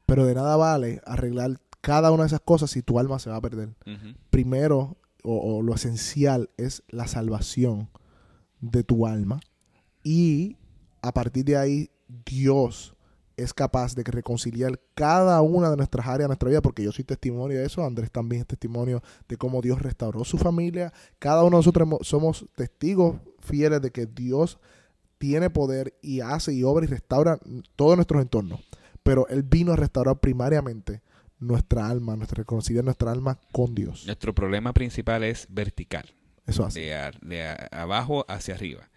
Pero 0.06 0.26
de 0.26 0.36
nada 0.36 0.56
vale 0.56 1.02
arreglar 1.06 1.60
cada 1.82 2.12
una 2.12 2.24
de 2.24 2.28
esas 2.28 2.42
cosas 2.42 2.72
si 2.72 2.82
tu 2.82 3.00
alma 3.00 3.20
se 3.20 3.30
va 3.30 3.38
a 3.38 3.42
perder. 3.42 3.76
Primero, 4.30 4.98
o, 5.24 5.58
o 5.58 5.62
lo 5.62 5.74
esencial, 5.76 6.50
es 6.58 6.84
la 6.90 7.08
salvación 7.08 7.90
de 8.62 8.84
tu 8.84 9.08
alma. 9.08 9.40
Y 10.04 10.58
a 11.02 11.14
partir 11.14 11.46
de 11.46 11.58
ahí, 11.58 11.90
Dios 12.26 12.95
es 13.38 13.54
capaz 13.54 13.96
de 13.96 14.04
reconciliar 14.04 14.80
cada 14.94 15.42
una 15.42 15.70
de 15.70 15.78
nuestras 15.78 16.06
áreas 16.08 16.20
de 16.26 16.28
nuestra 16.28 16.50
vida, 16.50 16.62
porque 16.62 16.84
yo 16.84 16.92
soy 16.92 17.04
testimonio 17.04 17.58
de 17.58 17.66
eso, 17.66 17.84
Andrés 17.86 18.12
también 18.12 18.42
es 18.42 18.48
testimonio 18.48 19.02
de 19.28 19.38
cómo 19.38 19.62
Dios 19.62 19.82
restauró 19.82 20.24
su 20.24 20.38
familia. 20.38 20.94
Cada 21.20 21.42
uno 21.44 21.58
de 21.58 21.66
nosotros 21.66 21.88
somos 22.02 22.46
testigos 22.56 23.18
fieles 23.40 23.82
de 23.82 23.92
que 23.92 24.06
Dios 24.06 24.58
tiene 25.18 25.50
poder 25.50 25.94
y 26.02 26.20
hace 26.22 26.54
y 26.54 26.64
obra 26.64 26.86
y 26.86 26.88
restaura 26.90 27.40
todos 27.76 27.96
nuestros 27.98 28.22
entornos. 28.22 28.60
Pero 29.04 29.28
Él 29.28 29.44
vino 29.44 29.74
a 29.74 29.76
restaurar 29.76 30.20
primariamente 30.20 31.02
nuestra 31.40 31.88
alma, 31.90 32.16
nuestra 32.16 32.38
reconciliar 32.40 32.84
nuestra 32.86 33.12
alma 33.12 33.40
con 33.52 33.76
Dios. 33.76 34.06
Nuestro 34.06 34.34
problema 34.34 34.74
principal 34.74 35.24
es 35.24 35.48
vertical, 35.50 36.14
Eso 36.48 36.66
así. 36.66 36.80
de, 36.82 36.96
a- 36.96 37.12
de 37.22 37.44
a- 37.48 37.70
abajo 37.72 38.26
hacia 38.28 38.56
arriba. 38.56 38.90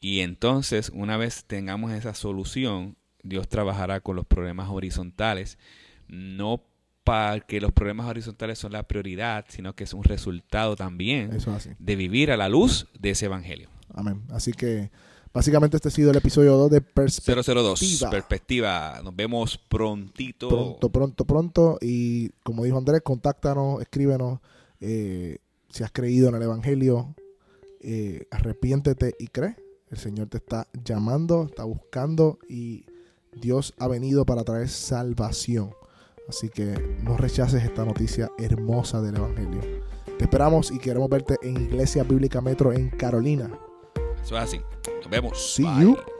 Y 0.00 0.20
entonces, 0.20 0.90
una 0.92 1.16
vez 1.16 1.44
tengamos 1.46 1.92
esa 1.92 2.12
solución, 2.14 2.96
Dios 3.24 3.48
trabajará 3.48 4.00
con 4.00 4.14
los 4.14 4.24
problemas 4.24 4.68
horizontales, 4.70 5.58
no 6.06 6.62
para 7.02 7.40
que 7.40 7.60
los 7.60 7.72
problemas 7.72 8.06
horizontales 8.06 8.58
son 8.58 8.72
la 8.72 8.84
prioridad, 8.84 9.44
sino 9.48 9.74
que 9.74 9.84
es 9.84 9.92
un 9.92 10.04
resultado 10.04 10.76
también 10.76 11.36
de 11.78 11.96
vivir 11.96 12.30
a 12.30 12.36
la 12.36 12.48
luz 12.48 12.86
de 12.98 13.10
ese 13.10 13.26
evangelio. 13.26 13.68
Amén. 13.92 14.22
Así 14.30 14.52
que 14.52 14.90
básicamente 15.32 15.76
este 15.76 15.88
ha 15.88 15.90
sido 15.90 16.10
el 16.10 16.16
episodio 16.16 16.56
2 16.56 16.70
de 16.70 16.80
Perspectiva. 16.80 17.42
002, 17.62 18.06
perspectiva. 18.10 19.00
Nos 19.02 19.14
vemos 19.14 19.58
prontito. 19.58 20.48
Pronto, 20.48 20.88
pronto, 20.90 21.24
pronto. 21.24 21.78
Y 21.80 22.30
como 22.42 22.64
dijo 22.64 22.78
Andrés, 22.78 23.02
contáctanos, 23.02 23.82
escríbenos. 23.82 24.40
eh, 24.80 25.38
si 25.70 25.82
has 25.82 25.90
creído 25.90 26.28
en 26.28 26.36
el 26.36 26.42
Evangelio, 26.42 27.16
eh, 27.80 28.26
arrepiéntete 28.30 29.14
y 29.18 29.26
cree. 29.26 29.56
El 29.90 29.98
Señor 29.98 30.28
te 30.28 30.38
está 30.38 30.68
llamando, 30.84 31.46
está 31.46 31.64
buscando 31.64 32.38
y 32.48 32.86
Dios 33.40 33.74
ha 33.78 33.88
venido 33.88 34.24
para 34.24 34.44
traer 34.44 34.68
salvación. 34.68 35.74
Así 36.28 36.48
que 36.48 36.96
no 37.02 37.16
rechaces 37.16 37.62
esta 37.62 37.84
noticia 37.84 38.30
hermosa 38.38 39.02
del 39.02 39.16
Evangelio. 39.16 39.60
Te 40.18 40.24
esperamos 40.24 40.70
y 40.70 40.78
queremos 40.78 41.08
verte 41.10 41.36
en 41.42 41.56
Iglesia 41.56 42.02
Bíblica 42.04 42.40
Metro 42.40 42.72
en 42.72 42.90
Carolina. 42.90 43.50
Eso 44.22 44.36
es 44.36 44.42
así. 44.42 44.60
Nos 45.02 45.10
vemos. 45.10 45.54
See 45.54 45.64
Bye. 45.64 45.82
you 45.82 46.13